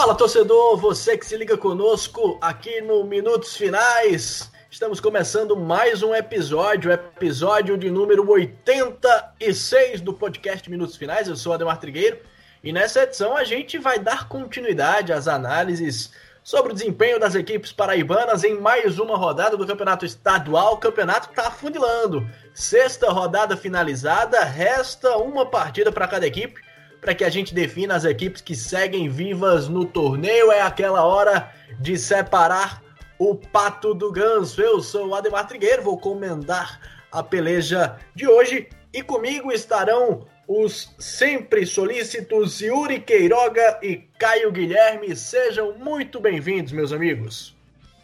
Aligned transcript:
Fala 0.00 0.14
torcedor, 0.14 0.78
você 0.78 1.18
que 1.18 1.26
se 1.26 1.36
liga 1.36 1.58
conosco 1.58 2.38
aqui 2.40 2.80
no 2.80 3.04
Minutos 3.04 3.54
Finais. 3.54 4.50
Estamos 4.70 4.98
começando 4.98 5.54
mais 5.54 6.02
um 6.02 6.14
episódio, 6.14 6.90
episódio 6.90 7.76
de 7.76 7.90
número 7.90 8.26
86 8.26 10.00
do 10.00 10.14
podcast 10.14 10.70
Minutos 10.70 10.96
Finais. 10.96 11.28
Eu 11.28 11.36
sou 11.36 11.52
Ademar 11.52 11.78
Trigueiro 11.78 12.18
e 12.64 12.72
nessa 12.72 13.02
edição 13.02 13.36
a 13.36 13.44
gente 13.44 13.76
vai 13.76 13.98
dar 13.98 14.26
continuidade 14.26 15.12
às 15.12 15.28
análises 15.28 16.10
sobre 16.42 16.72
o 16.72 16.74
desempenho 16.74 17.20
das 17.20 17.34
equipes 17.34 17.70
paraibanas 17.70 18.42
em 18.42 18.58
mais 18.58 18.98
uma 18.98 19.18
rodada 19.18 19.54
do 19.54 19.66
Campeonato 19.66 20.06
Estadual. 20.06 20.72
O 20.72 20.78
campeonato 20.78 21.28
está 21.28 21.48
afundilando. 21.48 22.26
Sexta 22.54 23.12
rodada 23.12 23.54
finalizada, 23.54 24.44
resta 24.44 25.18
uma 25.18 25.44
partida 25.44 25.92
para 25.92 26.08
cada 26.08 26.26
equipe 26.26 26.69
para 27.00 27.14
que 27.14 27.24
a 27.24 27.30
gente 27.30 27.54
defina 27.54 27.94
as 27.94 28.04
equipes 28.04 28.42
que 28.42 28.54
seguem 28.54 29.08
vivas 29.08 29.68
no 29.68 29.84
torneio. 29.84 30.52
É 30.52 30.60
aquela 30.60 31.04
hora 31.04 31.50
de 31.78 31.96
separar 31.96 32.82
o 33.18 33.34
pato 33.34 33.94
do 33.94 34.12
ganso. 34.12 34.60
Eu 34.60 34.80
sou 34.80 35.08
o 35.08 35.14
Ademar 35.14 35.46
Trigueiro, 35.46 35.82
vou 35.82 35.98
comandar 35.98 36.80
a 37.10 37.22
peleja 37.22 37.96
de 38.14 38.26
hoje 38.26 38.68
e 38.92 39.02
comigo 39.02 39.52
estarão 39.52 40.26
os 40.46 40.92
sempre 40.98 41.64
solícitos 41.64 42.60
Yuri 42.60 43.00
Queiroga 43.00 43.78
e 43.82 43.96
Caio 44.18 44.50
Guilherme. 44.50 45.14
Sejam 45.14 45.78
muito 45.78 46.18
bem-vindos, 46.18 46.72
meus 46.72 46.92
amigos. 46.92 47.56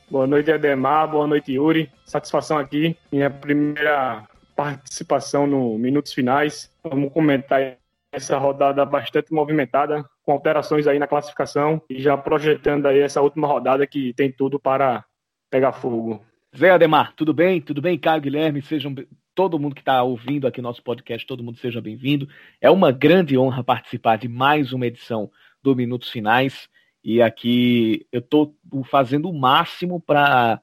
Boa 0.08 0.26
noite, 0.26 0.52
Ademar. 0.52 1.10
Boa 1.10 1.26
noite, 1.26 1.52
Yuri. 1.52 1.90
Satisfação 2.04 2.56
aqui. 2.56 2.96
Minha 3.10 3.28
primeira 3.28 4.24
participação 4.54 5.46
no 5.46 5.76
Minutos 5.76 6.12
Finais. 6.12 6.70
Vamos 6.84 7.12
comentar 7.12 7.76
essa 8.12 8.38
rodada 8.38 8.84
bastante 8.84 9.32
movimentada, 9.32 10.04
com 10.22 10.32
alterações 10.32 10.86
aí 10.86 10.98
na 10.98 11.06
classificação 11.06 11.82
e 11.88 12.00
já 12.00 12.16
projetando 12.16 12.86
aí 12.86 13.00
essa 13.00 13.20
última 13.20 13.46
rodada 13.46 13.86
que 13.86 14.12
tem 14.14 14.32
tudo 14.32 14.58
para 14.58 15.04
pegar 15.50 15.72
fogo. 15.72 16.24
Zé 16.56 16.70
Ademar, 16.70 17.12
tudo 17.14 17.34
bem? 17.34 17.60
Tudo 17.60 17.82
bem, 17.82 17.98
Caio 17.98 18.22
Guilherme? 18.22 18.62
Sejam 18.62 18.94
todo 19.34 19.58
mundo 19.58 19.74
que 19.74 19.82
está 19.82 20.02
ouvindo 20.02 20.46
aqui 20.46 20.62
nosso 20.62 20.82
podcast, 20.82 21.26
todo 21.26 21.42
mundo 21.42 21.58
seja 21.58 21.80
bem-vindo. 21.80 22.26
É 22.60 22.70
uma 22.70 22.90
grande 22.90 23.36
honra 23.36 23.62
participar 23.62 24.16
de 24.16 24.28
mais 24.28 24.72
uma 24.72 24.86
edição 24.86 25.30
do 25.62 25.76
Minutos 25.76 26.08
Finais. 26.08 26.68
E 27.04 27.20
aqui 27.20 28.06
eu 28.10 28.20
estou 28.20 28.56
fazendo 28.84 29.28
o 29.28 29.38
máximo 29.38 30.00
para 30.00 30.60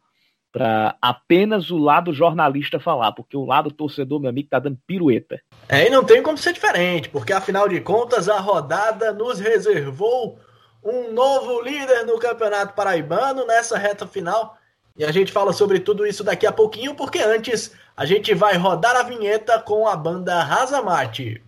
para 0.54 0.96
apenas 1.02 1.72
o 1.72 1.78
lado 1.78 2.14
jornalista 2.14 2.80
falar, 2.80 3.12
porque 3.12 3.36
o 3.36 3.44
lado 3.44 3.72
torcedor, 3.72 4.20
meu 4.20 4.30
amigo, 4.30 4.50
tá 4.50 4.60
dando 4.60 4.78
pirueta. 4.86 5.42
É, 5.68 5.88
e 5.88 5.90
não 5.90 6.04
tem 6.04 6.22
como 6.22 6.38
ser 6.38 6.54
diferente, 6.54 7.10
porque 7.10 7.34
afinal 7.34 7.68
de 7.68 7.82
contas 7.82 8.30
a 8.30 8.40
rodada 8.40 9.12
nos 9.12 9.40
reservou 9.40 10.38
um 10.84 11.12
novo 11.12 11.60
líder 11.62 12.06
no 12.06 12.20
Campeonato 12.20 12.76
Paraibano 12.76 13.48
nessa 13.48 13.80
reta 13.80 14.06
final. 14.06 14.56
E 14.96 15.04
a 15.04 15.12
gente 15.12 15.32
fala 15.32 15.52
sobre 15.52 15.80
tudo 15.80 16.06
isso 16.06 16.24
daqui 16.24 16.46
a 16.46 16.52
pouquinho, 16.52 16.94
porque 16.94 17.18
antes 17.18 17.74
a 17.98 18.06
gente 18.06 18.36
vai 18.36 18.56
rodar 18.56 18.96
a 18.96 19.02
vinheta 19.02 19.60
com 19.60 19.88
a 19.88 19.96
banda 19.96 20.44
Razamate. 20.44 21.42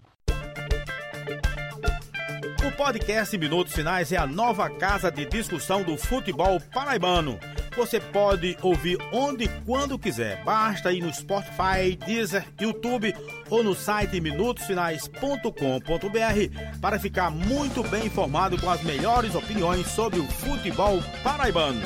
O 2.68 2.72
podcast 2.76 3.38
Minutos 3.38 3.74
Finais 3.74 4.12
é 4.12 4.18
a 4.18 4.26
nova 4.26 4.68
casa 4.68 5.12
de 5.12 5.26
discussão 5.26 5.84
do 5.84 5.96
futebol 5.96 6.60
paraibano 6.74 7.38
você 7.76 8.00
pode 8.00 8.58
ouvir 8.62 8.98
onde 9.12 9.46
e 9.46 9.48
quando 9.66 10.00
quiser. 10.00 10.44
Basta 10.44 10.92
ir 10.92 11.02
no 11.02 11.14
Spotify, 11.14 11.96
Deezer, 12.06 12.46
YouTube 12.60 13.16
ou 13.50 13.64
no 13.64 13.76
site 13.76 14.20
minutosfinais.com.br 14.20 16.80
para 16.82 17.00
ficar 17.00 17.30
muito 17.30 17.84
bem 17.84 18.06
informado 18.06 18.60
com 18.60 18.70
as 18.70 18.82
melhores 18.84 19.36
opiniões 19.36 19.88
sobre 19.88 20.20
o 20.20 20.26
futebol 20.26 21.00
paraibano. 21.24 21.82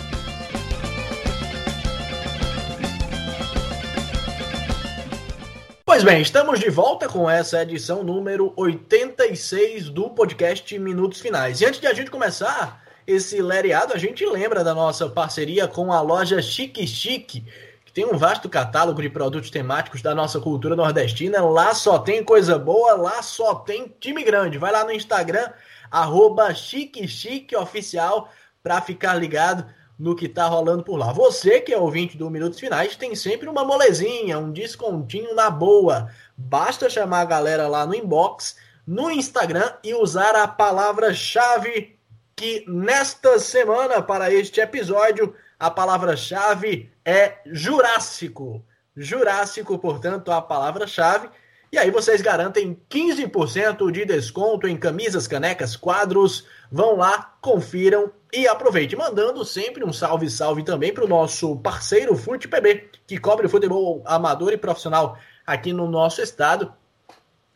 Pois 5.85 6.03
bem, 6.03 6.21
estamos 6.21 6.59
de 6.59 6.69
volta 6.69 7.09
com 7.09 7.29
essa 7.29 7.63
edição 7.63 8.03
número 8.03 8.53
86 8.55 9.89
do 9.89 10.11
podcast 10.11 10.77
Minutos 10.77 11.19
Finais. 11.19 11.59
E 11.59 11.65
antes 11.65 11.81
de 11.81 11.87
a 11.87 11.93
gente 11.93 12.11
começar, 12.11 12.79
esse 13.11 13.41
lereado, 13.41 13.93
a 13.93 13.97
gente 13.97 14.23
lembra 14.23 14.63
da 14.63 14.75
nossa 14.75 15.09
parceria 15.09 15.67
com 15.67 15.91
a 15.91 15.99
loja 15.99 16.39
Chique 16.43 16.85
Chique, 16.85 17.43
que 17.83 17.91
tem 17.91 18.05
um 18.05 18.15
vasto 18.15 18.47
catálogo 18.47 19.01
de 19.01 19.09
produtos 19.09 19.49
temáticos 19.49 20.03
da 20.03 20.13
nossa 20.13 20.39
cultura 20.39 20.75
nordestina. 20.75 21.43
Lá 21.43 21.73
só 21.73 21.97
tem 21.97 22.23
coisa 22.23 22.59
boa, 22.59 22.93
lá 22.93 23.23
só 23.23 23.55
tem 23.55 23.91
time 23.99 24.23
grande. 24.23 24.59
Vai 24.59 24.71
lá 24.71 24.83
no 24.83 24.91
Instagram, 24.91 25.49
arroba 25.89 26.53
Chique 26.53 27.07
Chique 27.07 27.55
Oficial, 27.55 28.29
para 28.61 28.79
ficar 28.79 29.15
ligado 29.15 29.65
no 29.97 30.15
que 30.15 30.29
tá 30.29 30.45
rolando 30.45 30.83
por 30.83 30.95
lá. 30.95 31.11
Você 31.11 31.59
que 31.61 31.73
é 31.73 31.77
ouvinte 31.79 32.15
do 32.15 32.29
Minutos 32.29 32.59
Finais 32.59 32.95
tem 32.95 33.15
sempre 33.15 33.49
uma 33.49 33.65
molezinha, 33.65 34.37
um 34.37 34.51
descontinho 34.51 35.33
na 35.33 35.49
boa. 35.49 36.11
Basta 36.37 36.87
chamar 36.91 37.21
a 37.21 37.25
galera 37.25 37.67
lá 37.67 37.87
no 37.87 37.95
inbox, 37.95 38.55
no 38.85 39.09
Instagram 39.09 39.73
e 39.83 39.95
usar 39.95 40.35
a 40.35 40.47
palavra-chave 40.47 41.98
que 42.39 42.63
nesta 42.69 43.37
semana, 43.37 44.01
para 44.01 44.33
este 44.33 44.61
episódio, 44.61 45.35
a 45.59 45.69
palavra-chave 45.69 46.89
é 47.03 47.39
Jurássico. 47.45 48.63
Jurássico, 48.95 49.77
portanto, 49.77 50.31
a 50.31 50.41
palavra-chave. 50.41 51.29
E 51.69 51.77
aí 51.77 51.91
vocês 51.91 52.21
garantem 52.21 52.81
15% 52.89 53.91
de 53.91 54.05
desconto 54.05 54.69
em 54.69 54.77
camisas, 54.77 55.27
canecas, 55.27 55.75
quadros. 55.75 56.47
Vão 56.71 56.95
lá, 56.95 57.35
confiram 57.41 58.09
e 58.31 58.47
aproveitem. 58.47 58.97
Mandando 58.97 59.43
sempre 59.43 59.83
um 59.83 59.91
salve, 59.91 60.29
salve 60.29 60.63
também 60.63 60.93
para 60.93 61.03
o 61.03 61.09
nosso 61.09 61.57
parceiro 61.57 62.15
Fute 62.15 62.47
PB, 62.47 62.89
que 63.05 63.17
cobre 63.17 63.47
o 63.47 63.49
futebol 63.49 64.01
amador 64.05 64.53
e 64.53 64.57
profissional 64.57 65.17
aqui 65.45 65.73
no 65.73 65.89
nosso 65.89 66.21
estado. 66.21 66.73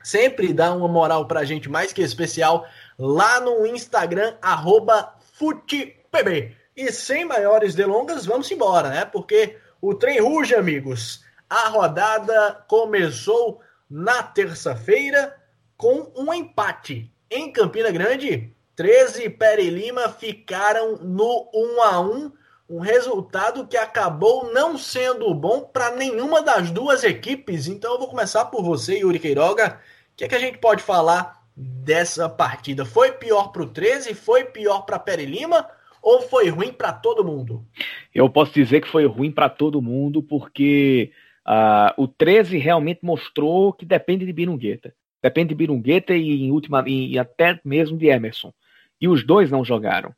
Sempre 0.04 0.52
dá 0.52 0.74
uma 0.74 0.90
moral 0.90 1.26
para 1.26 1.40
a 1.40 1.46
gente 1.46 1.70
mais 1.70 1.94
que 1.94 2.02
especial 2.02 2.68
lá 2.98 3.40
no 3.40 3.66
Instagram, 3.66 4.36
arroba 4.42 5.16
FutePB. 5.34 6.56
E 6.76 6.92
sem 6.92 7.26
maiores 7.26 7.76
delongas, 7.76 8.26
vamos 8.26 8.50
embora, 8.52 8.90
né? 8.90 9.06
Porque 9.06 9.58
o 9.82 9.94
trem 9.94 10.20
ruge, 10.20 10.56
amigos. 10.56 11.24
A 11.50 11.68
rodada 11.68 12.64
começou 12.68 13.62
na 13.90 14.24
terça-feira 14.24 15.36
com 15.78 16.12
um 16.16 16.34
empate. 16.34 17.12
Em 17.30 17.52
Campina 17.52 17.92
Grande, 17.92 18.56
13 18.76 19.26
e 19.26 19.30
Pere 19.30 19.70
Lima 19.70 20.10
ficaram 20.10 20.98
no 20.98 21.50
1 21.54 21.82
a 21.82 22.00
1 22.00 22.32
um 22.70 22.80
resultado 22.80 23.68
que 23.68 23.78
acabou 23.78 24.52
não 24.52 24.78
sendo 24.78 25.32
bom 25.34 25.62
para 25.62 25.92
nenhuma 25.92 26.42
das 26.42 26.72
duas 26.72 27.04
equipes. 27.04 27.68
Então 27.68 27.94
eu 27.94 28.00
vou 28.00 28.08
começar 28.08 28.46
por 28.46 28.64
você, 28.64 29.00
Yuri 29.00 29.20
Queiroga. 29.20 29.80
O 30.12 30.16
que, 30.16 30.24
é 30.24 30.28
que 30.28 30.36
a 30.36 30.40
gente 30.40 30.58
pode 30.58 30.82
falar 30.82 31.43
dessa 31.56 32.28
partida? 32.28 32.86
Foi 32.86 33.12
pior 33.12 33.52
para 33.52 33.64
o 33.64 33.70
13? 33.70 34.14
Foi 34.14 34.46
pior 34.46 34.82
para 34.82 35.00
Pere 35.00 35.26
Lima? 35.26 35.68
Ou 36.02 36.22
foi 36.22 36.50
ruim 36.50 36.74
para 36.74 36.92
todo 36.92 37.24
mundo? 37.24 37.66
Eu 38.14 38.30
posso 38.30 38.54
dizer 38.54 38.82
que 38.82 38.90
foi 38.90 39.06
ruim 39.06 39.32
para 39.32 39.48
todo 39.50 39.82
mundo, 39.82 40.22
porque 40.22 41.12
uh, 41.48 42.02
o 42.02 42.08
13 42.08 42.58
realmente 42.58 43.00
mostrou 43.04 43.72
que 43.72 43.86
depende 43.86 44.26
de 44.26 44.34
Birungueta. 44.34 44.94
Depende 45.22 45.50
de 45.50 45.56
Birungueta 45.56 46.14
e, 46.14 46.44
em 46.44 46.52
última, 46.52 46.84
e 46.86 47.18
até 47.18 47.60
mesmo 47.64 47.98
de 47.98 48.08
Emerson. 48.08 48.54
E 49.00 49.08
os 49.08 49.26
dois 49.26 49.50
não 49.50 49.64
jogaram. 49.64 50.14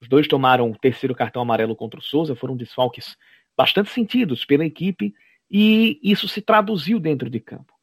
Os 0.00 0.08
dois 0.08 0.26
tomaram 0.26 0.70
o 0.70 0.76
terceiro 0.76 1.14
cartão 1.14 1.42
amarelo 1.42 1.76
contra 1.76 2.00
o 2.00 2.02
Souza, 2.02 2.34
foram 2.34 2.56
desfalques 2.56 3.16
bastante 3.56 3.90
sentidos 3.90 4.44
pela 4.44 4.64
equipe, 4.64 5.14
e 5.50 5.98
isso 6.02 6.28
se 6.28 6.40
traduziu 6.40 7.00
dentro 7.00 7.30
de 7.30 7.40
campo. 7.40 7.77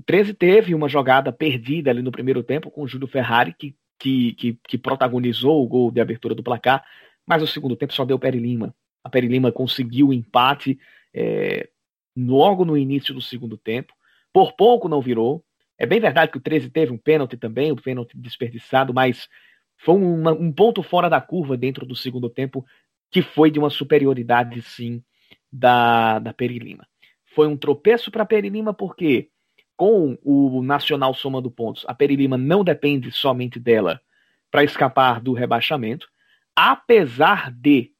O 0.00 0.02
13 0.02 0.32
teve 0.32 0.74
uma 0.74 0.88
jogada 0.88 1.30
perdida 1.30 1.90
ali 1.90 2.00
no 2.00 2.10
primeiro 2.10 2.42
tempo 2.42 2.70
com 2.70 2.82
o 2.82 2.88
Júlio 2.88 3.06
Ferrari, 3.06 3.52
que, 3.52 3.76
que, 3.98 4.32
que, 4.32 4.58
que 4.66 4.78
protagonizou 4.78 5.62
o 5.62 5.68
gol 5.68 5.90
de 5.90 6.00
abertura 6.00 6.34
do 6.34 6.42
placar, 6.42 6.82
mas 7.26 7.42
o 7.42 7.46
segundo 7.46 7.76
tempo 7.76 7.92
só 7.92 8.02
deu 8.06 8.18
Peri 8.18 8.38
Lima. 8.38 8.74
A 9.04 9.10
Peri 9.10 9.28
Lima 9.28 9.52
conseguiu 9.52 10.08
o 10.08 10.12
empate 10.14 10.78
é, 11.12 11.68
logo 12.16 12.64
no 12.64 12.78
início 12.78 13.12
do 13.12 13.20
segundo 13.20 13.58
tempo. 13.58 13.92
Por 14.32 14.54
pouco 14.54 14.88
não 14.88 15.02
virou. 15.02 15.44
É 15.76 15.84
bem 15.84 16.00
verdade 16.00 16.32
que 16.32 16.38
o 16.38 16.40
13 16.40 16.70
teve 16.70 16.90
um 16.92 16.98
pênalti 16.98 17.36
também, 17.36 17.70
um 17.70 17.76
pênalti 17.76 18.16
desperdiçado, 18.16 18.94
mas 18.94 19.28
foi 19.76 19.96
uma, 19.96 20.32
um 20.32 20.50
ponto 20.50 20.82
fora 20.82 21.10
da 21.10 21.20
curva 21.20 21.58
dentro 21.58 21.84
do 21.84 21.94
segundo 21.94 22.30
tempo, 22.30 22.64
que 23.10 23.20
foi 23.20 23.50
de 23.50 23.58
uma 23.58 23.68
superioridade, 23.68 24.62
sim, 24.62 25.02
da, 25.52 26.18
da 26.20 26.32
Peri 26.32 26.58
Lima. 26.58 26.88
Foi 27.34 27.46
um 27.46 27.56
tropeço 27.56 28.10
para 28.10 28.24
Peri 28.24 28.48
Lima 28.48 28.72
porque 28.72 29.28
com 29.80 30.18
o 30.22 30.62
Nacional 30.62 31.14
somando 31.14 31.50
pontos, 31.50 31.86
a 31.88 31.94
Perilima 31.94 32.36
não 32.36 32.62
depende 32.62 33.10
somente 33.10 33.58
dela 33.58 33.98
para 34.50 34.62
escapar 34.62 35.22
do 35.22 35.32
rebaixamento, 35.32 36.06
apesar 36.54 37.50
de 37.50 37.90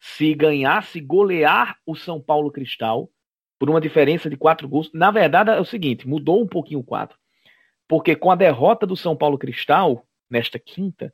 se 0.00 0.32
ganhasse 0.32 1.02
golear 1.02 1.76
o 1.84 1.94
São 1.94 2.18
Paulo 2.18 2.50
Cristal 2.50 3.10
por 3.58 3.68
uma 3.68 3.78
diferença 3.78 4.30
de 4.30 4.38
quatro 4.38 4.66
gols. 4.66 4.90
Na 4.94 5.10
verdade, 5.10 5.50
é 5.50 5.60
o 5.60 5.66
seguinte, 5.66 6.08
mudou 6.08 6.40
um 6.40 6.46
pouquinho 6.46 6.80
o 6.80 6.84
quadro. 6.84 7.18
Porque 7.86 8.16
com 8.16 8.30
a 8.30 8.34
derrota 8.34 8.86
do 8.86 8.96
São 8.96 9.14
Paulo 9.14 9.36
Cristal, 9.36 10.06
nesta 10.30 10.58
quinta, 10.58 11.12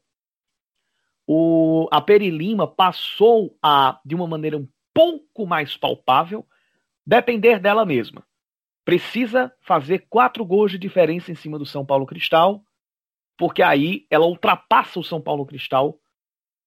o, 1.26 1.88
a 1.90 2.00
Peri 2.00 2.30
Lima 2.30 2.68
passou 2.68 3.58
a, 3.60 3.98
de 4.04 4.14
uma 4.14 4.28
maneira 4.28 4.58
um 4.58 4.68
pouco 4.94 5.44
mais 5.44 5.76
palpável, 5.76 6.46
depender 7.04 7.58
dela 7.58 7.84
mesma. 7.84 8.24
Precisa 8.84 9.52
fazer 9.60 10.06
quatro 10.10 10.44
gols 10.44 10.70
de 10.70 10.78
diferença 10.78 11.32
em 11.32 11.34
cima 11.34 11.58
do 11.58 11.64
São 11.64 11.84
Paulo 11.86 12.06
Cristal, 12.06 12.62
porque 13.38 13.62
aí 13.62 14.06
ela 14.10 14.26
ultrapassa 14.26 15.00
o 15.00 15.04
São 15.04 15.20
Paulo 15.20 15.46
Cristal, 15.46 15.98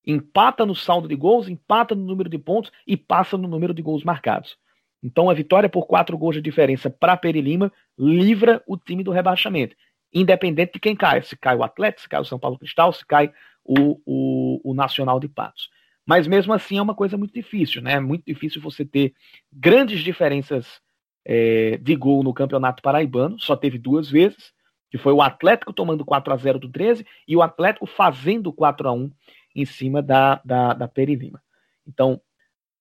empata 0.05 0.65
no 0.65 0.75
saldo 0.75 1.07
de 1.07 1.15
gols, 1.15 1.47
empata 1.47 1.93
no 1.93 2.03
número 2.03 2.29
de 2.29 2.37
pontos 2.37 2.71
e 2.85 2.97
passa 2.97 3.37
no 3.37 3.47
número 3.47 3.73
de 3.73 3.81
gols 3.81 4.03
marcados. 4.03 4.57
Então 5.03 5.29
a 5.29 5.33
vitória 5.33 5.69
por 5.69 5.85
quatro 5.85 6.17
gols 6.17 6.35
de 6.35 6.41
diferença 6.41 6.89
para 6.89 7.15
Peri 7.15 7.41
Lima 7.41 7.71
livra 7.97 8.63
o 8.65 8.77
time 8.77 9.03
do 9.03 9.11
rebaixamento, 9.11 9.75
independente 10.11 10.73
de 10.73 10.79
quem 10.79 10.95
cai. 10.95 11.21
Se 11.21 11.37
cai 11.37 11.55
o 11.55 11.63
Atlético, 11.63 12.01
se 12.01 12.09
cai 12.09 12.21
o 12.21 12.25
São 12.25 12.39
Paulo 12.39 12.57
Cristal, 12.57 12.91
se 12.91 13.05
cai 13.05 13.31
o, 13.63 14.01
o, 14.05 14.71
o 14.71 14.73
Nacional 14.73 15.19
de 15.19 15.27
Patos. 15.27 15.69
Mas 16.05 16.25
mesmo 16.25 16.53
assim 16.53 16.77
é 16.77 16.81
uma 16.81 16.95
coisa 16.95 17.17
muito 17.17 17.33
difícil, 17.33 17.81
né? 17.81 17.93
É 17.93 17.99
muito 17.99 18.23
difícil 18.25 18.61
você 18.61 18.85
ter 18.85 19.13
grandes 19.51 19.99
diferenças 19.99 20.81
é, 21.29 21.77
de 21.77 21.94
gol 21.94 22.24
no 22.24 22.33
Campeonato 22.33 22.81
Paraibano, 22.81 23.38
só 23.38 23.53
teve 23.53 23.77
duas 23.77 24.09
vezes, 24.09 24.53
que 24.89 24.97
foi 24.97 25.12
o 25.12 25.21
Atlético 25.21 25.74
tomando 25.74 26.06
4 26.06 26.33
a 26.33 26.38
0 26.38 26.57
do 26.57 26.69
13 26.69 27.06
e 27.27 27.35
o 27.35 27.41
Atlético 27.41 27.85
fazendo 27.85 28.53
4 28.53 28.88
a 28.88 28.94
1 28.94 29.12
em 29.53 29.65
cima 29.65 30.01
da, 30.01 30.41
da, 30.45 30.74
da 30.74 30.88
Perilima. 30.88 31.44
Então, 31.85 32.21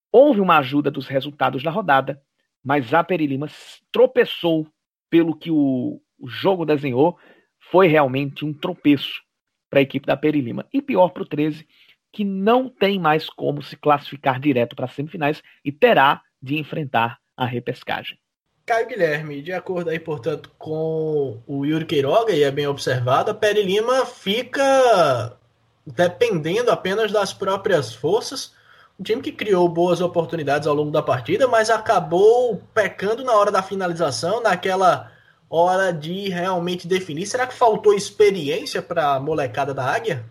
houve 0.09 0.39
uma 0.39 0.59
ajuda 0.59 0.89
dos 0.89 1.07
resultados 1.07 1.61
da 1.61 1.69
rodada, 1.69 2.21
mas 2.63 2.93
a 2.93 3.03
Perilima 3.03 3.47
tropeçou 3.91 4.65
pelo 5.09 5.35
que 5.35 5.51
o, 5.51 6.01
o 6.17 6.27
jogo 6.29 6.65
desenhou, 6.65 7.17
foi 7.59 7.87
realmente 7.87 8.45
um 8.45 8.53
tropeço 8.53 9.21
para 9.69 9.79
a 9.79 9.81
equipe 9.81 10.07
da 10.07 10.15
Perilima. 10.15 10.65
E 10.71 10.81
pior 10.81 11.09
para 11.09 11.23
o 11.23 11.25
13, 11.25 11.67
que 12.13 12.23
não 12.23 12.69
tem 12.69 12.97
mais 12.97 13.29
como 13.29 13.61
se 13.61 13.75
classificar 13.75 14.39
direto 14.39 14.73
para 14.73 14.85
as 14.85 14.93
semifinais 14.93 15.43
e 15.65 15.71
terá 15.71 16.21
de 16.41 16.57
enfrentar 16.57 17.19
a 17.35 17.45
repescagem. 17.45 18.17
Caio 18.67 18.85
Guilherme, 18.85 19.41
de 19.41 19.53
acordo 19.53 19.89
aí, 19.89 19.97
portanto, 19.97 20.51
com 20.59 21.41
o 21.47 21.65
Yuri 21.65 21.85
Queiroga, 21.85 22.33
e 22.33 22.43
é 22.43 22.51
bem 22.51 22.67
observado, 22.67 23.31
a 23.31 23.33
Peri 23.33 23.63
Lima 23.63 24.05
fica 24.05 25.37
dependendo 25.85 26.69
apenas 26.69 27.09
das 27.09 27.31
próprias 27.31 27.95
forças. 27.95 28.53
Um 28.99 29.03
time 29.03 29.21
que 29.21 29.31
criou 29.31 29.69
boas 29.69 30.01
oportunidades 30.01 30.67
ao 30.67 30.75
longo 30.75 30.91
da 30.91 31.01
partida, 31.01 31.47
mas 31.47 31.69
acabou 31.69 32.61
pecando 32.73 33.23
na 33.23 33.31
hora 33.31 33.51
da 33.51 33.63
finalização, 33.63 34.43
naquela 34.43 35.13
hora 35.49 35.93
de 35.93 36.27
realmente 36.27 36.89
definir. 36.89 37.25
Será 37.25 37.47
que 37.47 37.53
faltou 37.53 37.93
experiência 37.93 38.81
para 38.81 39.13
a 39.13 39.19
molecada 39.19 39.73
da 39.73 39.85
Águia? 39.85 40.25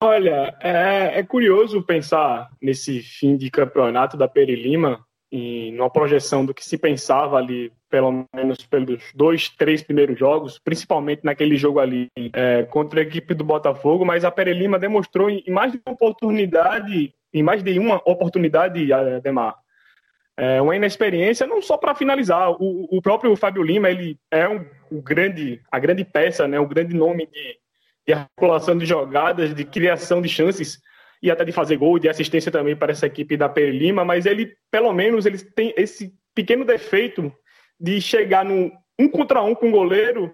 Olha, 0.00 0.54
é, 0.60 1.18
é, 1.18 1.22
curioso 1.24 1.82
pensar 1.82 2.52
nesse 2.62 3.00
fim 3.00 3.36
de 3.36 3.50
campeonato 3.50 4.16
da 4.16 4.28
Peri 4.28 4.54
Lima, 4.54 5.04
e 5.36 5.72
numa 5.72 5.90
projeção 5.90 6.46
do 6.46 6.54
que 6.54 6.64
se 6.64 6.78
pensava 6.78 7.36
ali, 7.36 7.72
pelo 7.90 8.24
menos 8.32 8.64
pelos 8.66 9.02
dois, 9.12 9.48
três 9.48 9.82
primeiros 9.82 10.16
jogos, 10.16 10.60
principalmente 10.60 11.24
naquele 11.24 11.56
jogo 11.56 11.80
ali 11.80 12.06
é, 12.32 12.62
contra 12.62 13.00
a 13.00 13.02
equipe 13.02 13.34
do 13.34 13.42
Botafogo, 13.42 14.04
mas 14.04 14.24
a 14.24 14.30
Peri 14.30 14.54
Lima 14.54 14.78
demonstrou 14.78 15.28
em 15.28 15.42
mais 15.48 15.72
de 15.72 15.80
uma 15.84 15.92
oportunidade, 15.92 17.12
em 17.32 17.42
mais 17.42 17.64
de 17.64 17.76
uma 17.80 18.00
oportunidade, 18.08 18.92
Ademar, 18.92 19.56
é 20.36 20.62
uma 20.62 20.76
inexperiência 20.76 21.48
não 21.48 21.60
só 21.60 21.76
para 21.76 21.96
finalizar. 21.96 22.52
O, 22.52 22.86
o, 22.96 23.02
próprio 23.02 23.34
Fábio 23.34 23.64
Lima 23.64 23.90
ele 23.90 24.16
é 24.30 24.48
um, 24.48 24.64
um, 24.92 25.02
grande, 25.02 25.60
a 25.68 25.80
grande 25.80 26.04
peça, 26.04 26.46
né, 26.46 26.60
um 26.60 26.68
grande 26.68 26.94
nome 26.94 27.26
de, 27.26 27.58
de 28.06 28.12
articulação 28.12 28.78
de 28.78 28.86
jogadas, 28.86 29.52
de 29.52 29.64
criação 29.64 30.22
de 30.22 30.28
chances 30.28 30.78
e 31.24 31.30
até 31.30 31.42
de 31.42 31.52
fazer 31.52 31.78
gol, 31.78 31.98
de 31.98 32.06
assistência 32.06 32.52
também 32.52 32.76
para 32.76 32.92
essa 32.92 33.06
equipe 33.06 33.34
da 33.34 33.48
Peri 33.48 33.70
Lima, 33.70 34.04
mas 34.04 34.26
ele, 34.26 34.54
pelo 34.70 34.92
menos, 34.92 35.24
ele 35.24 35.38
tem 35.38 35.72
esse 35.74 36.12
pequeno 36.34 36.66
defeito 36.66 37.32
de 37.80 37.98
chegar 37.98 38.44
no 38.44 38.70
um 38.98 39.08
contra 39.08 39.42
um 39.42 39.54
com 39.54 39.70
o 39.70 39.72
goleiro 39.72 40.30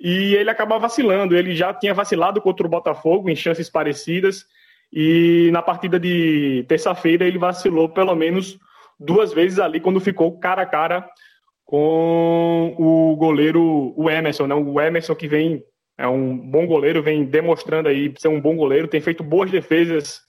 e 0.00 0.34
ele 0.34 0.48
acaba 0.48 0.78
vacilando. 0.78 1.36
Ele 1.36 1.54
já 1.54 1.74
tinha 1.74 1.92
vacilado 1.92 2.40
contra 2.40 2.66
o 2.66 2.70
Botafogo 2.70 3.28
em 3.28 3.36
chances 3.36 3.68
parecidas 3.68 4.46
e 4.90 5.50
na 5.52 5.60
partida 5.60 6.00
de 6.00 6.64
terça-feira 6.68 7.26
ele 7.26 7.36
vacilou 7.36 7.90
pelo 7.90 8.14
menos 8.14 8.58
duas 8.98 9.30
vezes 9.30 9.58
ali 9.58 9.78
quando 9.78 10.00
ficou 10.00 10.38
cara 10.38 10.62
a 10.62 10.66
cara 10.66 11.06
com 11.66 12.74
o 12.78 13.14
goleiro, 13.16 13.92
o 13.94 14.08
Emerson, 14.08 14.46
né? 14.46 14.54
O 14.54 14.80
Emerson 14.80 15.14
que 15.14 15.28
vem 15.28 15.62
é 15.96 16.08
um 16.08 16.36
bom 16.36 16.66
goleiro, 16.66 17.02
vem 17.02 17.24
demonstrando 17.24 17.88
aí 17.88 18.12
ser 18.18 18.28
um 18.28 18.40
bom 18.40 18.56
goleiro, 18.56 18.88
tem 18.88 19.00
feito 19.00 19.22
boas 19.22 19.50
defesas 19.50 20.20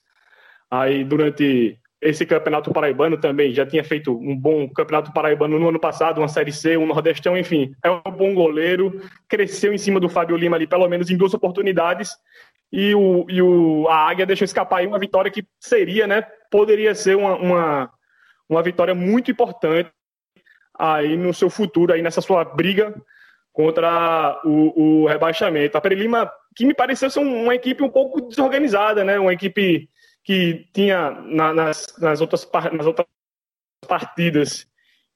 aí 0.70 1.04
durante 1.04 1.78
esse 2.00 2.24
campeonato 2.24 2.72
paraibano 2.72 3.18
também. 3.18 3.52
Já 3.52 3.66
tinha 3.66 3.82
feito 3.82 4.16
um 4.16 4.36
bom 4.36 4.68
campeonato 4.68 5.12
paraibano 5.12 5.58
no 5.58 5.68
ano 5.68 5.80
passado, 5.80 6.18
uma 6.18 6.28
Série 6.28 6.52
C, 6.52 6.76
um 6.76 6.86
Nordestão, 6.86 7.36
enfim. 7.36 7.72
É 7.82 7.90
um 7.90 8.00
bom 8.00 8.34
goleiro, 8.34 9.00
cresceu 9.28 9.72
em 9.72 9.78
cima 9.78 9.98
do 9.98 10.08
Fábio 10.08 10.36
Lima 10.36 10.56
ali, 10.56 10.66
pelo 10.66 10.88
menos 10.88 11.10
em 11.10 11.16
duas 11.16 11.34
oportunidades. 11.34 12.12
E, 12.72 12.94
o, 12.94 13.26
e 13.28 13.40
o, 13.40 13.88
a 13.88 14.08
Águia 14.08 14.26
deixou 14.26 14.44
escapar 14.44 14.78
aí 14.78 14.86
uma 14.86 14.98
vitória 14.98 15.30
que 15.30 15.44
seria, 15.58 16.06
né? 16.06 16.22
Poderia 16.50 16.94
ser 16.94 17.16
uma, 17.16 17.36
uma, 17.36 17.90
uma 18.48 18.62
vitória 18.62 18.94
muito 18.94 19.30
importante 19.30 19.90
aí 20.78 21.16
no 21.16 21.32
seu 21.32 21.48
futuro, 21.48 21.92
aí 21.92 22.02
nessa 22.02 22.20
sua 22.20 22.44
briga 22.44 22.94
contra 23.56 24.38
o, 24.44 25.04
o 25.04 25.06
rebaixamento. 25.06 25.78
A 25.78 25.80
Peri 25.80 25.94
Lima, 25.94 26.30
que 26.54 26.66
me 26.66 26.74
pareceu 26.74 27.08
ser 27.08 27.20
uma 27.20 27.54
equipe 27.54 27.82
um 27.82 27.88
pouco 27.88 28.20
desorganizada, 28.20 29.02
né? 29.02 29.18
Uma 29.18 29.32
equipe 29.32 29.88
que 30.22 30.68
tinha 30.74 31.10
na, 31.10 31.54
nas, 31.54 31.86
nas, 31.98 32.20
outras, 32.20 32.46
nas 32.70 32.84
outras 32.86 33.06
partidas 33.88 34.66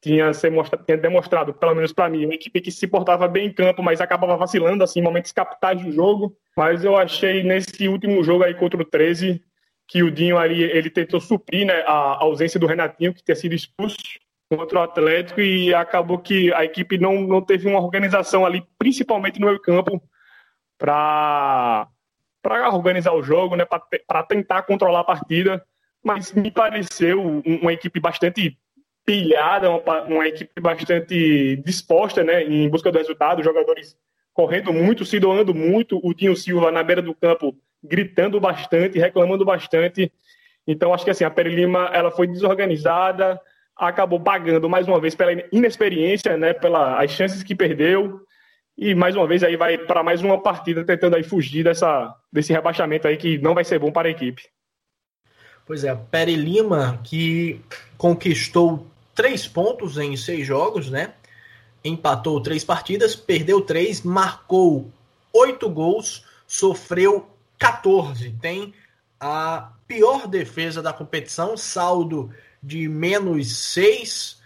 tinha, 0.00 0.32
ser 0.32 0.50
tinha 0.86 0.96
demonstrado, 0.96 1.52
pelo 1.52 1.74
menos 1.74 1.92
para 1.92 2.08
mim, 2.08 2.24
uma 2.24 2.34
equipe 2.34 2.62
que 2.62 2.72
se 2.72 2.86
portava 2.86 3.28
bem 3.28 3.48
em 3.48 3.52
campo, 3.52 3.82
mas 3.82 4.00
acabava 4.00 4.38
vacilando 4.38 4.82
assim, 4.82 5.00
em 5.00 5.02
momentos 5.02 5.32
capitais 5.32 5.84
do 5.84 5.92
jogo. 5.92 6.34
Mas 6.56 6.82
eu 6.82 6.96
achei 6.96 7.42
nesse 7.42 7.88
último 7.88 8.24
jogo 8.24 8.44
aí 8.44 8.54
contra 8.54 8.80
o 8.80 8.86
13 8.86 9.38
que 9.86 10.02
o 10.02 10.10
Dinho 10.10 10.38
ali 10.38 10.62
ele 10.62 10.88
tentou 10.88 11.20
suprir 11.20 11.66
né, 11.66 11.82
a 11.82 12.24
ausência 12.24 12.58
do 12.58 12.66
Renatinho, 12.66 13.12
que 13.12 13.22
tinha 13.22 13.36
sido 13.36 13.54
expulso 13.54 13.98
contra 14.50 14.80
o 14.80 14.82
Atlético 14.82 15.40
e 15.40 15.72
acabou 15.72 16.18
que 16.18 16.52
a 16.52 16.64
equipe 16.64 16.98
não, 16.98 17.20
não 17.20 17.40
teve 17.40 17.68
uma 17.68 17.80
organização 17.80 18.44
ali, 18.44 18.66
principalmente 18.76 19.38
no 19.38 19.46
meio 19.46 19.60
campo, 19.60 20.02
para 20.76 21.88
organizar 22.72 23.12
o 23.12 23.22
jogo, 23.22 23.54
né, 23.54 23.64
para 23.64 24.22
tentar 24.24 24.62
controlar 24.62 25.00
a 25.00 25.04
partida. 25.04 25.64
Mas 26.02 26.32
me 26.32 26.50
pareceu 26.50 27.42
uma 27.44 27.72
equipe 27.72 28.00
bastante 28.00 28.58
pilhada, 29.04 29.70
uma, 29.70 30.02
uma 30.02 30.26
equipe 30.26 30.60
bastante 30.60 31.56
disposta 31.64 32.24
né, 32.24 32.42
em 32.42 32.68
busca 32.68 32.90
do 32.90 32.98
resultado, 32.98 33.44
jogadores 33.44 33.96
correndo 34.32 34.72
muito, 34.72 35.04
se 35.04 35.20
doando 35.20 35.54
muito, 35.54 36.00
o 36.02 36.12
Dinho 36.12 36.34
Silva 36.34 36.72
na 36.72 36.82
beira 36.82 37.02
do 37.02 37.14
campo 37.14 37.56
gritando 37.82 38.40
bastante, 38.40 38.98
reclamando 38.98 39.44
bastante. 39.44 40.12
Então 40.66 40.92
acho 40.92 41.04
que 41.04 41.10
assim, 41.10 41.24
a 41.24 41.30
Peri 41.30 41.54
Lima 41.54 41.90
ela 41.92 42.10
foi 42.10 42.26
desorganizada, 42.26 43.40
acabou 43.80 44.20
pagando 44.20 44.68
mais 44.68 44.86
uma 44.86 45.00
vez 45.00 45.14
pela 45.14 45.32
inexperiência, 45.50 46.36
né, 46.36 46.52
pelas 46.52 47.10
chances 47.10 47.42
que 47.42 47.54
perdeu. 47.54 48.20
E 48.76 48.94
mais 48.94 49.16
uma 49.16 49.26
vez 49.26 49.42
aí 49.42 49.56
vai 49.56 49.78
para 49.78 50.02
mais 50.02 50.22
uma 50.22 50.40
partida 50.40 50.84
tentando 50.84 51.16
aí 51.16 51.22
fugir 51.22 51.64
dessa, 51.64 52.14
desse 52.32 52.52
rebaixamento 52.52 53.08
aí 53.08 53.16
que 53.16 53.38
não 53.38 53.54
vai 53.54 53.64
ser 53.64 53.78
bom 53.78 53.90
para 53.90 54.08
a 54.08 54.10
equipe. 54.10 54.42
Pois 55.66 55.84
é, 55.84 55.94
Peri 55.94 56.36
Lima 56.36 57.00
que 57.02 57.60
conquistou 57.96 58.86
três 59.14 59.46
pontos 59.46 59.98
em 59.98 60.16
seis 60.16 60.46
jogos, 60.46 60.90
né? 60.90 61.14
Empatou 61.84 62.40
três 62.40 62.64
partidas, 62.64 63.16
perdeu 63.16 63.60
três, 63.60 64.02
marcou 64.02 64.90
oito 65.32 65.68
gols, 65.68 66.24
sofreu 66.46 67.28
14. 67.58 68.30
Tem 68.40 68.74
a 69.18 69.72
pior 69.86 70.26
defesa 70.26 70.82
da 70.82 70.92
competição, 70.92 71.56
saldo 71.56 72.30
de 72.62 72.88
menos 72.88 73.56
6 73.56 74.38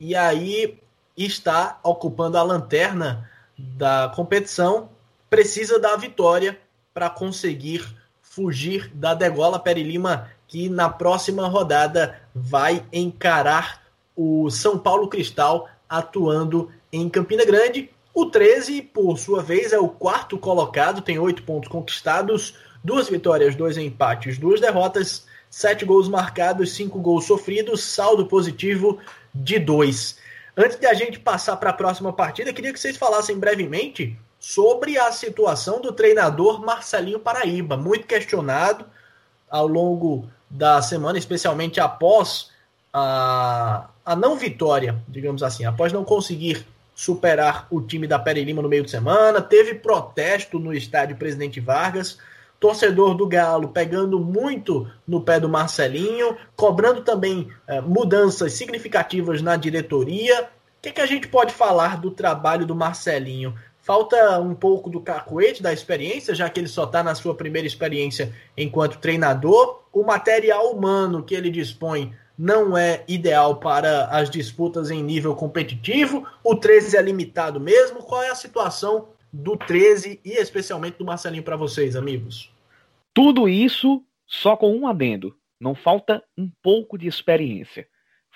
e 0.00 0.14
aí 0.14 0.78
está 1.16 1.78
ocupando 1.82 2.38
a 2.38 2.42
lanterna 2.42 3.28
da 3.56 4.12
competição. 4.14 4.88
Precisa 5.28 5.78
da 5.78 5.96
vitória 5.96 6.58
para 6.94 7.10
conseguir 7.10 7.96
fugir 8.22 8.90
da 8.94 9.14
degola 9.14 9.58
Peri 9.58 9.82
Lima, 9.82 10.30
que 10.46 10.68
na 10.68 10.88
próxima 10.88 11.48
rodada 11.48 12.20
vai 12.34 12.84
encarar 12.92 13.82
o 14.16 14.50
São 14.50 14.78
Paulo 14.78 15.08
Cristal 15.08 15.68
atuando 15.88 16.70
em 16.92 17.08
Campina 17.08 17.44
Grande. 17.44 17.90
O 18.14 18.26
13, 18.26 18.82
por 18.82 19.18
sua 19.18 19.42
vez, 19.42 19.72
é 19.72 19.78
o 19.78 19.88
quarto 19.88 20.38
colocado, 20.38 21.02
tem 21.02 21.18
oito 21.18 21.42
pontos 21.42 21.68
conquistados, 21.68 22.54
duas 22.82 23.08
vitórias, 23.08 23.54
dois 23.54 23.76
empates, 23.76 24.38
duas 24.38 24.60
derrotas 24.60 25.27
sete 25.50 25.84
gols 25.84 26.08
marcados, 26.08 26.72
cinco 26.72 26.98
gols 26.98 27.26
sofridos, 27.26 27.82
saldo 27.82 28.26
positivo 28.26 28.98
de 29.34 29.58
dois. 29.58 30.18
Antes 30.56 30.78
de 30.78 30.86
a 30.86 30.94
gente 30.94 31.18
passar 31.18 31.56
para 31.56 31.70
a 31.70 31.74
próxima 31.74 32.12
partida, 32.12 32.52
queria 32.52 32.72
que 32.72 32.80
vocês 32.80 32.96
falassem 32.96 33.38
brevemente 33.38 34.18
sobre 34.40 34.98
a 34.98 35.10
situação 35.12 35.80
do 35.80 35.92
treinador 35.92 36.60
Marcelinho 36.60 37.18
Paraíba, 37.18 37.76
muito 37.76 38.06
questionado 38.06 38.84
ao 39.50 39.66
longo 39.66 40.28
da 40.50 40.80
semana, 40.82 41.18
especialmente 41.18 41.80
após 41.80 42.50
a, 42.92 43.88
a 44.04 44.16
não 44.16 44.36
vitória, 44.36 44.96
digamos 45.08 45.42
assim, 45.42 45.64
após 45.64 45.92
não 45.92 46.04
conseguir 46.04 46.66
superar 46.94 47.66
o 47.70 47.80
time 47.80 48.06
da 48.06 48.18
Pere 48.18 48.42
Lima 48.42 48.60
no 48.60 48.68
meio 48.68 48.82
de 48.82 48.90
semana, 48.90 49.40
teve 49.40 49.74
protesto 49.74 50.58
no 50.58 50.74
estádio 50.74 51.16
Presidente 51.16 51.60
Vargas, 51.60 52.18
torcedor 52.60 53.14
do 53.14 53.26
Galo 53.26 53.68
pegando 53.68 54.18
muito 54.18 54.90
no 55.06 55.20
pé 55.20 55.38
do 55.38 55.48
Marcelinho, 55.48 56.36
cobrando 56.56 57.02
também 57.02 57.48
é, 57.66 57.80
mudanças 57.80 58.52
significativas 58.54 59.40
na 59.40 59.56
diretoria. 59.56 60.42
O 60.42 60.46
que, 60.82 60.92
que 60.92 61.00
a 61.00 61.06
gente 61.06 61.28
pode 61.28 61.52
falar 61.52 62.00
do 62.00 62.10
trabalho 62.10 62.66
do 62.66 62.74
Marcelinho? 62.74 63.54
Falta 63.80 64.38
um 64.38 64.54
pouco 64.54 64.90
do 64.90 65.00
cacuete 65.00 65.62
da 65.62 65.72
experiência, 65.72 66.34
já 66.34 66.50
que 66.50 66.60
ele 66.60 66.68
só 66.68 66.84
está 66.84 67.02
na 67.02 67.14
sua 67.14 67.34
primeira 67.34 67.66
experiência 67.66 68.34
enquanto 68.56 68.98
treinador. 68.98 69.82
O 69.92 70.02
material 70.02 70.70
humano 70.72 71.22
que 71.22 71.34
ele 71.34 71.50
dispõe 71.50 72.12
não 72.36 72.76
é 72.76 73.02
ideal 73.08 73.56
para 73.56 74.06
as 74.06 74.28
disputas 74.28 74.90
em 74.90 75.02
nível 75.02 75.34
competitivo. 75.34 76.26
O 76.44 76.54
13 76.54 76.96
é 76.96 77.02
limitado 77.02 77.58
mesmo. 77.58 78.02
Qual 78.02 78.22
é 78.22 78.28
a 78.28 78.34
situação 78.34 79.08
do 79.32 79.56
13 79.56 80.20
e 80.24 80.32
especialmente 80.32 80.98
do 80.98 81.04
Marcelinho 81.04 81.42
para 81.42 81.56
vocês, 81.56 81.96
amigos? 81.96 82.52
Tudo 83.12 83.48
isso 83.48 84.04
só 84.26 84.56
com 84.56 84.74
um 84.76 84.86
adendo. 84.86 85.36
Não 85.60 85.74
falta 85.74 86.22
um 86.36 86.50
pouco 86.62 86.96
de 86.96 87.06
experiência. 87.06 87.88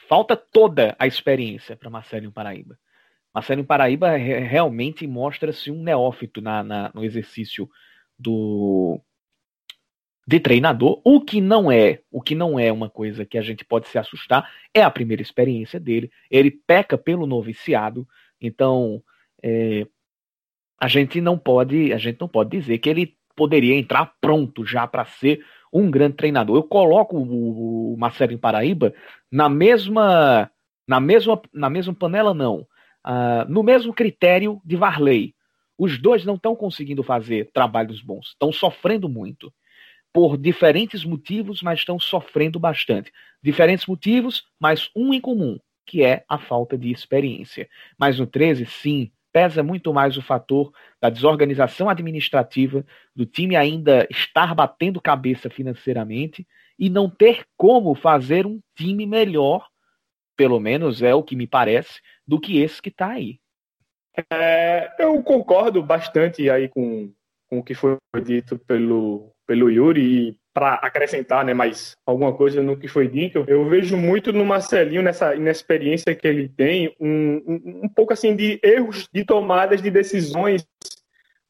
Falta 0.08 0.37
toda 0.37 0.96
a 0.99 1.06
experiência 1.06 1.76
para 1.76 1.90
Marcelinho 1.90 2.32
Paraíba. 2.32 2.78
Marcelo 3.34 3.64
Paraíba 3.64 4.14
realmente 4.16 5.06
mostra-se 5.06 5.70
um 5.70 5.82
neófito 5.82 6.40
na, 6.40 6.62
na, 6.62 6.90
no 6.94 7.02
exercício 7.04 7.68
do 8.18 9.00
de 10.25 10.38
treinador, 10.38 11.02
o 11.04 11.20
que 11.20 11.40
não 11.40 11.70
é, 11.70 12.00
o 12.08 12.22
que 12.22 12.37
não 12.37 12.56
é 12.56 12.70
uma 12.70 12.88
coisa 12.88 13.26
que 13.26 13.37
a 13.37 13.42
gente 13.42 13.64
pode 13.64 13.88
se 13.88 13.99
assustar, 13.99 14.49
é 14.72 14.80
a 14.80 14.90
primeira 14.90 15.20
experiência 15.20 15.80
dele. 15.80 16.12
Ele 16.30 16.49
peca 16.49 16.96
pelo 16.96 17.26
noviciado, 17.26 18.06
então 18.40 19.02
é, 19.42 19.84
a 20.82 20.88
gente 20.88 21.20
não 21.20 21.38
pode, 21.38 21.92
a 21.92 21.96
gente 21.96 22.20
não 22.20 22.26
pode 22.26 22.50
dizer 22.58 22.76
que 22.78 22.90
ele 22.90 23.16
poderia 23.36 23.76
entrar 23.76 24.14
pronto 24.20 24.66
já 24.66 24.84
para 24.84 25.04
ser 25.04 25.40
um 25.72 25.88
grande 25.88 26.16
treinador. 26.16 26.56
Eu 26.56 26.64
coloco 26.64 27.16
o, 27.16 27.96
Marcelo 27.96 28.36
Paraíba 28.36 28.92
na 29.30 29.48
mesma 29.48 30.50
na 30.84 30.98
mesma 30.98 31.40
na 31.54 31.70
mesma 31.70 31.94
panela 31.94 32.34
não, 32.34 32.66
uh, 33.06 33.48
no 33.48 33.62
mesmo 33.62 33.94
critério 33.94 34.60
de 34.64 34.74
Varley. 34.74 35.36
Os 35.78 36.02
dois 36.02 36.24
não 36.24 36.34
estão 36.34 36.56
conseguindo 36.56 37.04
fazer 37.04 37.52
trabalhos 37.52 38.02
bons, 38.02 38.30
estão 38.30 38.50
sofrendo 38.50 39.08
muito. 39.08 39.54
Por 40.12 40.36
diferentes 40.36 41.04
motivos, 41.04 41.62
mas 41.62 41.78
estão 41.78 41.96
sofrendo 42.00 42.58
bastante. 42.58 43.12
Diferentes 43.40 43.86
motivos, 43.86 44.44
mas 44.60 44.90
um 44.96 45.14
em 45.14 45.20
comum, 45.20 45.60
que 45.86 46.02
é 46.02 46.24
a 46.28 46.38
falta 46.38 46.76
de 46.76 46.90
experiência. 46.90 47.68
Mas 47.96 48.18
no 48.18 48.26
13, 48.26 48.66
sim, 48.66 49.12
pesa 49.32 49.62
muito 49.62 49.92
mais 49.92 50.16
o 50.16 50.22
fator 50.22 50.72
da 51.00 51.08
desorganização 51.08 51.88
administrativa, 51.88 52.84
do 53.16 53.24
time 53.24 53.56
ainda 53.56 54.06
estar 54.10 54.54
batendo 54.54 55.00
cabeça 55.00 55.48
financeiramente 55.48 56.46
e 56.78 56.90
não 56.90 57.08
ter 57.08 57.44
como 57.56 57.94
fazer 57.94 58.46
um 58.46 58.60
time 58.76 59.06
melhor, 59.06 59.68
pelo 60.36 60.60
menos 60.60 61.02
é 61.02 61.14
o 61.14 61.22
que 61.22 61.36
me 61.36 61.46
parece, 61.46 62.00
do 62.26 62.40
que 62.40 62.60
esse 62.60 62.82
que 62.82 62.88
está 62.88 63.08
aí. 63.08 63.40
É, 64.30 64.92
eu 64.98 65.22
concordo 65.22 65.82
bastante 65.82 66.50
aí 66.50 66.68
com, 66.68 67.12
com 67.48 67.58
o 67.58 67.62
que 67.62 67.74
foi 67.74 67.96
dito 68.22 68.58
pelo, 68.58 69.32
pelo 69.46 69.70
Yuri 69.70 70.28
e 70.28 70.41
para 70.52 70.75
acrescentar 70.75 71.44
né, 71.44 71.54
mais 71.54 71.97
alguma 72.04 72.32
coisa 72.32 72.62
no 72.62 72.76
que 72.76 72.87
foi 72.87 73.09
dito, 73.09 73.44
eu 73.49 73.64
vejo 73.68 73.97
muito 73.97 74.32
no 74.32 74.44
Marcelinho, 74.44 75.02
nessa 75.02 75.35
inexperiência 75.35 76.14
que 76.14 76.28
ele 76.28 76.49
tem, 76.49 76.94
um, 77.00 77.42
um, 77.47 77.80
um 77.85 77.88
pouco 77.88 78.12
assim 78.12 78.37
de 78.37 78.61
erros 78.62 79.09
de 79.12 79.25
tomadas 79.25 79.80
de 79.80 79.90
decisões, 79.90 80.66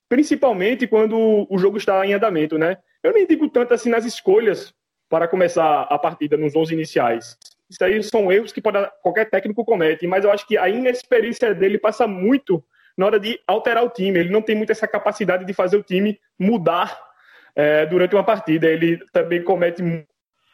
principalmente 0.09 0.87
quando 0.87 1.47
o 1.51 1.59
jogo 1.59 1.79
está 1.79 2.07
em 2.07 2.13
andamento, 2.13 2.57
né? 2.57 2.77
Eu 3.03 3.13
nem 3.13 3.27
digo 3.27 3.49
tanto 3.49 3.75
assim 3.75 3.91
nas 3.91 4.05
escolhas 4.05 4.73
para 5.09 5.27
começar 5.27 5.83
a 5.83 5.99
partida 5.99 6.37
nos 6.37 6.55
11 6.55 6.73
iniciais. 6.73 7.37
Isso 7.69 7.83
aí 7.83 8.03
são 8.03 8.31
erros 8.31 8.53
que 8.53 8.61
pode, 8.61 8.79
qualquer 9.03 9.29
técnico 9.29 9.65
comete, 9.65 10.07
mas 10.07 10.25
eu 10.25 10.31
acho 10.31 10.47
que 10.47 10.57
a 10.57 10.69
inexperiência 10.69 11.55
dele 11.55 11.79
passa 11.79 12.07
muito 12.07 12.63
na 12.97 13.07
hora 13.07 13.19
de 13.19 13.41
alterar 13.47 13.83
o 13.85 13.89
time. 13.89 14.19
Ele 14.19 14.31
não 14.31 14.43
tem 14.43 14.55
muito 14.55 14.71
essa 14.71 14.87
capacidade 14.87 15.45
de 15.45 15.53
fazer 15.53 15.77
o 15.77 15.83
time 15.83 16.21
mudar 16.39 17.12
é, 17.55 17.87
durante 17.87 18.15
uma 18.15 18.25
partida. 18.25 18.67
Ele 18.67 18.99
também 19.13 19.43
comete 19.43 19.83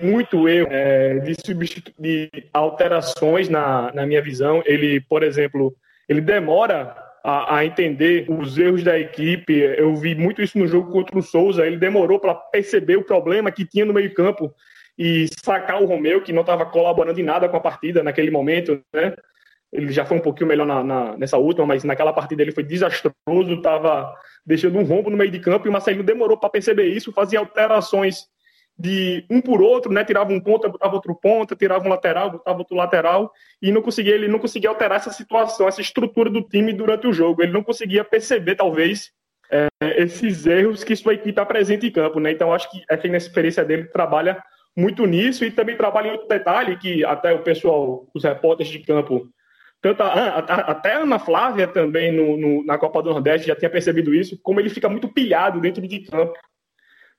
muito 0.00 0.48
erro 0.48 0.68
é, 0.70 1.18
de, 1.18 1.34
de 1.98 2.30
alterações 2.52 3.48
na, 3.48 3.92
na 3.92 4.06
minha 4.06 4.22
visão. 4.22 4.62
Ele, 4.64 5.00
por 5.00 5.22
exemplo, 5.22 5.74
ele 6.08 6.20
demora 6.20 6.96
a, 7.24 7.56
a, 7.56 7.64
entender 7.64 8.26
os 8.28 8.56
erros 8.56 8.82
da 8.82 8.98
equipe. 8.98 9.52
Eu 9.52 9.94
vi 9.96 10.14
muito 10.14 10.40
isso 10.40 10.58
no 10.58 10.66
jogo 10.66 10.90
contra 10.90 11.18
o 11.18 11.22
Souza. 11.22 11.66
Ele 11.66 11.76
demorou 11.76 12.18
para 12.18 12.34
perceber 12.34 12.96
o 12.96 13.04
problema 13.04 13.50
que 13.50 13.66
tinha 13.66 13.84
no 13.84 13.92
meio-campo 13.92 14.54
e 14.96 15.26
sacar 15.44 15.80
o 15.80 15.86
Romeu, 15.86 16.22
que 16.22 16.32
não 16.32 16.40
estava 16.40 16.66
colaborando 16.66 17.20
em 17.20 17.24
nada 17.24 17.48
com 17.48 17.56
a 17.56 17.60
partida 17.60 18.02
naquele 18.02 18.30
momento, 18.30 18.82
né? 18.92 19.14
Ele 19.72 19.92
já 19.92 20.04
foi 20.04 20.16
um 20.16 20.20
pouquinho 20.20 20.48
melhor 20.48 20.66
na, 20.66 20.82
na, 20.82 21.16
nessa 21.16 21.36
última, 21.36 21.66
mas 21.66 21.84
naquela 21.84 22.12
partida 22.12 22.42
ele 22.42 22.52
foi 22.52 22.64
desastroso, 22.64 23.14
estava 23.52 24.12
deixando 24.48 24.78
um 24.78 24.82
rombo 24.82 25.10
no 25.10 25.16
meio 25.16 25.30
de 25.30 25.38
campo 25.38 25.66
e 25.66 25.68
o 25.68 25.72
Marcelinho 25.72 26.02
demorou 26.02 26.38
para 26.38 26.48
perceber 26.48 26.86
isso, 26.86 27.12
fazia 27.12 27.38
alterações 27.38 28.24
de 28.78 29.26
um 29.28 29.42
por 29.42 29.60
outro, 29.60 29.92
né? 29.92 30.02
Tirava 30.04 30.32
um 30.32 30.40
ponta, 30.40 30.70
botava 30.70 30.94
outro 30.94 31.14
ponta, 31.14 31.54
tirava 31.54 31.84
um 31.84 31.90
lateral, 31.90 32.30
botava 32.30 32.58
outro 32.58 32.74
lateral 32.74 33.30
e 33.60 33.70
não 33.70 33.82
conseguia, 33.82 34.14
ele 34.14 34.26
não 34.26 34.38
conseguia 34.38 34.70
alterar 34.70 34.96
essa 34.96 35.10
situação, 35.10 35.68
essa 35.68 35.82
estrutura 35.82 36.30
do 36.30 36.40
time 36.40 36.72
durante 36.72 37.06
o 37.06 37.12
jogo. 37.12 37.42
Ele 37.42 37.52
não 37.52 37.62
conseguia 37.62 38.02
perceber, 38.04 38.54
talvez, 38.54 39.10
é, 39.50 39.66
esses 40.02 40.46
erros 40.46 40.82
que 40.82 40.96
sua 40.96 41.12
equipe 41.12 41.38
apresenta 41.38 41.84
em 41.84 41.90
campo, 41.90 42.18
né? 42.18 42.30
Então 42.30 42.54
acho 42.54 42.70
que 42.70 42.82
essa 42.88 43.06
inexperiência 43.06 43.64
dele 43.64 43.84
trabalha 43.84 44.42
muito 44.74 45.04
nisso 45.04 45.44
e 45.44 45.50
também 45.50 45.76
trabalha 45.76 46.08
em 46.08 46.12
outro 46.12 46.28
detalhe 46.28 46.78
que 46.78 47.04
até 47.04 47.34
o 47.34 47.42
pessoal, 47.42 48.06
os 48.14 48.24
repórteres 48.24 48.72
de 48.72 48.78
campo, 48.78 49.28
tanto 49.80 50.02
a, 50.02 50.06
a, 50.06 50.38
até 50.72 50.94
a 50.94 50.98
Ana 50.98 51.18
Flávia 51.18 51.68
também 51.68 52.10
no, 52.12 52.36
no, 52.36 52.64
na 52.64 52.76
Copa 52.76 53.02
do 53.02 53.10
Nordeste 53.10 53.46
já 53.46 53.54
tinha 53.54 53.70
percebido 53.70 54.14
isso, 54.14 54.38
como 54.42 54.60
ele 54.60 54.68
fica 54.68 54.88
muito 54.88 55.08
pilhado 55.08 55.60
dentro 55.60 55.86
de 55.86 56.00
campo. 56.00 56.34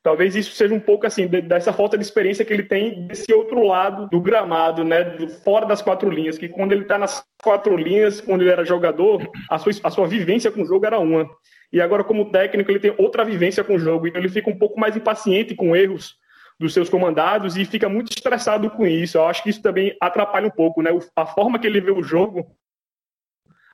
Talvez 0.02 0.34
isso 0.34 0.54
seja 0.54 0.74
um 0.74 0.80
pouco 0.80 1.06
assim, 1.06 1.28
dessa 1.28 1.74
falta 1.74 1.98
de 1.98 2.04
experiência 2.04 2.46
que 2.46 2.54
ele 2.54 2.64
tem 2.64 3.06
desse 3.06 3.34
outro 3.34 3.62
lado 3.66 4.08
do 4.08 4.22
gramado, 4.22 4.84
né? 4.84 5.04
Do, 5.04 5.28
fora 5.30 5.66
das 5.66 5.82
quatro 5.82 6.10
linhas, 6.10 6.38
que 6.38 6.48
quando 6.48 6.72
ele 6.72 6.84
está 6.84 6.98
nas 6.98 7.24
quatro 7.44 7.76
linhas, 7.76 8.22
quando 8.22 8.42
ele 8.42 8.50
era 8.50 8.64
jogador, 8.64 9.30
a 9.50 9.58
sua, 9.58 9.74
a 9.84 9.90
sua 9.90 10.08
vivência 10.08 10.52
com 10.52 10.62
o 10.62 10.66
jogo 10.66 10.86
era 10.86 11.00
uma. 11.00 11.30
E 11.72 11.82
agora, 11.82 12.04
como 12.04 12.32
técnico, 12.32 12.72
ele 12.72 12.80
tem 12.80 12.96
outra 12.98 13.26
vivência 13.26 13.64
com 13.64 13.76
o 13.76 13.80
jogo, 13.80 14.08
então 14.08 14.22
ele 14.22 14.30
fica 14.30 14.50
um 14.50 14.58
pouco 14.58 14.80
mais 14.80 14.96
impaciente 14.96 15.54
com 15.54 15.76
erros 15.76 16.18
dos 16.60 16.74
seus 16.74 16.90
comandados 16.90 17.56
e 17.56 17.64
fica 17.64 17.88
muito 17.88 18.12
estressado 18.12 18.70
com 18.70 18.86
isso. 18.86 19.18
Eu 19.18 19.26
acho 19.26 19.42
que 19.42 19.50
isso 19.50 19.62
também 19.62 19.96
atrapalha 20.02 20.48
um 20.48 20.52
pouco, 20.52 20.82
né? 20.82 20.92
A 21.16 21.26
forma 21.26 21.58
que 21.58 21.66
ele 21.66 21.80
vê 21.80 21.92
o 21.92 22.04
jogo, 22.04 22.56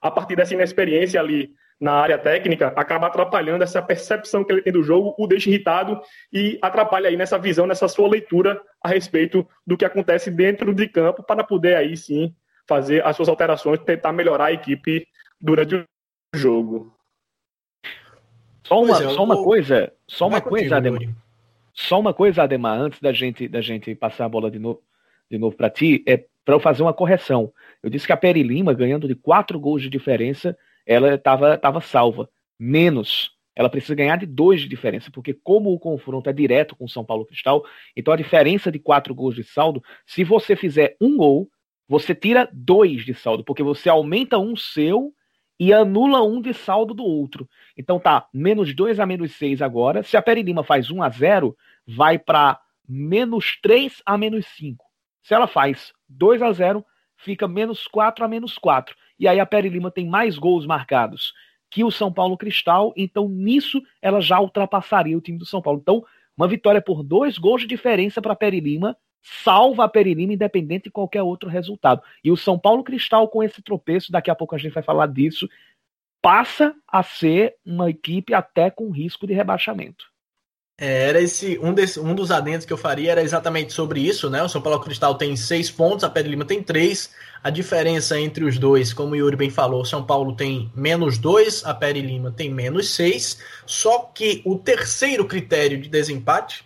a 0.02 0.12
partir 0.12 0.36
dessa 0.36 0.54
inexperiência 0.54 1.20
ali 1.20 1.56
na 1.80 1.94
área 1.94 2.18
técnica, 2.18 2.68
acaba 2.76 3.08
atrapalhando 3.08 3.64
essa 3.64 3.82
percepção 3.82 4.44
que 4.44 4.52
ele 4.54 4.62
tem 4.62 4.72
do 4.72 4.84
jogo, 4.84 5.16
o 5.18 5.28
deixa 5.28 5.50
irritado 5.50 6.00
e 6.32 6.60
atrapalha 6.62 7.10
aí 7.10 7.18
nessa 7.18 7.40
visão, 7.40 7.66
nessa 7.66 7.88
sua 7.88 8.08
leitura 8.08 8.62
a 8.82 8.88
respeito 8.88 9.46
do 9.66 9.76
que 9.76 9.84
acontece 9.84 10.30
dentro 10.30 10.74
de 10.74 10.88
campo 10.88 11.24
para 11.24 11.44
poder 11.44 11.76
aí 11.76 11.98
sim 11.98 12.34
fazer 12.68 13.06
as 13.06 13.16
suas 13.16 13.28
alterações, 13.28 13.80
tentar 13.80 14.14
melhorar 14.14 14.46
a 14.46 14.54
equipe 14.54 15.08
durante 15.42 15.76
o 15.76 15.86
jogo. 16.34 16.96
Só 18.66 18.82
uma, 18.82 19.04
é, 19.04 19.10
só 19.10 19.24
uma 19.24 19.44
coisa, 19.44 19.94
só 20.08 20.28
uma 20.28 20.42
coisa, 20.42 20.78
Ademar. 20.78 21.25
Só 21.76 22.00
uma 22.00 22.14
coisa, 22.14 22.44
Ademar, 22.44 22.80
antes 22.80 23.02
da 23.02 23.12
gente, 23.12 23.50
da 23.50 23.60
gente 23.60 23.94
passar 23.94 24.26
a 24.26 24.30
bola 24.30 24.50
de 24.50 24.58
novo, 24.58 24.82
de 25.30 25.38
novo 25.38 25.58
para 25.58 25.70
ti, 25.70 26.02
é 26.08 26.24
para 26.46 26.56
eu 26.56 26.60
fazer 26.60 26.82
uma 26.82 26.94
correção. 26.94 27.52
Eu 27.84 27.90
disse 27.90 28.08
que 28.08 28.14
a 28.14 28.18
Peri 28.18 28.42
Lima, 28.44 28.74
ganhando 28.74 29.10
de 29.10 29.16
quatro 29.16 29.60
gols 29.60 29.82
de 29.82 29.90
diferença, 29.90 30.58
ela 30.86 31.16
estava 31.16 31.58
tava 31.58 31.82
salva. 31.82 32.30
Menos. 32.58 33.36
Ela 33.54 33.70
precisa 33.70 33.94
ganhar 33.94 34.18
de 34.18 34.26
dois 34.26 34.62
de 34.62 34.70
diferença, 34.70 35.12
porque 35.12 35.34
como 35.34 35.74
o 35.74 35.80
confronto 35.80 36.30
é 36.30 36.34
direto 36.34 36.76
com 36.76 36.86
o 36.86 36.90
São 36.90 37.04
Paulo 37.04 37.26
Cristal, 37.26 37.64
então 37.96 38.14
a 38.14 38.18
diferença 38.18 38.72
de 38.72 38.80
quatro 38.80 39.14
gols 39.14 39.36
de 39.36 39.44
saldo, 39.44 39.84
se 40.06 40.24
você 40.24 40.56
fizer 40.56 40.96
um 41.02 41.18
gol, 41.18 41.50
você 41.88 42.16
tira 42.16 42.50
dois 42.54 43.06
de 43.06 43.14
saldo, 43.14 43.44
porque 43.44 43.64
você 43.64 43.90
aumenta 43.90 44.38
um 44.38 44.56
seu 44.56 45.14
e 45.60 45.74
anula 45.74 46.22
um 46.24 46.42
de 46.42 46.54
saldo 46.54 46.94
do 46.94 47.04
outro. 47.04 47.50
Então 47.78 48.00
tá, 48.00 48.28
menos 48.34 48.74
2 48.74 49.00
a 49.00 49.06
menos 49.06 49.34
6 49.34 49.62
agora. 49.62 50.04
Se 50.04 50.18
a 50.18 50.22
Peri 50.22 50.42
Lima 50.42 50.64
faz 50.64 50.90
1 50.90 51.02
a 51.02 51.10
0, 51.10 51.56
vai 51.88 52.20
para 52.20 52.60
menos 52.88 53.58
3 53.62 54.02
a 54.06 54.18
menos 54.18 54.46
5. 54.58 54.86
Se 55.24 55.34
ela 55.34 55.48
faz 55.48 55.94
2 56.08 56.42
a 56.42 56.52
0, 56.52 56.86
fica 57.18 57.48
menos 57.48 57.88
4 57.88 58.26
a 58.26 58.28
menos 58.28 58.58
4. 58.58 58.96
E 59.18 59.28
aí 59.28 59.40
a 59.40 59.46
Peri 59.46 59.70
Lima 59.70 59.90
tem 59.90 60.08
mais 60.08 60.38
gols 60.38 60.66
marcados 60.66 61.34
que 61.70 61.84
o 61.84 61.92
São 61.92 62.14
Paulo 62.14 62.38
Cristal, 62.38 62.94
então 62.96 63.28
nisso 63.28 63.82
ela 64.02 64.22
já 64.22 64.40
ultrapassaria 64.40 65.18
o 65.18 65.22
time 65.22 65.38
do 65.38 65.46
São 65.46 65.62
Paulo. 65.62 65.80
Então, 65.82 66.06
Uma 66.38 66.48
vitória 66.48 66.82
por 66.82 67.02
dois 67.02 67.38
gols 67.38 67.62
de 67.62 67.68
diferença 67.68 68.22
para 68.22 68.34
a 68.34 68.36
Peri 68.36 68.60
Lima 68.60 68.98
salva 69.44 69.86
a 69.86 69.90
Peri 69.90 70.14
Lima 70.14 70.34
independente 70.34 70.86
de 70.86 70.92
qualquer 70.92 71.24
outro 71.24 71.50
resultado. 71.50 72.02
E 72.24 72.32
o 72.32 72.38
São 72.38 72.60
Paulo 72.60 72.84
Cristal, 72.84 73.28
com 73.28 73.42
esse 73.42 73.62
tropeço, 73.62 74.12
daqui 74.12 74.30
a 74.30 74.36
pouco 74.36 74.54
a 74.54 74.58
gente 74.58 74.74
vai 74.74 74.84
falar 74.84 75.08
disso, 75.08 75.50
passa 76.22 76.76
a 76.88 77.02
ser 77.02 77.56
uma 77.66 77.90
equipe 77.90 78.34
até 78.34 78.70
com 78.70 78.92
risco 78.92 79.26
de 79.26 79.34
rebaixamento. 79.34 80.06
É, 80.78 81.08
era 81.08 81.22
esse 81.22 81.58
um, 81.60 81.74
desse, 81.74 82.00
um 82.00 82.14
dos 82.14 82.32
adendos 82.32 82.66
que 82.66 82.74
eu 82.74 82.78
faria 82.78 83.14
era 83.14 83.24
exatamente 83.24 83.72
sobre 83.72 84.02
isso, 84.02 84.30
né? 84.30 84.44
O 84.44 84.50
São 84.50 84.62
Paulo 84.62 84.82
Cristal 84.82 85.16
tem 85.16 85.36
seis 85.36 85.72
pontos, 85.72 86.04
a 86.04 86.10
Pedro 86.10 86.32
Lima 86.32 86.46
tem 86.46 86.62
três. 86.62 87.14
A 87.42 87.50
diferença 87.50 88.20
entre 88.20 88.44
os 88.44 88.58
dois, 88.58 88.92
como 88.92 89.14
o 89.14 89.16
Yuri 89.16 89.38
bem 89.38 89.50
falou, 89.50 89.82
o 89.82 89.86
São 89.86 90.06
Paulo 90.06 90.36
tem 90.36 90.70
menos 90.76 91.18
dois, 91.18 91.64
a 91.64 91.74
Pedro 91.74 92.02
Lima 92.02 92.32
tem 92.32 92.54
menos 92.54 92.90
seis. 92.90 93.40
Só 93.66 94.00
que 94.14 94.42
o 94.46 94.58
terceiro 94.58 95.26
critério 95.26 95.80
de 95.80 95.88
desempate, 95.88 96.66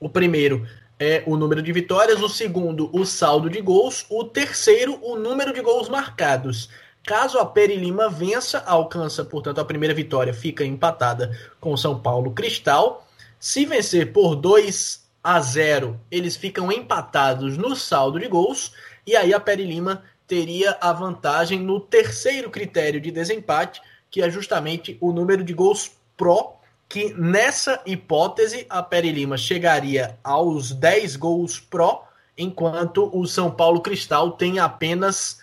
o 0.00 0.08
primeiro 0.08 0.66
é 0.98 1.22
o 1.26 1.36
número 1.36 1.62
de 1.62 1.72
vitórias, 1.72 2.22
o 2.22 2.28
segundo, 2.28 2.88
o 2.92 3.04
saldo 3.04 3.50
de 3.50 3.60
gols, 3.60 4.06
o 4.08 4.24
terceiro, 4.24 4.98
o 5.02 5.16
número 5.16 5.52
de 5.52 5.60
gols 5.60 5.88
marcados. 5.88 6.68
Caso 7.02 7.38
a 7.38 7.44
Peri 7.44 7.76
Lima 7.76 8.08
vença, 8.08 8.60
alcança, 8.60 9.24
portanto, 9.24 9.60
a 9.60 9.64
primeira 9.64 9.94
vitória, 9.94 10.32
fica 10.32 10.64
empatada 10.64 11.38
com 11.60 11.76
São 11.76 12.00
Paulo 12.00 12.30
Cristal. 12.30 13.06
Se 13.38 13.66
vencer 13.66 14.12
por 14.12 14.34
2 14.36 15.04
a 15.22 15.40
0, 15.40 16.00
eles 16.10 16.36
ficam 16.36 16.72
empatados 16.72 17.58
no 17.58 17.76
saldo 17.76 18.18
de 18.18 18.28
gols. 18.28 18.72
E 19.06 19.14
aí 19.16 19.34
a 19.34 19.40
Peri 19.40 19.64
Lima 19.64 20.02
teria 20.26 20.78
a 20.80 20.92
vantagem 20.92 21.60
no 21.60 21.78
terceiro 21.78 22.50
critério 22.50 23.00
de 23.00 23.10
desempate, 23.10 23.82
que 24.10 24.22
é 24.22 24.30
justamente 24.30 24.96
o 25.00 25.12
número 25.12 25.44
de 25.44 25.52
gols 25.52 25.90
pró, 26.16 26.60
que 26.88 27.12
nessa 27.14 27.80
hipótese 27.86 28.66
a 28.68 28.82
Peri 28.82 29.10
Lima 29.10 29.36
chegaria 29.36 30.18
aos 30.22 30.72
10 30.72 31.16
gols 31.16 31.58
pró, 31.58 32.08
enquanto 32.36 33.10
o 33.12 33.26
São 33.26 33.50
Paulo 33.50 33.80
Cristal 33.80 34.32
tem 34.32 34.58
apenas 34.58 35.40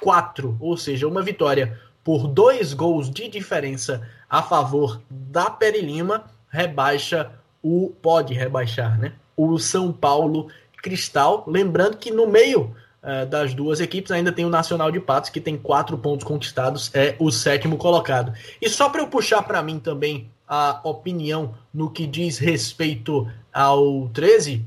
4, 0.00 0.56
ou 0.60 0.76
seja, 0.76 1.06
uma 1.06 1.22
vitória 1.22 1.78
por 2.02 2.26
dois 2.26 2.72
gols 2.72 3.10
de 3.10 3.28
diferença 3.28 4.06
a 4.28 4.42
favor 4.42 5.00
da 5.08 5.50
Peri 5.50 5.80
Lima, 5.80 6.24
rebaixa 6.48 7.30
o 7.62 7.92
pode 8.00 8.32
rebaixar, 8.32 8.98
né? 8.98 9.12
O 9.36 9.58
São 9.58 9.92
Paulo 9.92 10.48
Cristal, 10.82 11.44
lembrando 11.46 11.98
que 11.98 12.10
no 12.10 12.26
meio 12.26 12.74
uh, 13.02 13.26
das 13.26 13.54
duas 13.54 13.80
equipes 13.80 14.10
ainda 14.10 14.32
tem 14.32 14.44
o 14.44 14.50
Nacional 14.50 14.90
de 14.90 15.00
Patos 15.00 15.30
que 15.30 15.40
tem 15.40 15.56
quatro 15.56 15.98
pontos 15.98 16.26
conquistados, 16.26 16.90
é 16.94 17.14
o 17.18 17.30
sétimo 17.30 17.76
colocado. 17.76 18.32
E 18.60 18.68
só 18.68 18.88
para 18.88 19.02
eu 19.02 19.08
puxar 19.08 19.42
para 19.42 19.62
mim 19.62 19.78
também 19.78 20.30
a 20.52 20.80
opinião 20.82 21.54
no 21.72 21.88
que 21.88 22.08
diz 22.08 22.38
respeito 22.38 23.30
ao 23.52 24.08
13, 24.08 24.66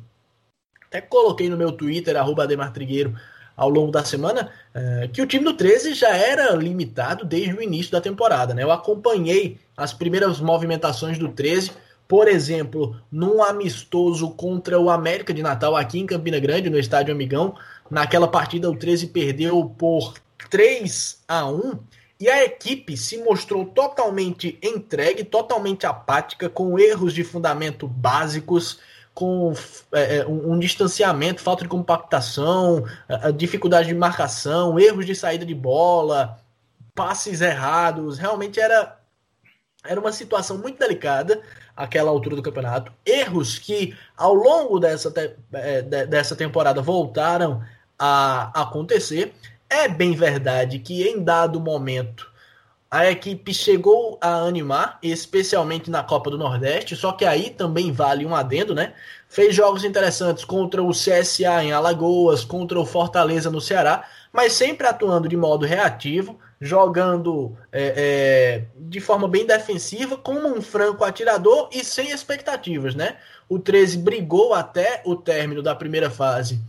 até 0.88 1.02
coloquei 1.02 1.50
no 1.50 1.58
meu 1.58 1.74
Twitter, 1.74 2.16
arroba 2.16 2.48
Trigueiro, 2.72 3.13
ao 3.56 3.70
longo 3.70 3.92
da 3.92 4.04
semana 4.04 4.50
é, 4.74 5.10
que 5.12 5.22
o 5.22 5.28
time 5.28 5.44
do 5.44 5.54
13 5.54 5.94
já 5.94 6.16
era 6.16 6.56
limitado 6.56 7.25
desde 7.25 7.54
o 7.54 7.62
início 7.62 7.92
da 7.92 8.00
temporada. 8.00 8.54
Né? 8.54 8.63
Eu 8.63 8.72
acompanhei 8.72 9.60
as 9.75 9.94
primeiras 9.94 10.40
movimentações 10.40 11.20
do 11.20 11.28
13, 11.28 11.72
por 12.08 12.30
exemplo, 12.30 12.96
num 13.12 13.44
amistoso 13.44 14.32
contra 14.32 14.80
o 14.80 14.90
América 14.90 15.34
de 15.34 15.44
Natal 15.44 15.75
aqui 15.75 16.00
em 16.00 16.06
Campina 16.06 16.40
Grande, 16.40 16.70
no 16.70 16.80
Estádio 16.80 17.13
Amigão. 17.13 17.56
Naquela 17.92 18.28
partida, 18.28 18.70
o 18.70 18.75
13 18.75 19.08
perdeu 19.08 19.66
por 19.78 20.13
3 20.50 21.24
a 21.28 21.46
1 21.46 21.74
e 22.20 22.29
a 22.29 22.43
equipe 22.43 22.96
se 22.96 23.17
mostrou 23.17 23.65
totalmente 23.65 24.58
entregue, 24.62 25.24
totalmente 25.24 25.85
apática, 25.85 26.50
com 26.50 26.77
erros 26.79 27.14
de 27.14 27.24
fundamento 27.24 27.88
básicos 27.88 28.79
com 29.14 29.53
é, 29.92 30.18
é, 30.18 30.25
um, 30.25 30.53
um, 30.53 30.59
distanciamento, 30.59 31.42
falta 31.42 31.64
de 31.64 31.70
compactação, 31.70 32.85
a, 33.07 33.27
a 33.27 33.31
dificuldade 33.31 33.88
de 33.88 33.94
marcação, 33.94 34.79
erros 34.79 35.05
de 35.05 35.14
saída 35.14 35.46
de 35.46 35.53
bola, 35.53 36.40
passes 36.96 37.42
errados. 37.42 38.18
Realmente 38.18 38.59
era, 38.59 38.98
era 39.83 40.00
uma 40.00 40.11
situação 40.11 40.57
muito 40.57 40.79
delicada 40.79 41.42
aquela 41.75 42.09
altura 42.09 42.35
do 42.35 42.44
campeonato. 42.44 42.92
Erros 43.05 43.57
que 43.59 43.96
ao 44.16 44.33
longo 44.33 44.79
dessa, 44.79 45.11
te, 45.11 45.35
é, 45.51 45.81
dessa 45.81 46.35
temporada 46.35 46.81
voltaram 46.81 47.64
a 47.98 48.61
acontecer. 48.61 49.33
É 49.75 49.88
bem 49.88 50.14
verdade 50.14 50.77
que 50.77 51.01
em 51.01 51.24
dado 51.24 51.59
momento 51.59 52.31
a 52.92 53.09
equipe 53.09 53.51
chegou 53.51 54.20
a 54.22 54.36
animar, 54.36 55.00
especialmente 55.01 55.90
na 55.90 56.03
Copa 56.03 56.29
do 56.29 56.38
Nordeste, 56.38 56.96
só 56.96 57.12
que 57.12 57.25
aí 57.25 57.50
também 57.50 57.92
vale 57.92 58.24
um 58.24 58.36
adendo, 58.36 58.75
né? 58.75 58.94
Fez 59.27 59.55
jogos 59.55 59.83
interessantes 59.83 60.46
contra 60.46 60.83
o 60.83 60.92
CSA 60.92 61.64
em 61.64 61.72
Alagoas, 61.72 62.46
contra 62.46 62.79
o 62.79 62.86
Fortaleza 62.86 63.50
no 63.50 63.59
Ceará, 63.59 64.07
mas 64.31 64.53
sempre 64.53 64.86
atuando 64.86 65.27
de 65.27 65.36
modo 65.36 65.66
reativo, 65.66 66.40
jogando 66.62 67.57
é, 67.72 67.94
é, 67.98 68.66
de 68.77 69.00
forma 69.00 69.27
bem 69.27 69.44
defensiva, 69.44 70.16
como 70.16 70.55
um 70.55 70.62
franco 70.62 71.03
atirador 71.03 71.68
e 71.74 71.83
sem 71.83 72.12
expectativas, 72.12 72.94
né? 72.94 73.18
O 73.50 73.57
13 73.57 73.98
brigou 73.98 74.53
até 74.53 75.01
o 75.03 75.16
término 75.16 75.64
da 75.64 75.74
primeira 75.74 76.12
fase 76.12 76.62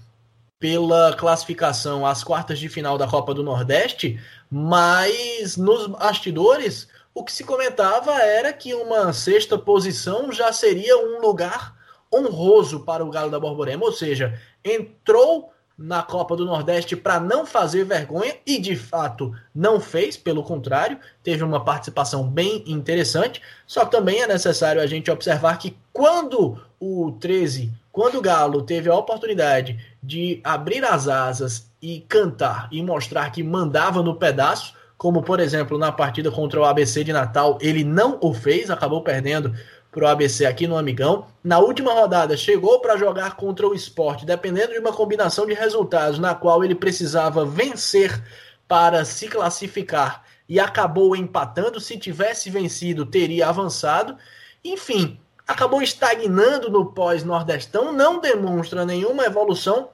pela 0.59 1.15
classificação 1.15 2.07
às 2.07 2.25
quartas 2.25 2.59
de 2.59 2.69
final 2.69 2.97
da 2.97 3.07
Copa 3.07 3.35
do 3.35 3.43
Nordeste, 3.43 4.19
mas 4.51 5.57
nos 5.57 5.87
bastidores 5.87 6.89
o 7.15 7.23
que 7.23 7.33
se 7.33 7.45
comentava 7.45 8.13
era 8.21 8.53
que 8.53 8.75
uma 8.75 9.13
sexta 9.13 9.57
posição 9.57 10.33
já 10.33 10.53
seria 10.53 10.97
um 10.99 11.21
lugar 11.21 11.75
honroso 12.13 12.81
para 12.81 13.05
o 13.05 13.11
Galo 13.11 13.31
da 13.31 13.39
Borborema, 13.39 13.85
ou 13.85 13.93
seja, 13.93 14.39
entrou 14.65 15.53
na 15.77 16.03
Copa 16.03 16.37
do 16.37 16.45
Nordeste 16.45 16.95
para 16.95 17.19
não 17.19 17.45
fazer 17.45 17.85
vergonha 17.85 18.37
e 18.47 18.59
de 18.59 18.77
fato 18.77 19.35
não 19.53 19.81
fez, 19.81 20.17
pelo 20.17 20.45
contrário, 20.45 20.99
teve 21.23 21.43
uma 21.43 21.65
participação 21.65 22.29
bem 22.29 22.63
interessante. 22.67 23.43
Só 23.67 23.85
que 23.85 23.91
também 23.91 24.23
é 24.23 24.27
necessário 24.27 24.81
a 24.81 24.87
gente 24.87 25.11
observar 25.11 25.59
que 25.59 25.77
quando 25.93 26.61
o 26.79 27.13
13 27.19 27.73
quando 27.95 28.19
o 28.19 28.21
Galo 28.21 28.63
teve 28.63 28.91
a 28.91 28.97
oportunidade 28.97 29.79
de 30.05 30.41
abrir 30.45 30.85
as 30.85 31.09
asas 31.09 31.71
e 31.81 32.01
cantar 32.01 32.69
e 32.71 32.83
mostrar 32.83 33.31
que 33.31 33.43
mandava 33.43 34.03
no 34.03 34.17
pedaço, 34.17 34.75
como 34.99 35.23
por 35.23 35.41
exemplo 35.41 35.79
na 35.79 35.91
partida 35.91 36.31
contra 36.31 36.61
o 36.61 36.65
ABC 36.65 37.03
de 37.03 37.13
Natal, 37.13 37.59
ele 37.61 37.83
não 37.83 38.19
o 38.21 38.35
fez, 38.35 38.71
acabou 38.71 39.03
perdendo 39.03 39.55
para 39.91 40.05
o 40.05 40.09
ABC 40.09 40.45
aqui 40.45 40.67
no 40.67 40.77
Amigão. 40.77 41.27
Na 41.43 41.59
última 41.59 41.93
rodada, 41.95 42.37
chegou 42.37 42.81
para 42.81 42.99
jogar 42.99 43.37
contra 43.37 43.67
o 43.67 43.75
esporte, 43.75 44.27
dependendo 44.27 44.73
de 44.73 44.79
uma 44.79 44.93
combinação 44.93 45.47
de 45.47 45.55
resultados 45.55 46.19
na 46.19 46.35
qual 46.35 46.63
ele 46.63 46.75
precisava 46.75 47.47
vencer 47.47 48.23
para 48.69 49.05
se 49.05 49.29
classificar 49.29 50.23
e 50.47 50.61
acabou 50.61 51.17
empatando. 51.17 51.81
Se 51.81 51.97
tivesse 51.97 52.51
vencido, 52.51 53.07
teria 53.07 53.49
avançado. 53.49 54.17
Enfim, 54.63 55.19
acabou 55.47 55.81
estagnando 55.81 56.71
no 56.71 56.87
pós-Nordestão, 56.87 57.93
não 57.93 58.21
demonstra 58.21 58.85
nenhuma 58.85 59.25
evolução, 59.25 59.91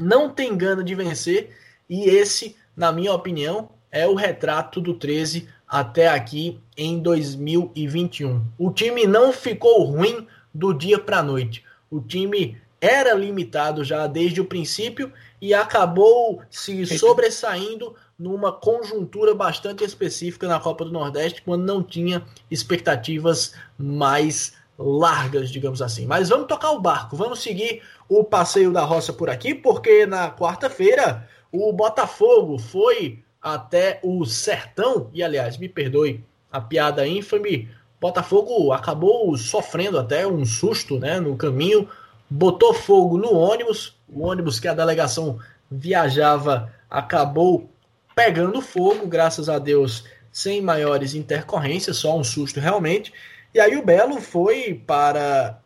não 0.00 0.28
tem 0.28 0.56
gana 0.56 0.84
de 0.84 0.94
vencer, 0.94 1.56
e 1.88 2.08
esse, 2.08 2.56
na 2.76 2.92
minha 2.92 3.12
opinião, 3.12 3.70
é 3.90 4.06
o 4.06 4.14
retrato 4.14 4.80
do 4.80 4.94
13 4.94 5.48
até 5.66 6.08
aqui 6.08 6.60
em 6.76 6.98
2021. 6.98 8.44
O 8.58 8.70
time 8.70 9.06
não 9.06 9.32
ficou 9.32 9.84
ruim 9.84 10.26
do 10.52 10.72
dia 10.72 10.98
para 10.98 11.18
a 11.18 11.22
noite. 11.22 11.64
O 11.90 12.00
time 12.00 12.60
era 12.80 13.14
limitado 13.14 13.82
já 13.82 14.06
desde 14.06 14.40
o 14.40 14.44
princípio 14.44 15.10
e 15.40 15.54
acabou 15.54 16.42
se 16.50 16.84
sobressaindo 16.98 17.94
numa 18.18 18.52
conjuntura 18.52 19.34
bastante 19.34 19.84
específica 19.84 20.46
na 20.46 20.60
Copa 20.60 20.84
do 20.84 20.92
Nordeste, 20.92 21.42
quando 21.42 21.64
não 21.64 21.82
tinha 21.82 22.22
expectativas 22.50 23.54
mais 23.78 24.54
largas, 24.78 25.50
digamos 25.50 25.80
assim. 25.80 26.06
Mas 26.06 26.28
vamos 26.28 26.46
tocar 26.46 26.70
o 26.70 26.80
barco, 26.80 27.16
vamos 27.16 27.40
seguir 27.40 27.82
o 28.08 28.22
passeio 28.22 28.72
da 28.72 28.82
roça 28.82 29.12
por 29.12 29.30
aqui, 29.30 29.54
porque 29.54 30.06
na 30.06 30.30
quarta-feira 30.30 31.28
o 31.50 31.72
Botafogo 31.72 32.58
foi 32.58 33.22
até 33.40 34.00
o 34.02 34.24
Sertão, 34.24 35.10
e 35.12 35.22
aliás, 35.22 35.56
me 35.56 35.68
perdoe 35.68 36.24
a 36.50 36.60
piada 36.60 37.06
ínfame, 37.06 37.68
Botafogo 38.00 38.72
acabou 38.72 39.36
sofrendo 39.36 39.98
até 39.98 40.26
um 40.26 40.44
susto 40.44 40.98
né, 40.98 41.18
no 41.18 41.36
caminho, 41.36 41.88
botou 42.28 42.74
fogo 42.74 43.16
no 43.16 43.34
ônibus, 43.34 43.96
o 44.08 44.26
ônibus 44.26 44.60
que 44.60 44.68
a 44.68 44.74
delegação 44.74 45.38
viajava 45.70 46.72
acabou 46.90 47.70
pegando 48.14 48.60
fogo, 48.60 49.06
graças 49.06 49.48
a 49.48 49.58
Deus, 49.58 50.04
sem 50.30 50.60
maiores 50.60 51.14
intercorrências, 51.14 51.96
só 51.96 52.16
um 52.16 52.24
susto 52.24 52.60
realmente. 52.60 53.12
E 53.54 53.60
aí 53.60 53.76
o 53.76 53.84
Belo 53.84 54.20
foi 54.20 54.74
para 54.86 55.60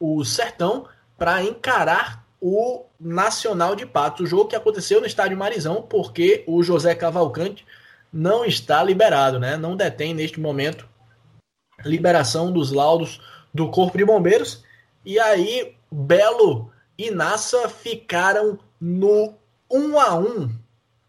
o 0.00 0.24
Sertão 0.24 0.86
para 1.16 1.42
encarar 1.42 2.24
o 2.40 2.84
Nacional 3.00 3.74
de 3.74 3.86
Patos, 3.86 4.26
o 4.26 4.26
jogo 4.26 4.48
que 4.48 4.56
aconteceu 4.56 5.00
no 5.00 5.06
estádio 5.06 5.36
Marizão, 5.36 5.82
porque 5.82 6.44
o 6.46 6.62
José 6.62 6.94
Cavalcante 6.94 7.66
não 8.12 8.44
está 8.44 8.82
liberado, 8.82 9.40
né? 9.40 9.56
Não 9.56 9.76
detém 9.76 10.12
neste 10.14 10.38
momento 10.38 10.88
liberação 11.84 12.52
dos 12.52 12.70
laudos 12.70 13.20
do 13.52 13.70
Corpo 13.70 13.98
de 13.98 14.04
Bombeiros. 14.04 14.62
E 15.04 15.18
aí, 15.18 15.74
Belo 15.90 16.72
e 16.96 17.10
Nassa 17.10 17.68
ficaram 17.68 18.58
no 18.80 19.34
1 19.70 19.98
a 19.98 20.14
1 20.14 20.44
O 20.44 20.50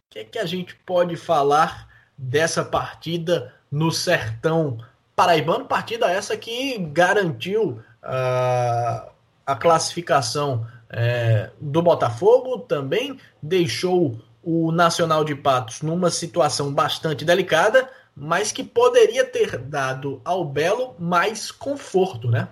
que, 0.10 0.20
é 0.20 0.24
que 0.24 0.40
a 0.40 0.46
gente 0.46 0.76
pode 0.86 1.16
falar 1.16 1.88
dessa 2.18 2.64
partida 2.64 3.54
no 3.72 3.92
Sertão 3.92 4.78
Paraibano? 5.16 5.66
Partida 5.66 6.12
essa 6.12 6.36
que 6.36 6.78
garantiu 6.78 7.80
uh, 8.04 9.10
a 9.46 9.56
classificação 9.56 10.66
é, 10.90 11.50
do 11.60 11.82
Botafogo, 11.82 12.60
também 12.60 13.18
deixou 13.42 14.20
o 14.44 14.72
Nacional 14.72 15.24
de 15.24 15.36
Patos 15.36 15.82
numa 15.82 16.10
situação 16.10 16.74
bastante 16.74 17.26
delicada, 17.26 17.90
mas 18.16 18.52
que 18.52 18.64
poderia 18.64 19.26
ter 19.26 19.58
dado 19.58 20.22
ao 20.24 20.46
Belo 20.46 20.96
mais 21.00 21.52
conforto, 21.52 22.30
né? 22.30 22.48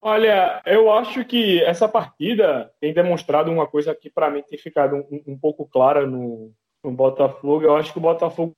Olha, 0.00 0.62
eu 0.64 0.92
acho 0.92 1.24
que 1.24 1.60
essa 1.64 1.88
partida 1.88 2.70
tem 2.80 2.94
demonstrado 2.94 3.50
uma 3.50 3.66
coisa 3.66 3.94
que 3.94 4.08
para 4.08 4.30
mim 4.30 4.42
tem 4.48 4.58
ficado 4.58 4.94
um, 5.10 5.22
um 5.26 5.38
pouco 5.38 5.66
clara 5.66 6.06
no, 6.06 6.52
no, 6.84 6.92
Botafogo. 6.92 7.64
Eu 7.64 7.76
acho 7.76 7.92
que 7.92 7.98
o 7.98 8.02
Botafogo, 8.02 8.54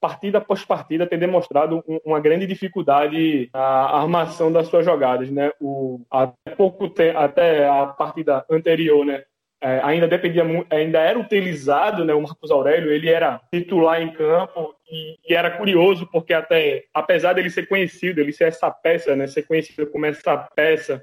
partida 0.00 0.38
após 0.38 0.64
partida, 0.64 1.06
tem 1.06 1.18
demonstrado 1.18 1.82
um, 1.88 1.98
uma 2.04 2.20
grande 2.20 2.46
dificuldade 2.46 3.50
na 3.52 3.60
armação 3.60 4.52
das 4.52 4.68
suas 4.68 4.84
jogadas, 4.84 5.30
né? 5.30 5.50
O, 5.60 6.00
até 6.10 6.54
pouco 6.56 6.88
tempo, 6.88 7.18
até 7.18 7.68
a 7.68 7.86
partida 7.86 8.44
anterior, 8.50 9.04
né? 9.04 9.24
é, 9.60 9.80
ainda 9.82 10.06
dependia 10.06 10.44
ainda 10.70 11.00
era 11.00 11.18
utilizado, 11.18 12.04
né, 12.04 12.12
o 12.12 12.20
Marcos 12.20 12.50
Aurélio, 12.50 12.92
ele 12.92 13.08
era 13.08 13.40
titular 13.52 14.00
em 14.00 14.12
campo 14.12 14.74
e, 14.88 15.16
e, 15.28 15.34
era 15.34 15.50
curioso 15.50 16.06
porque 16.12 16.34
até 16.34 16.84
apesar 16.92 17.32
dele 17.32 17.50
ser 17.50 17.66
conhecido, 17.66 18.20
ele 18.20 18.32
ser 18.32 18.44
essa 18.44 18.70
peça, 18.70 19.16
né, 19.16 19.26
ser 19.26 19.42
conhecido 19.42 19.86
como 19.86 20.06
essa 20.06 20.36
peça 20.36 21.02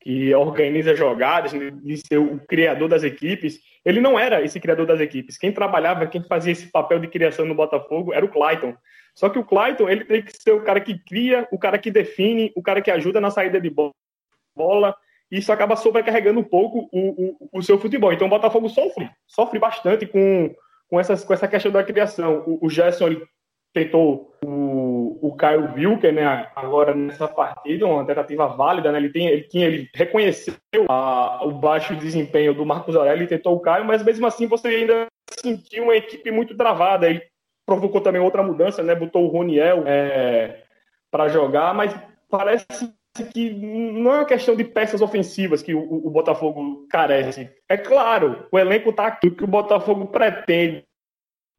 que 0.00 0.34
organiza 0.34 0.94
jogadas, 0.94 1.52
né, 1.52 1.70
de 1.70 1.96
ser 1.96 2.18
o 2.18 2.38
criador 2.46 2.88
das 2.88 3.02
equipes, 3.02 3.60
ele 3.86 4.00
não 4.00 4.18
era 4.18 4.42
esse 4.42 4.58
criador 4.58 4.84
das 4.84 4.98
equipes. 4.98 5.38
Quem 5.38 5.52
trabalhava, 5.52 6.08
quem 6.08 6.20
fazia 6.24 6.50
esse 6.50 6.66
papel 6.66 6.98
de 6.98 7.06
criação 7.06 7.46
no 7.46 7.54
Botafogo 7.54 8.12
era 8.12 8.26
o 8.26 8.28
Clayton. 8.28 8.74
Só 9.14 9.28
que 9.28 9.38
o 9.38 9.44
Clayton, 9.44 9.88
ele 9.88 10.04
tem 10.04 10.22
que 10.22 10.32
ser 10.32 10.50
o 10.50 10.64
cara 10.64 10.80
que 10.80 10.98
cria, 10.98 11.46
o 11.52 11.58
cara 11.58 11.78
que 11.78 11.88
define, 11.88 12.52
o 12.56 12.62
cara 12.62 12.82
que 12.82 12.90
ajuda 12.90 13.20
na 13.20 13.30
saída 13.30 13.60
de 13.60 13.70
bola, 13.70 14.96
isso 15.30 15.52
acaba 15.52 15.76
sobrecarregando 15.76 16.40
um 16.40 16.44
pouco 16.44 16.88
o, 16.92 17.36
o, 17.44 17.48
o, 17.60 17.62
seu 17.62 17.78
futebol. 17.78 18.12
Então 18.12 18.26
o 18.26 18.30
Botafogo 18.30 18.68
sofre, 18.68 19.08
sofre 19.24 19.60
bastante 19.60 20.04
com, 20.04 20.52
com, 20.88 20.98
essas, 20.98 21.24
com 21.24 21.32
essa 21.32 21.46
questão 21.46 21.70
da 21.70 21.84
criação. 21.84 22.42
O, 22.44 22.66
o 22.66 22.68
Gerson 22.68 23.06
ele 23.06 23.22
tentou 23.76 24.34
o, 24.42 25.18
o 25.20 25.36
Caio 25.36 25.74
Wilker, 25.74 26.10
né, 26.10 26.50
agora 26.56 26.94
nessa 26.94 27.28
partida, 27.28 27.84
uma 27.86 28.06
tentativa 28.06 28.46
válida, 28.46 28.90
né, 28.90 28.96
ele, 28.96 29.10
tem, 29.10 29.26
ele, 29.26 29.42
tinha, 29.42 29.66
ele 29.66 29.90
reconheceu 29.94 30.54
a, 30.88 31.44
o 31.44 31.52
baixo 31.52 31.94
desempenho 31.94 32.54
do 32.54 32.64
Marcos 32.64 32.96
Aurélio 32.96 33.24
e 33.24 33.28
tentou 33.28 33.54
o 33.54 33.60
Caio, 33.60 33.84
mas 33.84 34.02
mesmo 34.02 34.26
assim 34.26 34.46
você 34.46 34.68
ainda 34.68 35.06
sentiu 35.30 35.84
uma 35.84 35.94
equipe 35.94 36.30
muito 36.30 36.56
travada, 36.56 37.06
ele 37.06 37.20
provocou 37.66 38.00
também 38.00 38.20
outra 38.20 38.42
mudança, 38.42 38.82
né, 38.82 38.94
botou 38.94 39.24
o 39.24 39.28
Roniel 39.28 39.82
é, 39.86 40.62
para 41.10 41.28
jogar, 41.28 41.74
mas 41.74 41.94
parece 42.30 42.66
que 43.34 43.50
não 43.50 44.10
é 44.10 44.16
uma 44.20 44.24
questão 44.24 44.56
de 44.56 44.64
peças 44.64 45.02
ofensivas 45.02 45.62
que 45.62 45.74
o, 45.74 46.06
o 46.06 46.10
Botafogo 46.10 46.86
carece. 46.88 47.50
É 47.68 47.76
claro, 47.76 48.46
o 48.50 48.58
elenco 48.58 48.88
está 48.88 49.06
aqui, 49.06 49.28
o 49.28 49.36
que 49.36 49.44
o 49.44 49.48
Botafogo 49.48 50.06
pretende, 50.06 50.82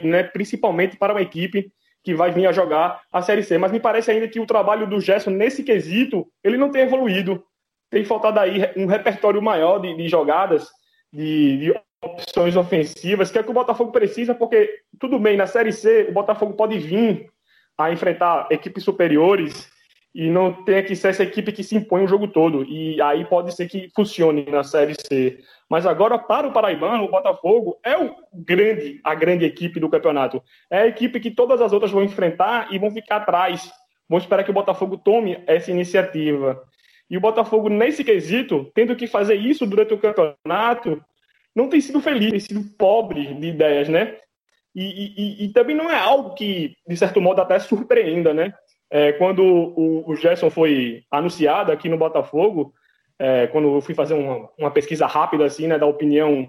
né, 0.02 0.24
principalmente 0.24 0.98
para 0.98 1.14
uma 1.14 1.22
equipe 1.22 1.72
que 2.08 2.15
vai 2.15 2.32
vir 2.32 2.48
a 2.48 2.54
jogar 2.54 3.02
a 3.12 3.22
Série 3.22 3.43
C. 3.43 3.58
Mas 3.58 3.70
me 3.70 3.82
parece 3.82 4.10
ainda 4.10 4.30
que 4.30 4.39
o 4.39 4.46
trabalho 4.46 4.88
do 4.88 4.98
Gerson 4.98 5.30
nesse 5.30 5.62
quesito, 5.62 6.26
ele 6.41 6.58
não 6.58 6.72
tem 6.72 6.84
evoluído. 6.84 7.43
Tem 7.91 8.06
faltado 8.06 8.39
aí 8.39 8.62
um 8.78 8.86
repertório 8.86 9.41
maior 9.41 9.80
de, 9.80 9.93
de 9.93 10.08
jogadas, 10.08 10.70
de, 11.12 11.58
de, 11.58 11.82
opções 12.02 12.56
ofensivas, 12.56 13.30
que 13.30 13.38
é 13.38 13.41
o 13.41 13.43
que 13.43 13.52
o 13.52 13.54
Botafogo 13.54 13.91
precisa, 13.91 14.34
porque 14.34 14.74
tudo 14.98 15.20
bem, 15.20 15.36
na 15.36 15.48
Série 15.48 15.74
C 15.74 16.08
o 16.10 16.13
Botafogo 16.13 16.54
pode 16.54 16.80
vir 16.80 17.30
a 17.78 17.91
enfrentar 17.91 18.48
equipes 18.52 18.86
superiores 18.86 19.70
e 20.13 20.30
não 20.30 20.52
tenha 20.63 20.82
que 20.84 20.96
ser 20.96 21.10
essa 21.10 21.24
equipe 21.24 21.52
que 21.52 21.63
se 21.63 21.76
impõe 21.76 22.04
o 22.04 22.08
jogo 22.08 22.28
todo. 22.28 22.63
E 22.63 23.00
aí 23.02 23.26
pode 23.26 23.54
ser 23.54 23.67
que 23.67 23.89
funcione 23.96 24.46
na 24.46 24.63
Série 24.63 24.96
C. 24.96 25.39
Mas 25.70 25.86
agora, 25.86 26.17
para 26.17 26.48
o 26.48 26.52
Paraibano, 26.52 27.04
o 27.04 27.12
Botafogo 27.12 27.78
é 27.84 27.98
o 27.98 28.15
grande, 28.34 29.00
a 29.04 29.13
grande 29.13 29.46
equipe 29.46 29.80
do 29.80 29.89
campeonato. 29.89 30.41
É 30.72 30.80
a 30.80 30.88
equipe 30.88 31.20
que 31.20 31.30
todas 31.30 31.62
as 31.62 31.72
outras 31.72 31.91
vão 31.91 32.04
enfrentar 32.04 32.74
e 32.74 32.80
vão 32.80 32.89
ficar 32.89 33.17
atrás. 33.17 33.70
Vamos 34.10 34.24
esperar 34.24 34.43
que 34.43 34.52
o 34.52 34.54
Botafogo 34.54 34.98
tome 34.98 35.43
essa 35.46 35.70
iniciativa. 35.70 36.63
E 37.10 37.17
o 37.17 37.22
Botafogo, 37.22 37.70
nesse 37.70 38.04
quesito, 38.04 38.72
tendo 38.74 38.96
que 38.96 39.08
fazer 39.08 39.36
isso 39.36 39.65
durante 39.65 39.93
o 39.93 40.00
campeonato, 40.00 41.02
não 41.56 41.70
tem 41.70 41.80
sido 41.82 42.02
feliz, 42.02 42.32
tem 42.32 42.39
sido 42.39 42.76
pobre 42.78 43.34
de 43.36 43.48
ideias, 43.48 43.88
né? 43.89 44.17
E, 44.76 45.13
e, 45.17 45.46
e 45.46 45.54
também 45.54 45.76
não 45.76 45.89
é 45.89 45.98
algo 45.98 46.36
que, 46.36 46.76
de 46.88 46.96
certo 46.98 47.20
modo, 47.20 47.41
até 47.41 47.58
surpreenda, 47.60 48.34
né? 48.34 48.54
É, 48.89 49.12
quando 49.13 49.43
o, 49.43 50.10
o 50.10 50.15
Gerson 50.15 50.50
foi 50.50 51.04
anunciado 51.12 51.71
aqui 51.71 51.89
no 51.89 51.97
Botafogo, 51.97 52.73
é, 53.19 53.47
quando 53.47 53.76
eu 53.76 53.82
fui 53.82 53.93
fazer 53.93 54.13
uma, 54.13 54.50
uma, 54.58 54.71
pesquisa 54.71 55.06
rápida 55.06 55.45
assim, 55.45 55.67
né, 55.67 55.78
da 55.78 55.86
opinião, 55.86 56.47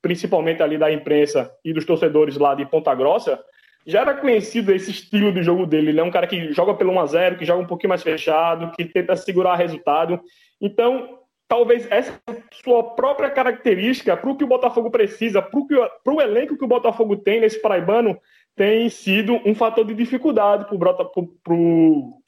principalmente 0.00 0.62
ali 0.62 0.78
da 0.78 0.92
imprensa 0.92 1.50
e 1.64 1.72
dos 1.72 1.84
torcedores 1.84 2.36
lá 2.36 2.54
de 2.54 2.64
Ponta 2.64 2.94
Grossa, 2.94 3.38
já 3.86 4.00
era 4.00 4.14
conhecido 4.14 4.72
esse 4.72 4.90
estilo 4.90 5.32
de 5.32 5.42
jogo 5.42 5.66
dele. 5.66 5.90
Ele 5.90 6.00
é 6.00 6.04
um 6.04 6.10
cara 6.10 6.26
que 6.26 6.52
joga 6.52 6.74
pelo 6.74 6.92
1 6.92 7.00
a 7.00 7.06
0 7.06 7.36
que 7.36 7.44
joga 7.44 7.62
um 7.62 7.66
pouquinho 7.66 7.90
mais 7.90 8.02
fechado, 8.02 8.70
que 8.72 8.84
tenta 8.84 9.14
segurar 9.16 9.56
resultado. 9.56 10.20
Então, 10.60 11.18
talvez 11.46 11.86
essa 11.90 12.18
sua 12.64 12.94
própria 12.94 13.28
característica 13.28 14.16
para 14.16 14.30
o 14.30 14.36
que 14.36 14.44
o 14.44 14.48
Botafogo 14.48 14.90
precisa, 14.90 15.42
para 15.42 16.14
o 16.14 16.20
elenco 16.20 16.56
que 16.56 16.64
o 16.64 16.68
Botafogo 16.68 17.16
tem 17.16 17.40
nesse 17.40 17.60
paraibano, 17.60 18.18
tem 18.56 18.88
sido 18.88 19.40
um 19.44 19.54
fator 19.54 19.84
de 19.84 19.94
dificuldade 19.94 20.66
para 20.66 21.54
o 21.54 22.20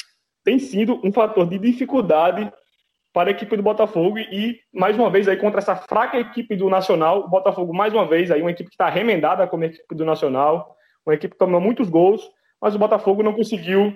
tem 0.44 0.58
sido 0.58 1.00
um 1.02 1.12
fator 1.12 1.46
de 1.48 1.58
dificuldade 1.58 2.50
para 3.12 3.30
a 3.30 3.32
equipe 3.32 3.56
do 3.56 3.62
Botafogo 3.62 4.18
e 4.18 4.60
mais 4.72 4.96
uma 4.96 5.10
vez 5.10 5.26
aí 5.26 5.36
contra 5.36 5.58
essa 5.58 5.74
fraca 5.74 6.18
equipe 6.18 6.54
do 6.54 6.68
Nacional, 6.68 7.24
o 7.24 7.28
Botafogo 7.28 7.74
mais 7.74 7.92
uma 7.92 8.06
vez 8.06 8.30
aí 8.30 8.40
uma 8.42 8.50
equipe 8.50 8.68
que 8.68 8.74
está 8.74 8.88
remendada 8.88 9.46
como 9.46 9.64
a 9.64 9.66
equipe 9.66 9.94
do 9.94 10.04
Nacional, 10.04 10.76
uma 11.04 11.14
equipe 11.14 11.32
que 11.32 11.38
tomou 11.38 11.60
muitos 11.60 11.88
gols, 11.88 12.30
mas 12.60 12.74
o 12.74 12.78
Botafogo 12.78 13.22
não 13.22 13.32
conseguiu 13.32 13.92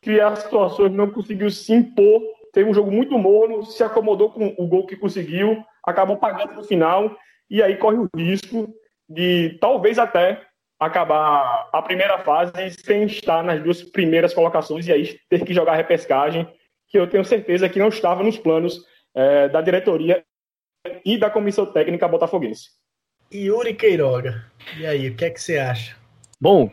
criar 0.00 0.36
situações, 0.36 0.92
não 0.92 1.10
conseguiu 1.10 1.50
se 1.50 1.72
impor, 1.72 2.22
teve 2.52 2.70
um 2.70 2.74
jogo 2.74 2.90
muito 2.90 3.18
morno, 3.18 3.64
se 3.66 3.82
acomodou 3.82 4.30
com 4.30 4.54
o 4.56 4.66
gol 4.66 4.86
que 4.86 4.96
conseguiu, 4.96 5.62
acabou 5.84 6.16
pagando 6.16 6.54
no 6.54 6.64
final 6.64 7.14
e 7.50 7.62
aí 7.62 7.76
corre 7.76 7.98
o 7.98 8.08
risco 8.16 8.72
de 9.08 9.58
talvez 9.60 9.98
até 9.98 10.40
acabar 10.80 11.68
a 11.70 11.82
primeira 11.82 12.18
fase 12.20 12.52
sem 12.70 13.04
estar 13.04 13.44
nas 13.44 13.62
duas 13.62 13.82
primeiras 13.82 14.32
colocações 14.32 14.88
e 14.88 14.92
aí 14.92 15.20
ter 15.28 15.44
que 15.44 15.52
jogar 15.52 15.76
repescagem, 15.76 16.48
que 16.88 16.98
eu 16.98 17.06
tenho 17.06 17.24
certeza 17.24 17.68
que 17.68 17.78
não 17.78 17.88
estava 17.88 18.22
nos 18.22 18.38
planos 18.38 18.82
é, 19.14 19.48
da 19.50 19.60
diretoria 19.60 20.24
e 21.04 21.18
da 21.18 21.28
comissão 21.28 21.66
técnica 21.66 22.08
botafoguense. 22.08 22.70
Yuri 23.32 23.74
Queiroga, 23.74 24.44
e 24.78 24.86
aí, 24.86 25.10
o 25.10 25.14
que 25.14 25.24
é 25.24 25.30
que 25.30 25.40
você 25.40 25.58
acha? 25.58 25.94
Bom, 26.40 26.72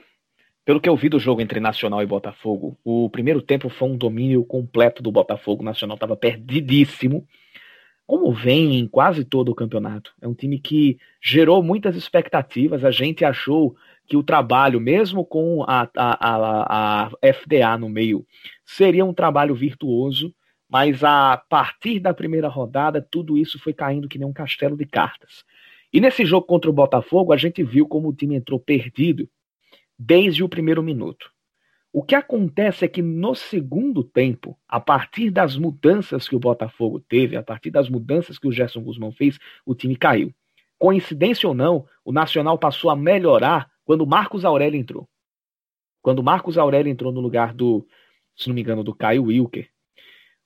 pelo 0.65 0.81
que 0.81 0.89
eu 0.89 0.95
vi 0.95 1.07
do 1.07 1.19
jogo 1.19 1.41
entre 1.41 1.59
Nacional 1.59 2.01
e 2.01 2.05
Botafogo, 2.05 2.77
o 2.83 3.09
primeiro 3.09 3.41
tempo 3.41 3.69
foi 3.69 3.89
um 3.89 3.97
domínio 3.97 4.43
completo 4.43 5.03
do 5.03 5.11
Botafogo. 5.11 5.61
O 5.61 5.65
Nacional 5.65 5.95
estava 5.95 6.15
perdidíssimo, 6.15 7.27
como 8.07 8.33
vem 8.33 8.79
em 8.79 8.87
quase 8.87 9.23
todo 9.23 9.49
o 9.49 9.55
campeonato. 9.55 10.13
É 10.21 10.27
um 10.27 10.33
time 10.33 10.57
que 10.57 10.97
gerou 11.21 11.61
muitas 11.61 11.95
expectativas. 11.95 12.83
A 12.83 12.91
gente 12.91 13.23
achou 13.23 13.75
que 14.07 14.15
o 14.15 14.23
trabalho, 14.23 14.79
mesmo 14.79 15.25
com 15.25 15.63
a, 15.63 15.81
a, 15.95 16.29
a, 16.29 17.05
a 17.05 17.09
FDA 17.33 17.77
no 17.77 17.89
meio, 17.89 18.25
seria 18.65 19.03
um 19.03 19.13
trabalho 19.13 19.53
virtuoso, 19.53 20.33
mas 20.69 21.03
a 21.03 21.37
partir 21.49 21.99
da 21.99 22.13
primeira 22.13 22.47
rodada, 22.47 23.01
tudo 23.01 23.37
isso 23.37 23.59
foi 23.59 23.73
caindo 23.73 24.07
que 24.07 24.17
nem 24.17 24.27
um 24.27 24.33
castelo 24.33 24.77
de 24.77 24.85
cartas. 24.85 25.43
E 25.91 26.01
nesse 26.01 26.25
jogo 26.25 26.45
contra 26.45 26.69
o 26.69 26.73
Botafogo, 26.73 27.31
a 27.31 27.37
gente 27.37 27.63
viu 27.63 27.87
como 27.87 28.09
o 28.09 28.13
time 28.13 28.35
entrou 28.35 28.59
perdido 28.59 29.29
desde 29.97 30.43
o 30.43 30.49
primeiro 30.49 30.83
minuto. 30.83 31.31
O 31.91 32.03
que 32.03 32.15
acontece 32.15 32.85
é 32.85 32.87
que 32.87 33.01
no 33.01 33.33
segundo 33.33 34.03
tempo, 34.03 34.57
a 34.67 34.79
partir 34.79 35.31
das 35.31 35.57
mudanças 35.57 36.27
que 36.27 36.35
o 36.35 36.39
Botafogo 36.39 36.99
teve, 36.99 37.35
a 37.35 37.43
partir 37.43 37.71
das 37.71 37.89
mudanças 37.89 38.37
que 38.37 38.47
o 38.47 38.51
Gerson 38.51 38.81
Guzmão 38.81 39.11
fez, 39.11 39.39
o 39.65 39.73
time 39.73 39.95
caiu. 39.95 40.33
Coincidência 40.77 41.47
ou 41.47 41.55
não, 41.55 41.85
o 42.05 42.11
Nacional 42.11 42.57
passou 42.57 42.91
a 42.91 42.95
melhorar 42.95 43.67
quando 43.87 44.05
Marcos 44.05 44.43
Aurélio 44.43 44.77
entrou. 44.77 45.07
Quando 46.01 46.21
Marcos 46.21 46.57
Aurélio 46.57 46.91
entrou 46.91 47.09
no 47.09 47.21
lugar 47.21 47.53
do, 47.53 47.87
se 48.35 48.49
não 48.49 48.53
me 48.53 48.59
engano, 48.59 48.83
do 48.83 48.93
Caio 48.93 49.23
Wilker. 49.23 49.69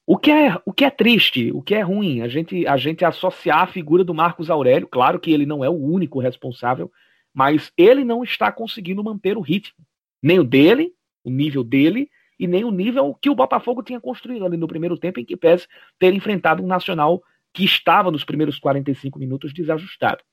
O 0.06 0.16
que 0.16 0.30
é, 0.30 0.62
o 0.64 0.72
que 0.72 0.86
é 0.86 0.92
triste, 0.92 1.52
o 1.52 1.60
que 1.60 1.74
é 1.74 1.82
ruim, 1.82 2.22
a 2.22 2.28
gente, 2.28 2.68
a 2.68 2.78
gente 2.78 3.04
associar 3.04 3.62
a 3.62 3.68
figura 3.68 4.04
do 4.04 4.14
Marcos 4.14 4.52
Aurélio, 4.52 4.88
claro 4.88 5.20
que 5.20 5.32
ele 5.32 5.48
não 5.48 5.66
é 5.66 5.70
o 5.70 5.74
único 5.74 6.20
responsável, 6.20 6.92
mas 7.34 7.72
ele 7.76 8.04
não 8.04 8.24
está 8.24 8.52
conseguindo 8.52 9.04
manter 9.04 9.36
o 9.36 9.42
ritmo, 9.42 9.84
nem 10.22 10.40
o 10.40 10.44
dele, 10.44 10.94
o 11.24 11.32
nível 11.32 11.64
dele, 11.64 12.12
e 12.40 12.46
nem 12.46 12.64
o 12.64 12.70
nível 12.70 13.16
que 13.20 13.30
o 13.30 13.36
Botafogo 13.36 13.82
tinha 13.82 14.00
construído 14.00 14.46
ali 14.46 14.56
no 14.56 14.68
primeiro 14.68 15.00
tempo, 15.00 15.20
em 15.20 15.26
que 15.26 15.36
pese 15.36 15.68
ter 15.98 16.14
enfrentado 16.14 16.62
um 16.62 16.68
Nacional 16.68 17.24
que 17.52 17.66
estava 17.66 18.12
nos 18.12 18.24
primeiros 18.24 18.60
45 18.60 19.18
minutos 19.18 19.52
desajustado. 19.52 20.24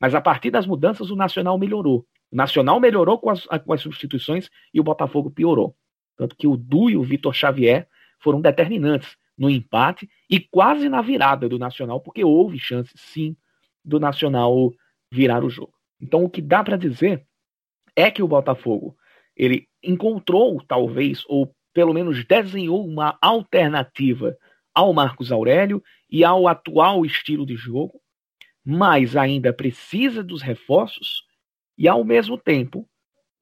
Mas 0.00 0.16
a 0.16 0.20
partir 0.20 0.50
das 0.50 0.66
mudanças, 0.66 1.10
o 1.12 1.16
Nacional 1.16 1.56
melhorou. 1.56 2.04
O 2.30 2.36
Nacional 2.36 2.78
melhorou 2.78 3.18
com 3.18 3.30
as, 3.30 3.44
com 3.44 3.72
as 3.72 3.80
substituições 3.80 4.48
e 4.72 4.80
o 4.80 4.84
Botafogo 4.84 5.30
piorou. 5.30 5.76
Tanto 6.16 6.36
que 6.36 6.46
o 6.46 6.56
Du 6.56 6.90
e 6.90 6.96
o 6.96 7.02
Vitor 7.02 7.34
Xavier 7.34 7.88
foram 8.18 8.40
determinantes 8.40 9.16
no 9.36 9.48
empate 9.48 10.08
e 10.28 10.38
quase 10.38 10.88
na 10.88 11.00
virada 11.00 11.48
do 11.48 11.58
Nacional, 11.58 12.00
porque 12.00 12.22
houve 12.22 12.58
chance, 12.58 12.92
sim, 12.94 13.36
do 13.84 13.98
Nacional 13.98 14.70
virar 15.10 15.42
o 15.42 15.50
jogo. 15.50 15.72
Então, 16.00 16.22
o 16.22 16.30
que 16.30 16.42
dá 16.42 16.62
para 16.62 16.76
dizer 16.76 17.26
é 17.96 18.10
que 18.10 18.22
o 18.22 18.28
Botafogo 18.28 18.96
ele 19.34 19.66
encontrou, 19.82 20.62
talvez, 20.62 21.24
ou 21.26 21.54
pelo 21.72 21.94
menos 21.94 22.24
desenhou 22.24 22.86
uma 22.86 23.18
alternativa 23.20 24.36
ao 24.74 24.92
Marcos 24.92 25.32
Aurélio 25.32 25.82
e 26.10 26.24
ao 26.24 26.46
atual 26.46 27.04
estilo 27.04 27.46
de 27.46 27.56
jogo, 27.56 28.00
mas 28.64 29.16
ainda 29.16 29.52
precisa 29.52 30.22
dos 30.22 30.42
reforços 30.42 31.24
e, 31.80 31.88
ao 31.88 32.04
mesmo 32.04 32.36
tempo, 32.36 32.86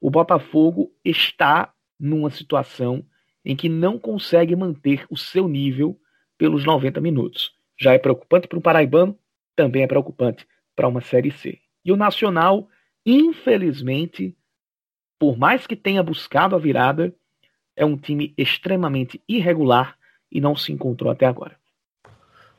o 0.00 0.08
Botafogo 0.08 0.92
está 1.04 1.74
numa 1.98 2.30
situação 2.30 3.04
em 3.44 3.56
que 3.56 3.68
não 3.68 3.98
consegue 3.98 4.54
manter 4.54 5.04
o 5.10 5.16
seu 5.16 5.48
nível 5.48 6.00
pelos 6.38 6.64
90 6.64 7.00
minutos. 7.00 7.52
Já 7.76 7.94
é 7.94 7.98
preocupante 7.98 8.46
para 8.46 8.56
o 8.56 8.62
Paraibano, 8.62 9.18
também 9.56 9.82
é 9.82 9.88
preocupante 9.88 10.46
para 10.76 10.86
uma 10.86 11.00
Série 11.00 11.32
C. 11.32 11.58
E 11.84 11.90
o 11.90 11.96
Nacional, 11.96 12.68
infelizmente, 13.04 14.36
por 15.18 15.36
mais 15.36 15.66
que 15.66 15.74
tenha 15.74 16.00
buscado 16.00 16.54
a 16.54 16.60
virada, 16.60 17.12
é 17.74 17.84
um 17.84 17.96
time 17.96 18.32
extremamente 18.38 19.20
irregular 19.28 19.98
e 20.30 20.40
não 20.40 20.54
se 20.54 20.70
encontrou 20.70 21.10
até 21.10 21.26
agora. 21.26 21.58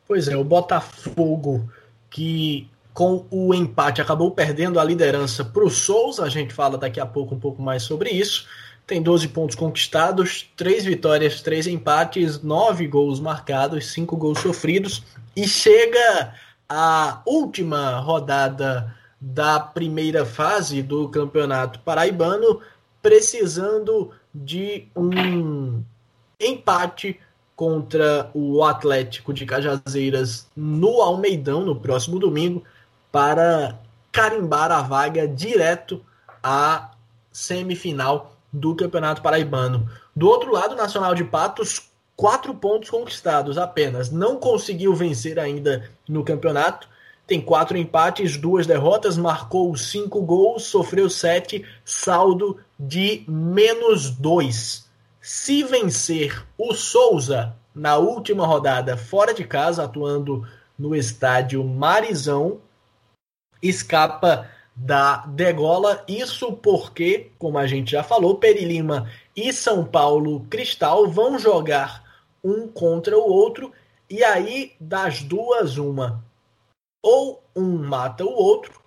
Pois 0.06 0.28
é, 0.28 0.36
o 0.36 0.44
Botafogo 0.44 1.72
que 2.10 2.68
com 3.00 3.26
o 3.32 3.54
empate. 3.54 4.02
Acabou 4.02 4.30
perdendo 4.30 4.78
a 4.78 4.84
liderança 4.84 5.46
para 5.46 5.64
o 5.64 5.70
Souza, 5.70 6.26
a 6.26 6.28
gente 6.28 6.54
fala 6.54 6.78
daqui 6.78 7.00
a 7.00 7.06
pouco 7.06 7.34
um 7.34 7.40
pouco 7.40 7.62
mais 7.62 7.84
sobre 7.84 8.10
isso. 8.10 8.46
Tem 8.86 9.02
12 9.02 9.30
pontos 9.30 9.56
conquistados, 9.56 10.52
3 10.58 10.84
vitórias, 10.84 11.42
3 11.42 11.68
empates, 11.68 12.42
9 12.44 12.88
gols 12.88 13.22
marcados, 13.22 13.94
5 13.94 14.18
gols 14.18 14.40
sofridos. 14.40 15.02
E 15.34 15.48
chega 15.48 16.34
a 16.68 17.22
última 17.26 18.00
rodada 18.00 18.94
da 19.22 19.62
primeira 19.62 20.26
fase 20.26 20.82
do 20.84 21.08
Campeonato 21.08 21.80
Paraibano, 21.80 22.60
precisando 23.02 24.12
de 24.36 24.90
um 24.94 25.82
empate 26.38 27.18
contra 27.56 28.30
o 28.34 28.62
Atlético 28.62 29.34
de 29.34 29.46
Cajazeiras 29.46 30.50
no 30.54 31.02
Almeidão 31.02 31.64
no 31.64 31.78
próximo 31.78 32.20
domingo 32.20 32.62
para 33.12 33.80
carimbar 34.12 34.72
a 34.72 34.82
vaga 34.82 35.28
direto 35.28 36.04
à 36.44 36.92
semifinal 37.32 38.36
do 38.52 38.76
Campeonato 38.76 39.22
Paraibano. 39.22 39.90
Do 40.16 40.28
outro 40.28 40.52
lado, 40.52 40.76
Nacional 40.76 41.14
de 41.16 41.24
Patos, 41.24 41.90
quatro 42.16 42.54
pontos 42.54 42.90
conquistados 42.90 43.58
apenas. 43.58 44.12
Não 44.12 44.38
conseguiu 44.38 44.94
vencer 44.94 45.40
ainda 45.40 45.90
no 46.08 46.24
campeonato 46.24 46.88
tem 47.30 47.40
quatro 47.40 47.78
empates, 47.78 48.36
duas 48.38 48.66
derrotas, 48.66 49.16
marcou 49.16 49.78
cinco 49.78 50.20
gols, 50.20 50.64
sofreu 50.64 51.08
sete, 51.12 51.64
saldo 51.86 52.58
de 52.78 53.24
menos 53.28 54.10
dois. 54.10 54.90
Se 55.22 55.64
vencer 55.64 56.44
o 56.58 56.74
Souza 56.74 57.56
na 57.76 57.98
última 57.98 58.48
rodada 58.48 58.98
fora 58.98 59.32
de 59.32 59.44
casa, 59.44 59.84
atuando 59.84 60.44
no 60.76 60.96
estádio 60.96 61.64
Marizão, 61.64 62.62
escapa 63.62 64.50
da 64.76 65.26
degola. 65.26 66.04
Isso 66.08 66.54
porque, 66.54 67.32
como 67.38 67.58
a 67.58 67.68
gente 67.68 67.92
já 67.92 68.04
falou, 68.04 68.36
Perilima 68.36 69.10
e 69.36 69.52
São 69.52 69.86
Paulo 69.86 70.46
Cristal 70.50 71.10
vão 71.10 71.38
jogar 71.38 72.04
um 72.44 72.68
contra 72.68 73.18
o 73.18 73.30
outro. 73.30 73.72
E 74.10 74.24
aí, 74.24 74.74
das 74.80 75.22
duas, 75.22 75.78
uma 75.78 76.24
ou 77.02 77.44
um 77.56 77.78
mata 77.78 78.26
o 78.26 78.32
outro, 78.32 78.82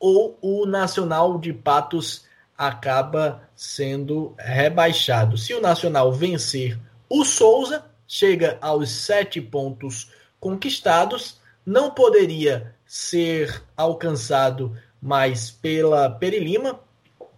ou 0.00 0.38
o 0.40 0.64
Nacional 0.64 1.38
de 1.38 1.52
Patos 1.52 2.24
acaba 2.56 3.48
sendo 3.54 4.34
rebaixado. 4.38 5.36
Se 5.36 5.54
o 5.54 5.60
Nacional 5.60 6.12
vencer 6.12 6.78
o 7.08 7.24
Souza, 7.24 7.84
chega 8.06 8.58
aos 8.60 8.90
sete 8.90 9.40
pontos 9.40 10.10
conquistados, 10.40 11.40
não 11.64 11.90
poderia 11.90 12.74
ser 12.88 13.62
alcançado 13.76 14.74
mais 15.00 15.50
pela 15.50 16.08
Perilima, 16.08 16.80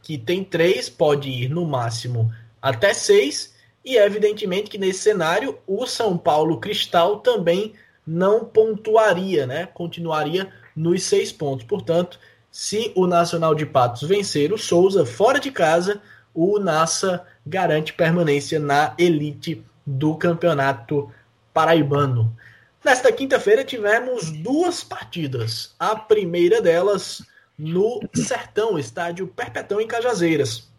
que 0.01 0.17
tem 0.17 0.45
três, 0.45 0.89
pode 0.89 1.29
ir 1.29 1.49
no 1.51 1.67
máximo 1.67 2.33
até 2.63 2.95
seis, 2.95 3.53
e 3.85 3.97
evidentemente 3.97 4.71
que 4.71 4.79
nesse 4.79 5.01
cenário 5.01 5.59
o 5.67 5.85
São 5.87 6.17
Paulo 6.17 6.59
Cristal 6.59 7.19
também 7.19 7.75
não 8.07 8.45
pontuaria, 8.45 9.47
né? 9.47 9.67
Continuaria 9.67 10.53
nos 10.77 11.03
seis 11.03 11.33
pontos. 11.33 11.67
Portanto, 11.67 12.19
se 12.51 12.93
o 12.95 13.07
Nacional 13.07 13.55
de 13.55 13.67
Patos 13.67 14.03
vencer 14.03 14.53
o 14.53 14.59
Souza 14.59 15.05
fora 15.05 15.41
de 15.41 15.51
casa, 15.51 16.01
o 16.33 16.59
Nassa 16.59 17.27
garante 17.45 17.93
permanência 17.93 18.61
na 18.61 18.95
elite 18.99 19.65
do 19.85 20.15
campeonato 20.15 21.11
paraibano. 21.53 22.37
Nesta 22.85 23.13
quinta-feira 23.13 23.65
tivemos 23.65 24.31
duas 24.31 24.83
partidas. 24.83 25.75
A 25.79 25.95
primeira 25.95 26.63
delas 26.63 27.23
no 27.59 28.01
Sertão, 28.15 28.79
estádio 28.79 29.29
Perpetão 29.29 29.81
em 29.81 29.87
Cajazeiras. 29.87 30.71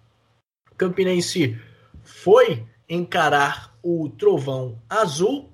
O 0.71 0.75
Campinense 0.75 1.59
foi 2.03 2.65
encarar 2.89 3.75
o 3.83 4.09
Trovão 4.09 4.81
Azul 4.89 5.51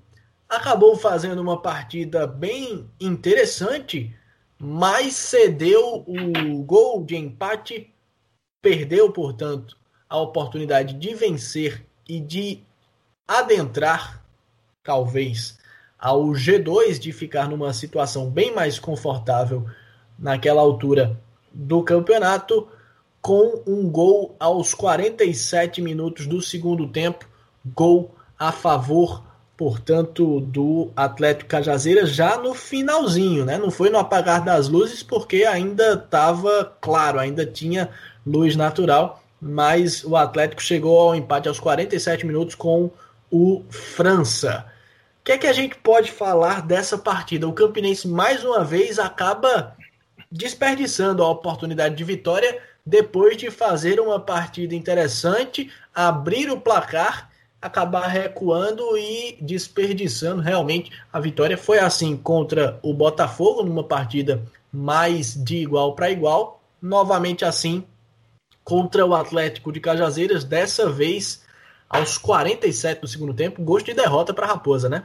acabou 0.47 0.95
fazendo 0.95 1.41
uma 1.41 1.62
partida 1.62 2.25
bem 2.25 2.89
interessante, 2.99 4.15
mas 4.57 5.15
cedeu 5.15 6.05
o 6.07 6.63
gol 6.63 7.03
de 7.03 7.15
empate, 7.15 7.93
perdeu, 8.62 9.12
portanto, 9.12 9.77
a 10.10 10.17
oportunidade 10.17 10.93
de 10.93 11.13
vencer 11.13 11.86
e 12.07 12.19
de 12.19 12.63
adentrar, 13.27 14.25
talvez, 14.81 15.60
ao 15.99 16.25
G2, 16.27 16.99
de 16.99 17.12
ficar 17.12 17.49
numa 17.49 17.73
situação 17.73 18.29
bem 18.29 18.53
mais 18.53 18.79
confortável 18.79 19.65
naquela 20.17 20.62
altura 20.62 21.19
do 21.51 21.83
campeonato, 21.83 22.67
com 23.21 23.63
um 23.65 23.89
gol 23.89 24.36
aos 24.39 24.73
47 24.73 25.81
minutos 25.81 26.27
do 26.27 26.41
segundo 26.41 26.88
tempo, 26.88 27.25
gol 27.65 28.13
a 28.38 28.51
favor 28.51 29.23
portanto, 29.57 30.39
do 30.39 30.91
Atlético 30.95 31.49
Cajazeiras 31.49 32.12
já 32.12 32.38
no 32.38 32.53
finalzinho, 32.53 33.43
né? 33.43 33.57
Não 33.57 33.71
foi 33.71 33.89
no 33.89 33.97
apagar 33.97 34.45
das 34.45 34.69
luzes, 34.69 35.01
porque 35.01 35.43
ainda 35.43 35.93
estava 35.93 36.71
claro, 36.79 37.19
ainda 37.19 37.43
tinha 37.43 37.89
luz 38.25 38.55
natural, 38.55 39.23
mas 39.41 40.03
o 40.03 40.15
Atlético 40.15 40.62
chegou 40.62 40.99
ao 40.99 41.15
empate 41.15 41.47
aos 41.47 41.60
47 41.60 42.25
minutos 42.25 42.53
com 42.53 42.91
o 43.31 43.63
França. 43.69 44.63
Que 45.28 45.34
é 45.34 45.38
que 45.38 45.48
a 45.48 45.52
gente 45.52 45.76
pode 45.76 46.10
falar 46.10 46.62
dessa 46.62 46.98
partida? 46.98 47.50
O 47.50 47.52
Campinense 47.52 48.08
mais 48.08 48.46
uma 48.46 48.63
vez 48.63 48.98
acaba 48.98 49.76
desperdiçando 50.32 51.22
a 51.22 51.30
oportunidade 51.30 51.96
de 51.96 52.04
vitória 52.06 52.62
depois 52.86 53.36
de 53.36 53.52
fazer 53.52 54.00
uma 54.00 54.22
partida 54.22 54.74
interessante, 54.74 55.70
abrir 55.94 56.50
o 56.50 56.62
placar 56.62 57.30
acabar 57.62 58.08
recuando 58.08 58.98
e 58.98 59.38
desperdiçando 59.42 60.42
realmente 60.42 60.94
a 61.12 61.20
vitória. 61.20 61.58
Foi 61.58 61.78
assim 61.78 62.16
contra 62.16 62.80
o 62.82 62.94
Botafogo, 62.94 63.63
numa 63.63 63.84
partida 63.84 64.46
mais 64.72 65.34
de 65.36 65.58
igual 65.58 65.94
para 65.94 66.10
igual. 66.10 66.63
Novamente 66.82 67.44
assim 67.44 67.84
contra 68.63 69.06
o 69.06 69.13
Atlético 69.13 69.74
de 69.74 69.82
Cajazeiras, 69.82 70.46
dessa 70.46 70.90
vez 70.90 71.46
aos 71.90 72.18
47 72.18 73.02
do 73.02 73.08
segundo 73.10 73.34
tempo. 73.34 73.62
Gosto 73.62 73.88
de 73.88 73.94
derrota 73.94 74.34
para 74.34 74.46
a 74.46 74.50
Raposa, 74.52 74.88
né? 74.88 75.04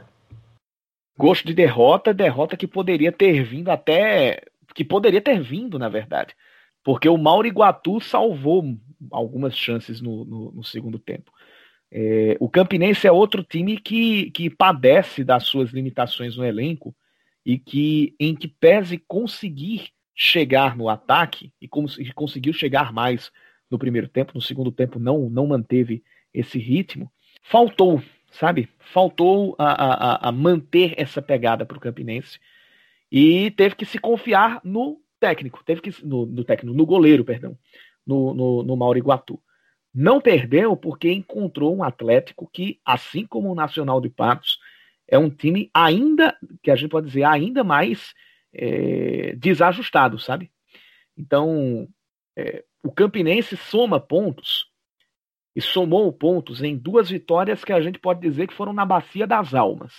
Gosto 1.17 1.45
de 1.45 1.53
derrota, 1.53 2.13
derrota 2.13 2.57
que 2.57 2.67
poderia 2.67 3.11
ter 3.11 3.43
vindo 3.43 3.69
até. 3.69 4.41
que 4.73 4.83
poderia 4.83 5.21
ter 5.21 5.41
vindo, 5.41 5.77
na 5.77 5.89
verdade. 5.89 6.35
Porque 6.83 7.07
o 7.07 7.17
Mauro 7.17 7.47
Iguatu 7.47 7.99
salvou 8.01 8.63
algumas 9.11 9.55
chances 9.55 10.01
no, 10.01 10.25
no, 10.25 10.51
no 10.51 10.63
segundo 10.63 10.99
tempo. 10.99 11.31
É, 11.91 12.35
o 12.39 12.49
Campinense 12.49 13.05
é 13.05 13.11
outro 13.11 13.43
time 13.43 13.77
que, 13.77 14.31
que 14.31 14.49
padece 14.49 15.23
das 15.23 15.43
suas 15.43 15.69
limitações 15.69 16.35
no 16.35 16.43
elenco 16.43 16.95
e 17.45 17.59
que, 17.59 18.15
em 18.19 18.35
que 18.35 18.47
pese 18.47 18.97
conseguir 18.97 19.89
chegar 20.15 20.75
no 20.75 20.89
ataque 20.89 21.53
e, 21.61 21.67
como, 21.67 21.87
e 21.99 22.11
conseguiu 22.11 22.53
chegar 22.53 22.91
mais 22.91 23.31
no 23.69 23.77
primeiro 23.77 24.07
tempo, 24.07 24.33
no 24.33 24.41
segundo 24.41 24.71
tempo 24.71 24.99
não, 24.99 25.29
não 25.29 25.47
manteve 25.47 26.03
esse 26.33 26.57
ritmo, 26.57 27.11
faltou, 27.41 28.01
sabe? 28.33 28.67
Faltou 28.79 29.55
a, 29.57 29.71
a, 30.25 30.29
a 30.29 30.31
manter 30.31 30.93
essa 30.97 31.21
pegada 31.21 31.65
para 31.65 31.77
o 31.77 31.81
Campinense 31.81 32.39
e 33.11 33.51
teve 33.51 33.75
que 33.75 33.85
se 33.85 33.99
confiar 33.99 34.59
no 34.63 34.99
técnico, 35.19 35.63
teve 35.63 35.81
que 35.81 36.05
no, 36.05 36.25
no 36.25 36.43
técnico, 36.43 36.75
no 36.75 36.85
goleiro, 36.85 37.23
perdão, 37.23 37.57
no, 38.05 38.33
no, 38.33 38.63
no 38.63 38.75
Mauriguatu. 38.75 39.39
Não 39.93 40.19
perdeu 40.19 40.75
porque 40.75 41.11
encontrou 41.11 41.75
um 41.75 41.83
Atlético 41.83 42.49
que, 42.51 42.79
assim 42.83 43.25
como 43.25 43.51
o 43.51 43.55
Nacional 43.55 44.01
de 44.01 44.09
Patos, 44.09 44.57
é 45.07 45.17
um 45.17 45.29
time 45.29 45.69
ainda, 45.73 46.35
que 46.63 46.71
a 46.71 46.75
gente 46.75 46.89
pode 46.89 47.07
dizer, 47.07 47.23
ainda 47.23 47.63
mais 47.63 48.13
é, 48.51 49.35
desajustado, 49.37 50.17
sabe? 50.17 50.51
Então, 51.15 51.87
é, 52.35 52.63
o 52.81 52.91
Campinense 52.91 53.55
soma 53.55 53.99
pontos 53.99 54.72
e 55.55 55.61
somou 55.61 56.11
pontos 56.11 56.61
em 56.61 56.75
duas 56.75 57.09
vitórias 57.09 57.63
que 57.63 57.71
a 57.73 57.81
gente 57.81 57.99
pode 57.99 58.21
dizer 58.21 58.47
que 58.47 58.53
foram 58.53 58.73
na 58.73 58.85
bacia 58.85 59.27
das 59.27 59.53
almas. 59.53 59.93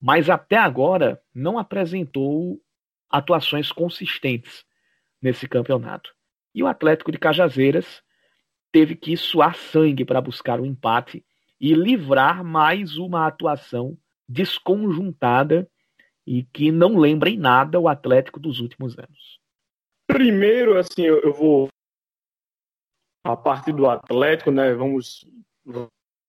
Mas 0.00 0.28
até 0.28 0.56
agora 0.56 1.20
não 1.34 1.58
apresentou 1.58 2.60
atuações 3.08 3.70
consistentes 3.70 4.64
nesse 5.20 5.48
campeonato. 5.48 6.12
E 6.54 6.62
o 6.62 6.66
Atlético 6.66 7.12
de 7.12 7.18
Cajazeiras 7.18 8.02
teve 8.70 8.96
que 8.96 9.16
suar 9.16 9.54
sangue 9.54 10.04
para 10.04 10.20
buscar 10.20 10.60
o 10.60 10.66
empate 10.66 11.24
e 11.60 11.74
livrar 11.74 12.42
mais 12.42 12.96
uma 12.96 13.26
atuação 13.26 13.96
desconjuntada 14.28 15.68
e 16.26 16.42
que 16.44 16.72
não 16.72 16.96
lembra 16.96 17.30
em 17.30 17.36
nada 17.36 17.78
o 17.78 17.88
Atlético 17.88 18.40
dos 18.40 18.60
últimos 18.60 18.98
anos. 18.98 19.38
Primeiro, 20.06 20.78
assim, 20.78 21.02
eu 21.02 21.32
vou 21.32 21.68
a 23.24 23.36
parte 23.36 23.72
do 23.72 23.88
Atlético, 23.88 24.50
né? 24.50 24.72
Vamos 24.74 25.26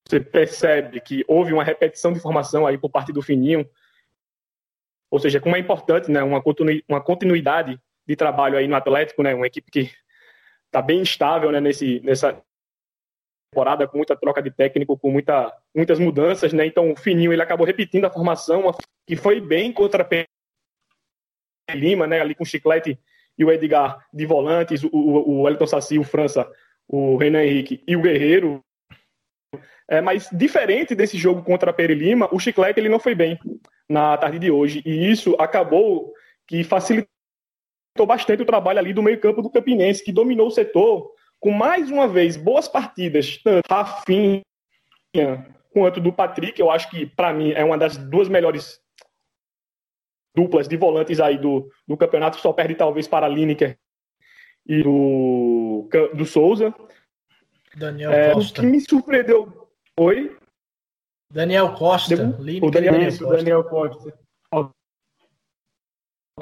você 0.06 0.20
percebe 0.20 1.00
que 1.00 1.24
houve 1.28 1.54
uma 1.54 1.64
repetição 1.64 2.12
de 2.12 2.20
informação 2.20 2.68
aí 2.68 2.78
por 2.78 2.90
parte 2.90 3.14
do 3.14 3.22
Fininho, 3.22 3.68
ou 5.10 5.20
seja, 5.20 5.40
como 5.40 5.56
é 5.56 5.60
importante, 5.60 6.12
né, 6.12 6.22
uma 6.22 7.02
continuidade 7.02 7.80
de 8.06 8.16
trabalho 8.16 8.58
aí 8.58 8.68
no 8.68 8.76
Atlético, 8.76 9.24
né, 9.24 9.34
uma 9.34 9.48
equipe 9.48 9.72
que 9.72 9.92
está 10.66 10.82
bem 10.82 11.02
instável 11.02 11.52
né, 11.52 11.62
nesse, 11.62 12.00
nessa 12.02 12.42
temporada, 13.52 13.88
com 13.88 13.98
muita 13.98 14.16
troca 14.16 14.42
de 14.42 14.52
técnico, 14.52 14.98
com 14.98 15.12
muita, 15.12 15.56
muitas 15.74 16.00
mudanças, 16.00 16.52
né? 16.52 16.66
Então 16.66 16.92
o 16.92 16.96
Fininho 16.96 17.32
ele 17.32 17.44
acabou 17.44 17.68
repetindo 17.68 18.06
a 18.06 18.10
formação 18.10 18.76
que 19.06 19.16
foi 19.16 19.40
bem 19.40 19.72
contra 19.72 20.08
Lima, 21.72 22.08
né? 22.08 22.20
Ali 22.20 22.34
com 22.34 22.44
o 22.44 22.48
Chiclete 22.48 23.00
e 23.38 23.46
o 23.46 23.52
Edgar 23.52 24.04
de 24.12 24.26
volantes, 24.26 24.84
o, 24.84 24.90
o, 24.92 25.42
o 25.42 25.48
Elton 25.48 25.68
Saci, 25.68 26.00
o 26.00 26.04
França, 26.04 26.52
o 26.88 27.18
Renan 27.18 27.44
Henrique 27.44 27.84
e 27.88 27.96
o 27.96 28.02
Guerreiro. 28.02 28.62
É, 29.90 30.02
mas 30.02 30.30
diferente 30.32 30.96
desse 30.96 31.18
jogo 31.18 31.44
contra 31.44 31.72
a 31.72 31.74
Peri 31.74 31.94
Lima, 31.94 32.30
o 32.32 32.40
Chiclete 32.40 32.80
ele 32.80 32.90
não 32.90 33.00
foi 33.00 33.14
bem 33.14 33.38
na 33.90 34.18
tarde 34.18 34.40
de 34.40 34.50
hoje 34.50 34.82
e 34.86 35.12
isso 35.12 35.36
acabou 35.38 36.14
que 36.48 36.64
facilitou 36.64 37.08
bastante 38.08 38.42
o 38.42 38.46
trabalho 38.46 38.80
ali 38.80 38.94
do 38.94 39.04
meio 39.04 39.20
campo 39.20 39.42
do 39.42 39.50
Campinense, 39.50 40.04
que 40.04 40.12
dominou 40.12 40.48
o 40.48 40.52
setor 40.52 41.12
com 41.40 41.52
mais 41.52 41.92
uma 41.92 42.08
vez 42.08 42.38
boas 42.38 42.68
partidas, 42.68 43.38
tanto 43.38 43.68
Rafinha 43.70 44.42
quanto 45.72 46.00
do 46.00 46.14
Patrick. 46.14 46.60
Eu 46.60 46.72
acho 46.72 46.90
que, 46.90 47.06
para 47.06 47.34
mim, 47.34 47.52
é 47.52 47.64
uma 47.64 47.78
das 47.78 47.98
duas 47.98 48.30
melhores 48.30 48.80
duplas 50.36 50.68
de 50.68 50.78
volantes 50.78 51.20
aí 51.20 51.38
do, 51.38 51.70
do 51.88 51.98
campeonato. 51.98 52.40
Só 52.40 52.54
perde 52.54 52.76
talvez 52.76 53.08
para 53.08 53.28
Lineker 53.28 53.78
e 54.66 54.84
do, 54.84 55.90
do 56.14 56.26
Souza. 56.26 56.74
Daniel 57.76 58.12
é, 58.12 58.34
Costa. 58.34 58.62
O 58.62 58.64
que 58.64 58.70
me 58.70 58.82
surpreendeu. 58.82 59.70
Oi? 60.00 60.38
Daniel 61.32 61.74
Costa. 61.74 62.14
o 62.16 62.72
Daniel, 62.72 62.94
Daniel 62.94 63.12
Costa. 63.12 63.38
Daniel 63.38 63.64
Costa. 63.64 64.20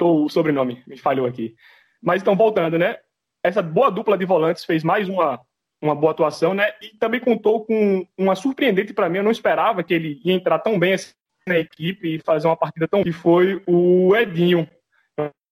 O 0.00 0.28
sobrenome, 0.28 0.82
me 0.86 0.96
falhou 0.96 1.26
aqui. 1.26 1.54
Mas 2.02 2.22
então, 2.22 2.34
voltando, 2.34 2.78
né? 2.78 2.98
essa 3.42 3.60
boa 3.60 3.90
dupla 3.90 4.16
de 4.16 4.24
volantes 4.24 4.64
fez 4.64 4.84
mais 4.84 5.08
uma, 5.08 5.40
uma 5.82 5.94
boa 5.94 6.12
atuação, 6.12 6.54
né? 6.54 6.72
E 6.80 6.96
também 6.96 7.20
contou 7.20 7.64
com 7.64 8.06
uma 8.16 8.36
surpreendente 8.36 8.94
para 8.94 9.08
mim. 9.08 9.18
Eu 9.18 9.24
não 9.24 9.30
esperava 9.30 9.82
que 9.82 9.92
ele 9.92 10.20
ia 10.24 10.32
entrar 10.32 10.60
tão 10.60 10.78
bem 10.78 10.94
assim 10.94 11.12
na 11.46 11.58
equipe 11.58 12.14
e 12.14 12.20
fazer 12.20 12.46
uma 12.46 12.56
partida 12.56 12.86
tão. 12.86 13.02
que 13.02 13.12
foi 13.12 13.60
o 13.66 14.14
Edinho. 14.14 14.68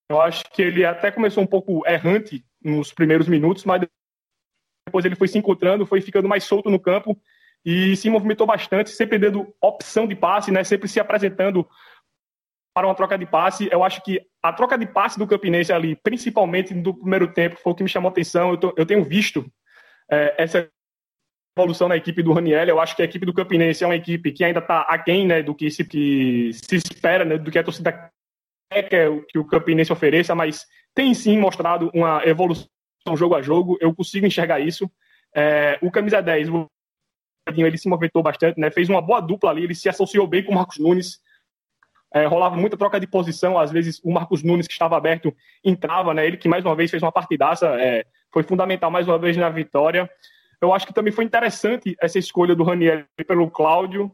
Eu 0.08 0.20
acho 0.20 0.44
que 0.52 0.62
ele 0.62 0.84
até 0.84 1.10
começou 1.10 1.42
um 1.42 1.46
pouco 1.46 1.86
errante 1.86 2.44
nos 2.62 2.92
primeiros 2.92 3.28
minutos, 3.28 3.64
mas 3.64 3.82
depois 4.86 5.04
ele 5.04 5.16
foi 5.16 5.28
se 5.28 5.38
encontrando, 5.38 5.86
foi 5.86 6.00
ficando 6.00 6.28
mais 6.28 6.44
solto 6.44 6.70
no 6.70 6.80
campo 6.80 7.20
e 7.64 7.94
se 7.96 8.08
movimentou 8.08 8.46
bastante, 8.46 8.90
sempre 8.90 9.18
dando 9.18 9.54
opção 9.60 10.06
de 10.06 10.14
passe, 10.14 10.50
né? 10.50 10.64
Sempre 10.64 10.88
se 10.88 10.98
apresentando 10.98 11.68
para 12.74 12.86
uma 12.86 12.94
troca 12.94 13.18
de 13.18 13.26
passe. 13.26 13.68
Eu 13.70 13.84
acho 13.84 14.02
que 14.02 14.20
a 14.42 14.52
troca 14.52 14.78
de 14.78 14.86
passe 14.86 15.18
do 15.18 15.26
Campinense 15.26 15.72
ali, 15.72 15.96
principalmente 15.96 16.72
no 16.72 16.94
primeiro 16.94 17.32
tempo, 17.32 17.58
foi 17.60 17.72
o 17.72 17.74
que 17.74 17.82
me 17.82 17.88
chamou 17.88 18.08
a 18.08 18.12
atenção. 18.12 18.50
Eu, 18.50 18.56
tô, 18.56 18.74
eu 18.76 18.86
tenho 18.86 19.04
visto 19.04 19.50
é, 20.10 20.34
essa 20.38 20.70
evolução 21.56 21.88
na 21.88 21.96
equipe 21.96 22.22
do 22.22 22.32
Raniel. 22.32 22.66
Eu 22.66 22.80
acho 22.80 22.96
que 22.96 23.02
a 23.02 23.04
equipe 23.04 23.26
do 23.26 23.34
Campinense 23.34 23.84
é 23.84 23.86
uma 23.86 23.96
equipe 23.96 24.32
que 24.32 24.44
ainda 24.44 24.60
está 24.60 24.82
aquém 24.82 25.26
né, 25.26 25.42
do 25.42 25.54
que 25.54 25.70
se, 25.70 25.84
que 25.84 26.52
se 26.52 26.76
espera, 26.76 27.24
né, 27.24 27.36
do 27.36 27.50
que 27.50 27.58
a 27.58 27.64
torcida 27.64 28.10
quer 28.70 28.82
que, 28.84 29.26
que 29.28 29.38
o 29.38 29.44
Campinense 29.44 29.92
ofereça, 29.92 30.34
mas 30.34 30.66
tem 30.94 31.12
sim 31.12 31.38
mostrado 31.38 31.90
uma 31.92 32.24
evolução 32.24 32.68
jogo 33.14 33.34
a 33.34 33.42
jogo. 33.42 33.76
Eu 33.80 33.94
consigo 33.94 34.26
enxergar 34.26 34.60
isso. 34.60 34.90
É, 35.34 35.78
o 35.82 35.90
camisa 35.90 36.20
10, 36.20 36.48
o 36.48 36.66
ele 37.56 37.78
se 37.78 37.88
movimentou 37.88 38.22
bastante, 38.22 38.60
né, 38.60 38.70
fez 38.70 38.88
uma 38.88 39.02
boa 39.02 39.20
dupla 39.20 39.50
ali, 39.50 39.64
ele 39.64 39.74
se 39.74 39.88
associou 39.88 40.24
bem 40.26 40.44
com 40.44 40.52
o 40.52 40.54
Marcos 40.54 40.78
Nunes. 40.78 41.18
É, 42.12 42.24
rolava 42.26 42.56
muita 42.56 42.76
troca 42.76 43.00
de 43.00 43.06
posição, 43.06 43.58
às 43.58 43.72
vezes 43.72 44.00
o 44.04 44.12
Marcos 44.12 44.42
Nunes, 44.42 44.66
que 44.66 44.72
estava 44.72 44.96
aberto, 44.96 45.34
entrava, 45.64 46.12
né? 46.12 46.26
Ele 46.26 46.36
que 46.36 46.48
mais 46.48 46.64
uma 46.64 46.74
vez 46.76 46.90
fez 46.90 47.02
uma 47.02 47.10
partidaça, 47.12 47.68
é, 47.80 48.04
foi 48.32 48.42
fundamental 48.42 48.90
mais 48.90 49.06
uma 49.08 49.18
vez 49.18 49.36
na 49.36 49.48
vitória. 49.48 50.08
Eu 50.60 50.74
acho 50.74 50.86
que 50.86 50.92
também 50.92 51.12
foi 51.12 51.24
interessante 51.24 51.96
essa 52.00 52.18
escolha 52.18 52.54
do 52.54 52.64
Raniel 52.64 53.04
pelo 53.26 53.50
Cláudio. 53.50 54.10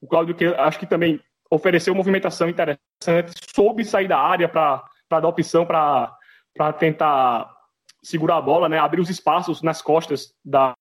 O 0.00 0.06
Cláudio, 0.06 0.34
que 0.34 0.44
acho 0.46 0.78
que 0.78 0.86
também 0.86 1.20
ofereceu 1.50 1.94
movimentação 1.94 2.48
interessante, 2.48 3.32
soube 3.54 3.84
sair 3.84 4.08
da 4.08 4.18
área 4.18 4.48
para 4.48 4.84
dar 5.08 5.26
opção 5.26 5.64
para 5.64 6.72
tentar 6.78 7.56
segurar 8.02 8.36
a 8.36 8.42
bola, 8.42 8.68
né? 8.68 8.78
abrir 8.78 9.00
os 9.00 9.10
espaços 9.10 9.62
nas 9.62 9.82
costas 9.82 10.34
da, 10.44 10.74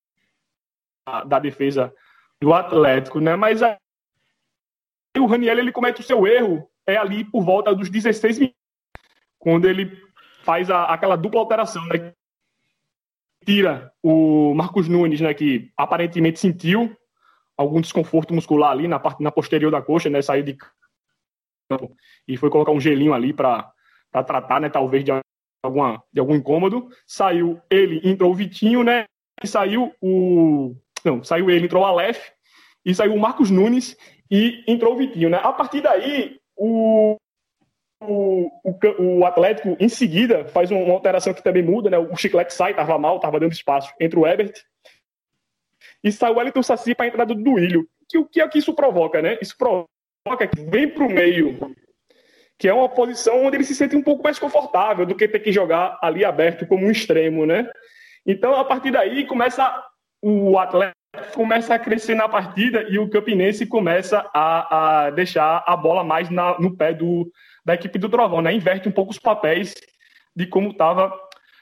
da 1.26 1.40
defesa 1.40 1.94
do 2.42 2.54
Atlético, 2.54 3.20
né? 3.20 3.36
Mas 3.36 3.62
o 5.18 5.26
Raniel 5.26 5.58
ele 5.58 5.72
comete 5.72 6.02
o 6.02 6.04
seu 6.04 6.28
erro 6.28 6.70
é 6.86 6.96
ali 6.96 7.26
por 7.26 7.44
volta 7.44 7.74
dos 7.76 7.90
16 7.90 8.40
minutos, 8.40 8.58
quando 9.38 9.68
ele 9.68 9.92
faz 10.44 10.70
a, 10.70 10.86
aquela 10.86 11.16
dupla 11.16 11.40
alteração, 11.40 11.86
né? 11.88 12.14
Tira 13.46 13.92
o 14.04 14.54
Marcos 14.54 14.88
Nunes, 14.88 15.22
né, 15.22 15.34
que 15.34 15.72
aparentemente 15.78 16.40
sentiu 16.40 16.96
algum 17.58 17.82
desconforto 17.82 18.34
muscular 18.34 18.72
ali 18.72 18.88
na 18.88 19.00
parte 19.00 19.22
na 19.24 19.32
posterior 19.32 19.72
da 19.72 19.82
coxa, 19.82 20.10
né, 20.10 20.22
saiu 20.22 20.44
de 20.44 20.56
campo 21.70 21.92
e 22.28 22.38
foi 22.38 22.50
colocar 22.50 22.72
um 22.72 22.80
gelinho 22.80 23.14
ali 23.14 23.34
para 23.34 23.72
tratar, 24.12 24.62
né, 24.62 24.70
talvez 24.70 25.04
de 25.04 25.12
alguma 25.64 26.04
de 26.14 26.20
algum 26.20 26.36
incômodo. 26.36 26.90
Saiu 27.06 27.60
ele, 27.70 28.00
entrou 28.08 28.32
o 28.32 28.36
Vitinho, 28.36 28.84
né? 28.84 29.06
E 29.44 29.48
saiu 29.48 29.94
o 30.02 30.76
não, 31.04 31.24
saiu 31.24 31.50
ele, 31.50 31.66
entrou 31.66 31.84
o 31.84 31.86
Aleph 31.86 32.32
e 32.86 32.94
saiu 32.94 33.14
o 33.14 33.20
Marcos 33.20 33.50
Nunes 33.50 33.98
e 34.30 34.64
entrou 34.68 34.94
o 34.94 34.98
Vitinho, 34.98 35.30
né? 35.30 35.40
A 35.42 35.54
partir 35.54 35.82
daí, 35.82 36.40
o, 36.56 37.16
o, 38.02 38.52
o, 38.64 39.20
o 39.20 39.26
Atlético, 39.26 39.76
em 39.80 39.90
seguida, 39.90 40.46
faz 40.46 40.72
uma 40.72 40.94
alteração 40.94 41.34
que 41.34 41.44
também 41.44 41.64
muda, 41.64 41.90
né? 41.90 41.98
O 41.98 42.16
Chiclete 42.16 42.54
sai, 42.54 42.74
tava 42.74 42.98
mal, 42.98 43.20
tava 43.20 43.40
dando 43.40 43.52
espaço 43.52 43.94
entre 44.00 44.20
o 44.20 44.26
Ebert 44.26 44.64
e 46.04 46.12
sai 46.12 46.32
o 46.32 46.36
Wellington 46.36 46.64
Saci 46.64 46.96
para 46.96 47.06
a 47.06 47.10
entrada 47.10 47.34
do 47.34 47.42
Duílio. 47.42 47.88
Que, 48.10 48.18
o 48.18 48.26
que 48.26 48.42
é 48.42 48.48
que 48.48 48.60
isso 48.60 48.74
provoca, 48.74 49.22
né? 49.22 49.38
Isso 49.42 49.56
provoca 49.58 50.48
que 50.48 50.62
vem 50.62 50.88
para 50.88 51.06
o 51.06 51.12
meio, 51.12 51.76
que 52.58 52.68
é 52.68 52.74
uma 52.74 52.90
posição 52.90 53.46
onde 53.46 53.58
ele 53.58 53.64
se 53.64 53.76
sente 53.76 53.96
um 53.96 54.04
pouco 54.04 54.24
mais 54.24 54.40
confortável 54.40 55.06
do 55.06 55.16
que 55.16 55.28
ter 55.28 55.40
que 55.40 55.52
jogar 55.52 55.98
ali 56.02 56.24
aberto 56.24 56.66
como 56.66 56.86
um 56.86 56.92
extremo, 56.92 57.46
né? 57.46 57.70
Então, 58.26 58.56
a 58.56 58.64
partir 58.64 58.92
daí, 58.92 59.26
começa 59.26 59.84
o 60.22 60.58
Atlético 60.58 60.98
começa 61.34 61.74
a 61.74 61.80
crescer 61.80 62.16
na 62.16 62.28
partida 62.28 62.86
e 62.90 63.00
o 63.00 63.10
Campinense 63.10 63.66
começa 63.66 64.30
a, 64.34 65.06
a 65.06 65.10
deixar 65.10 65.64
a 65.66 65.76
bola 65.76 66.04
mais 66.04 66.30
na, 66.30 66.60
no 66.60 66.76
pé 66.76 66.94
do, 66.94 67.32
da 67.66 67.74
equipe 67.74 67.98
do 67.98 68.10
Trovão, 68.10 68.42
né? 68.42 68.54
Inverte 68.54 68.88
um 68.88 68.92
pouco 68.92 69.12
os 69.12 69.20
papéis 69.20 69.74
de 70.36 70.46
como 70.46 70.72
estava 70.72 71.12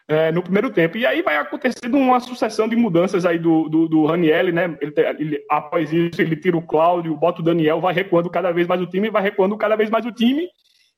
é, 0.07 0.31
no 0.31 0.41
primeiro 0.41 0.69
tempo. 0.69 0.97
E 0.97 1.05
aí 1.05 1.21
vai 1.21 1.37
acontecendo 1.37 1.97
uma 1.97 2.19
sucessão 2.19 2.67
de 2.67 2.75
mudanças 2.75 3.25
aí 3.25 3.39
do, 3.39 3.67
do, 3.67 3.87
do 3.87 4.05
Raniel, 4.05 4.51
né? 4.53 4.77
Ele, 4.81 4.93
ele, 5.19 5.45
após 5.49 5.91
isso, 5.91 6.21
ele 6.21 6.35
tira 6.35 6.57
o 6.57 6.65
Cláudio, 6.65 7.15
bota 7.15 7.41
o 7.41 7.43
Daniel, 7.43 7.81
vai 7.81 7.93
recuando 7.93 8.29
cada 8.29 8.51
vez 8.51 8.67
mais 8.67 8.81
o 8.81 8.85
time, 8.85 9.09
vai 9.09 9.23
recuando 9.23 9.57
cada 9.57 9.75
vez 9.75 9.89
mais 9.89 10.05
o 10.05 10.11
time. 10.11 10.47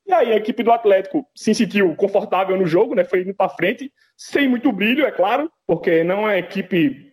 E 0.06 0.14
aí 0.14 0.32
a 0.32 0.38
equipe 0.38 0.64
do 0.64 0.72
Atlético 0.72 1.26
se 1.36 1.54
sentiu 1.54 1.94
confortável 1.96 2.56
no 2.58 2.66
jogo, 2.66 2.96
né? 2.96 3.04
Foi 3.04 3.22
indo 3.22 3.34
para 3.34 3.50
frente, 3.50 3.92
sem 4.16 4.48
muito 4.48 4.72
brilho, 4.72 5.06
é 5.06 5.12
claro, 5.12 5.52
porque 5.66 6.04
não 6.04 6.30
é 6.30 6.40
equipe 6.40 7.08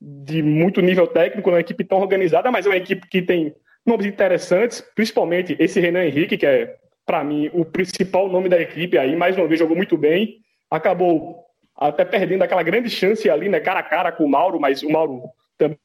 de 0.00 0.42
muito 0.42 0.80
nível 0.80 1.06
técnico, 1.06 1.50
uma 1.50 1.60
equipe 1.60 1.84
tão 1.84 2.00
organizada, 2.00 2.50
mas 2.50 2.66
é 2.66 2.70
uma 2.70 2.76
equipe 2.76 3.06
que 3.08 3.22
tem 3.22 3.54
nomes 3.84 4.06
interessantes, 4.06 4.82
principalmente 4.94 5.56
esse 5.58 5.80
Renan 5.80 6.04
Henrique, 6.04 6.36
que 6.36 6.46
é, 6.46 6.74
para 7.04 7.22
mim, 7.22 7.50
o 7.52 7.64
principal 7.64 8.28
nome 8.28 8.48
da 8.48 8.60
equipe 8.60 8.98
aí, 8.98 9.14
mais 9.14 9.36
uma 9.36 9.46
vez 9.46 9.60
jogou 9.60 9.76
muito 9.76 9.96
bem, 9.96 10.40
acabou 10.76 11.44
até 11.76 12.04
perdendo 12.04 12.42
aquela 12.42 12.62
grande 12.62 12.88
chance 12.88 13.28
ali, 13.28 13.48
né, 13.48 13.60
cara 13.60 13.80
a 13.80 13.82
cara 13.82 14.12
com 14.12 14.24
o 14.24 14.28
Mauro, 14.28 14.58
mas 14.58 14.82
o 14.82 14.90
Mauro 14.90 15.22
também, 15.58 15.78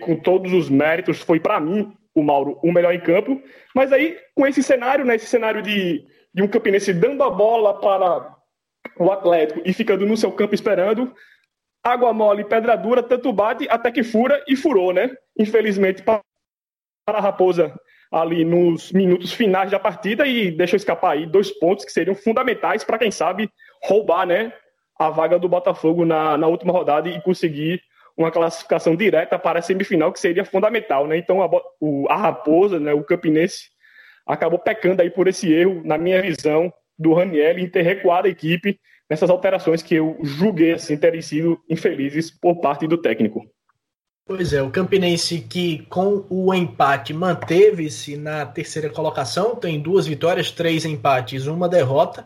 com 0.00 0.16
todos 0.16 0.52
os 0.52 0.68
méritos, 0.68 1.20
foi 1.20 1.38
para 1.38 1.60
mim, 1.60 1.92
o 2.14 2.22
Mauro, 2.22 2.58
o 2.62 2.72
melhor 2.72 2.94
em 2.94 3.00
campo. 3.00 3.40
Mas 3.74 3.92
aí, 3.92 4.18
com 4.34 4.46
esse 4.46 4.62
cenário, 4.62 5.04
né, 5.04 5.14
esse 5.14 5.26
cenário 5.26 5.62
de, 5.62 6.04
de 6.34 6.42
um 6.42 6.48
campinense 6.48 6.92
dando 6.92 7.22
a 7.22 7.30
bola 7.30 7.78
para 7.78 8.34
o 8.98 9.12
Atlético 9.12 9.60
e 9.64 9.72
ficando 9.72 10.06
no 10.06 10.16
seu 10.16 10.32
campo 10.32 10.54
esperando, 10.54 11.14
água 11.84 12.12
mole, 12.12 12.44
pedra 12.44 12.74
dura, 12.74 13.02
tanto 13.02 13.32
bate 13.32 13.68
até 13.70 13.92
que 13.92 14.02
fura 14.02 14.42
e 14.48 14.56
furou, 14.56 14.92
né? 14.92 15.14
Infelizmente, 15.38 16.02
para 16.02 16.22
a 17.06 17.20
Raposa 17.20 17.72
ali 18.10 18.44
nos 18.44 18.92
minutos 18.92 19.32
finais 19.32 19.70
da 19.70 19.78
partida 19.78 20.26
e 20.26 20.50
deixou 20.50 20.76
escapar 20.76 21.12
aí 21.12 21.26
dois 21.26 21.50
pontos 21.50 21.84
que 21.84 21.92
seriam 21.92 22.14
fundamentais 22.14 22.82
para 22.82 22.98
quem 22.98 23.10
sabe 23.10 23.50
roubar, 23.86 24.26
né, 24.26 24.52
a 24.98 25.10
vaga 25.10 25.38
do 25.38 25.48
Botafogo 25.48 26.04
na, 26.04 26.36
na 26.36 26.46
última 26.46 26.72
rodada 26.72 27.08
e 27.08 27.20
conseguir 27.22 27.80
uma 28.16 28.30
classificação 28.30 28.96
direta 28.96 29.38
para 29.38 29.58
a 29.58 29.62
semifinal, 29.62 30.12
que 30.12 30.18
seria 30.18 30.44
fundamental, 30.44 31.06
né? 31.06 31.18
Então 31.18 31.42
a, 31.42 31.50
o, 31.78 32.06
a 32.08 32.16
Raposa, 32.16 32.80
né, 32.80 32.94
o 32.94 33.04
Campinense, 33.04 33.68
acabou 34.26 34.58
pecando 34.58 35.02
aí 35.02 35.10
por 35.10 35.28
esse 35.28 35.52
erro, 35.52 35.82
na 35.84 35.98
minha 35.98 36.20
visão, 36.22 36.72
do 36.98 37.12
Raniel 37.12 37.58
em 37.58 37.68
ter 37.68 37.82
recuado 37.82 38.26
a 38.26 38.30
equipe 38.30 38.80
nessas 39.08 39.28
alterações 39.28 39.82
que 39.82 39.94
eu 39.94 40.18
julguei 40.22 40.72
assim, 40.72 40.96
terem 40.96 41.20
sido 41.20 41.60
infelizes 41.68 42.30
por 42.30 42.56
parte 42.60 42.86
do 42.86 42.96
técnico. 42.96 43.46
Pois 44.24 44.52
é, 44.52 44.60
o 44.60 44.70
Campinense 44.70 45.40
que 45.42 45.86
com 45.86 46.26
o 46.28 46.52
empate 46.52 47.12
manteve-se 47.14 48.16
na 48.16 48.44
terceira 48.44 48.90
colocação, 48.90 49.54
tem 49.54 49.78
duas 49.78 50.06
vitórias, 50.06 50.50
três 50.50 50.84
empates, 50.84 51.46
uma 51.46 51.68
derrota 51.68 52.24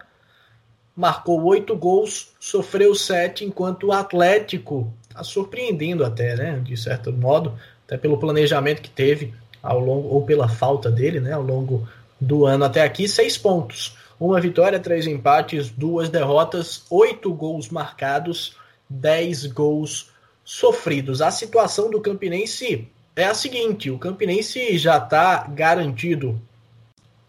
marcou 1.01 1.42
oito 1.44 1.74
gols, 1.74 2.28
sofreu 2.38 2.94
sete, 2.94 3.42
enquanto 3.42 3.86
o 3.86 3.92
Atlético 3.92 4.92
está 5.09 5.24
surpreendendo 5.24 6.05
até, 6.05 6.36
né, 6.36 6.61
de 6.62 6.76
certo 6.76 7.11
modo, 7.11 7.55
até 7.86 7.96
pelo 7.96 8.18
planejamento 8.18 8.82
que 8.82 8.90
teve 8.90 9.32
ao 9.62 9.80
longo, 9.80 10.09
ou 10.09 10.26
pela 10.26 10.46
falta 10.46 10.90
dele, 10.90 11.18
né, 11.18 11.32
ao 11.32 11.42
longo 11.42 11.88
do 12.20 12.44
ano 12.44 12.66
até 12.66 12.82
aqui, 12.82 13.09
seis 13.09 13.38
pontos. 13.38 13.96
Uma 14.20 14.38
vitória, 14.42 14.78
três 14.78 15.07
empates, 15.07 15.70
duas 15.70 16.11
derrotas, 16.11 16.84
oito 16.90 17.32
gols 17.32 17.70
marcados, 17.70 18.55
dez 18.86 19.46
gols 19.46 20.11
sofridos. 20.44 21.22
A 21.22 21.30
situação 21.30 21.90
do 21.90 22.03
Campinense 22.03 22.86
é 23.16 23.24
a 23.24 23.32
seguinte: 23.32 23.90
o 23.90 23.98
Campinense 23.98 24.76
já 24.76 24.98
está 24.98 25.46
garantido 25.48 26.38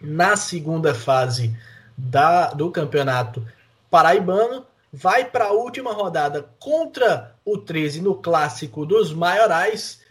na 0.02 0.36
segunda 0.36 0.94
fase 0.94 1.56
da, 1.98 2.48
do 2.48 2.70
campeonato 2.70 3.46
paraibano, 3.92 4.66
vai 4.92 5.26
para 5.26 5.46
a 5.46 5.52
última 5.52 5.94
rodada 5.94 6.50
contra 6.58 7.36
o 7.46 7.58
13 7.58 8.02
no 8.02 8.16
clássico 8.16 8.86
dos 8.86 9.14
maiorais, 9.14 10.02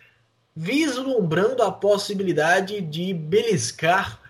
vislumbrando 0.54 1.62
a 1.62 1.72
possibilidade 1.72 2.80
de 2.82 3.14
beliscar 3.14 4.20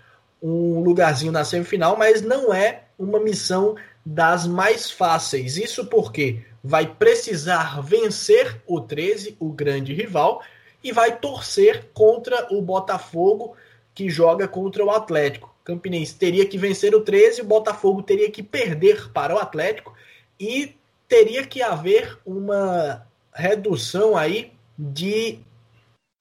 um 0.43 0.81
lugarzinho 0.81 1.33
na 1.33 1.45
semifinal, 1.45 1.97
mas 1.97 2.23
não 2.23 2.55
é 2.55 2.85
uma 2.99 3.19
missão 3.21 3.75
das 4.07 4.47
mais 4.47 4.91
fáceis. 4.91 5.57
Isso 5.57 5.87
porque 5.87 6.45
vai 6.63 6.87
precisar 6.87 7.83
vencer 7.83 8.63
o 8.67 8.81
13, 8.81 9.37
o 9.39 9.51
grande 9.51 9.93
rival, 9.93 10.43
e 10.83 10.93
vai 10.93 11.19
torcer 11.19 11.91
contra 11.93 12.55
o 12.55 12.63
Botafogo, 12.63 13.55
que 13.95 14.09
joga 14.09 14.49
contra 14.49 14.85
o 14.85 14.91
Atlético. 14.91 15.55
Campinense 15.65 16.15
teria 16.15 16.47
que 16.47 16.59
vencer 16.59 16.95
o 16.95 17.01
13, 17.01 17.43
o 17.43 17.47
Botafogo 17.47 18.03
teria 18.03 18.31
que 18.31 18.43
perder 18.43 19.11
para 19.13 19.35
o 19.35 19.39
Atlético 19.39 19.95
e 20.39 20.75
teria 21.09 21.47
que 21.47 21.63
haver 21.63 22.19
uma 22.25 23.07
redução 23.33 24.17
aí 24.17 24.53
de 24.79 25.39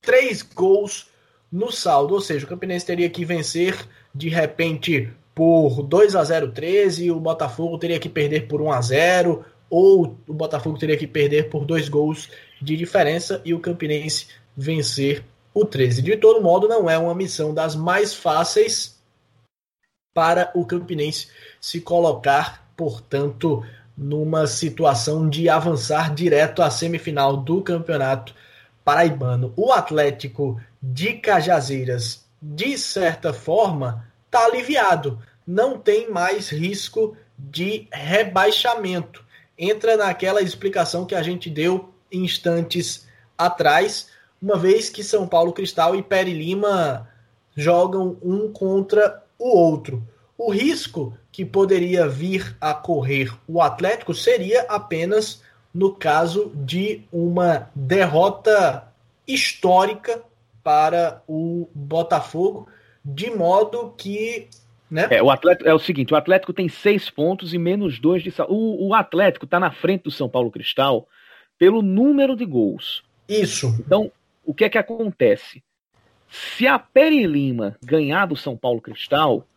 três 0.02 0.42
gols 0.42 1.08
no 1.52 1.72
saldo, 1.72 2.14
ou 2.14 2.22
seja, 2.22 2.46
o 2.46 2.50
Campinense 2.50 2.86
teria 2.86 3.10
que 3.10 3.26
vencer 3.26 3.76
de 4.14 4.30
repente 4.30 5.12
por 5.34 5.82
2 5.84 6.16
a 6.16 6.24
0 6.24 6.52
13, 6.52 7.12
o 7.12 7.20
Botafogo 7.20 7.78
teria 7.78 8.00
que 8.00 8.10
perder 8.10 8.48
por 8.48 8.62
1 8.62 8.72
a 8.72 8.82
0 8.82 9.46
ou 9.70 10.18
o 10.28 10.34
Botafogo 10.34 10.78
teria 10.78 10.98
que 10.98 11.08
perder 11.08 11.50
por 11.50 11.66
dois 11.66 11.88
gols 11.88 12.30
de 12.62 12.76
diferença 12.76 13.42
e 13.46 13.54
o 13.54 13.60
Campinense 13.60 14.28
vencer 14.58 15.24
o 15.54 15.64
13. 15.64 16.02
De 16.02 16.18
todo 16.18 16.42
modo, 16.42 16.68
não 16.68 16.90
é 16.90 16.98
uma 16.98 17.16
missão 17.16 17.54
das 17.54 17.76
mais 17.76 18.14
fáceis 18.14 18.99
para 20.14 20.52
o 20.54 20.66
Campinense 20.66 21.28
se 21.62 21.82
colocar, 21.82 22.68
portanto, 22.76 23.64
numa 23.98 24.48
situação 24.48 25.30
de 25.30 25.50
avançar 25.50 26.14
direto 26.14 26.62
à 26.62 26.72
semifinal 26.72 27.38
do 27.38 27.62
Campeonato 27.62 28.34
Paraibano. 28.84 29.54
O 29.56 29.72
Atlético 29.72 30.60
de 30.82 31.14
Cajazeiras, 31.14 32.26
de 32.42 32.78
certa 32.78 33.34
forma, 33.34 34.06
está 34.26 34.46
aliviado. 34.46 35.22
Não 35.46 35.78
tem 35.78 36.10
mais 36.10 36.50
risco 36.50 37.16
de 37.38 37.88
rebaixamento. 37.92 39.24
Entra 39.58 39.98
naquela 39.98 40.42
explicação 40.42 41.06
que 41.06 41.16
a 41.16 41.22
gente 41.22 41.50
deu 41.50 41.94
instantes 42.12 43.08
atrás, 43.38 44.10
uma 44.42 44.58
vez 44.58 44.90
que 44.90 45.04
São 45.04 45.28
Paulo 45.28 45.54
Cristal 45.54 45.96
e 45.96 46.02
Peri 46.02 46.34
Lima 46.34 47.08
jogam 47.56 48.18
um 48.22 48.52
contra 48.52 49.22
o 49.40 49.58
outro. 49.58 50.06
O 50.38 50.52
risco 50.52 51.18
que 51.32 51.44
poderia 51.44 52.08
vir 52.08 52.56
a 52.62 52.74
correr 52.74 53.34
o 53.48 53.62
Atlético 53.62 54.14
seria 54.14 54.64
apenas 54.64 55.42
no 55.74 55.94
caso 55.94 56.52
de 56.56 57.04
uma 57.12 57.70
derrota 57.76 58.88
histórica 59.28 60.22
para 60.64 61.22
o 61.28 61.70
Botafogo, 61.74 62.68
de 63.04 63.30
modo 63.30 63.94
que. 63.98 64.48
Né? 64.90 65.08
É, 65.12 65.22
o 65.22 65.30
Atlético, 65.30 65.70
é 65.70 65.74
o 65.74 65.80
seguinte: 65.80 66.14
o 66.14 66.18
Atlético 66.18 66.54
tem 66.54 66.68
seis 66.68 67.10
pontos 67.10 67.54
e 67.54 67.58
menos 67.58 68.00
dois 68.00 68.24
de 68.24 68.34
o, 68.48 68.88
o 68.88 68.94
Atlético 68.94 69.46
está 69.46 69.60
na 69.60 69.72
frente 69.72 70.04
do 70.04 70.12
São 70.12 70.28
Paulo 70.28 70.52
Cristal 70.52 71.08
pelo 71.58 71.82
número 71.82 72.36
de 72.36 72.46
gols. 72.46 73.04
Isso. 73.28 73.76
Então, 73.80 74.12
o 74.44 74.54
que 74.54 74.64
é 74.64 74.70
que 74.70 74.78
acontece? 74.78 75.62
Se 76.30 76.68
a 76.68 76.78
Peri 76.78 77.26
Lima 77.26 77.76
ganhar 77.84 78.28
do 78.28 78.36
São 78.36 78.56
Paulo 78.56 78.80
Cristal, 78.80 79.48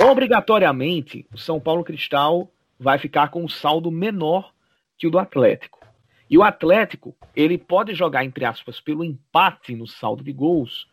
obrigatoriamente 0.00 1.26
o 1.32 1.38
São 1.38 1.58
Paulo 1.58 1.82
Cristal 1.82 2.48
vai 2.78 2.98
ficar 2.98 3.30
com 3.30 3.44
um 3.44 3.48
saldo 3.48 3.90
menor 3.90 4.52
que 4.96 5.06
o 5.06 5.10
do 5.10 5.18
Atlético. 5.18 5.80
E 6.30 6.38
o 6.38 6.42
Atlético, 6.42 7.14
ele 7.36 7.58
pode 7.58 7.94
jogar, 7.94 8.24
entre 8.24 8.44
aspas, 8.44 8.80
pelo 8.80 9.04
empate 9.04 9.74
no 9.74 9.86
saldo 9.86 10.24
de 10.24 10.32
gols, 10.32 10.86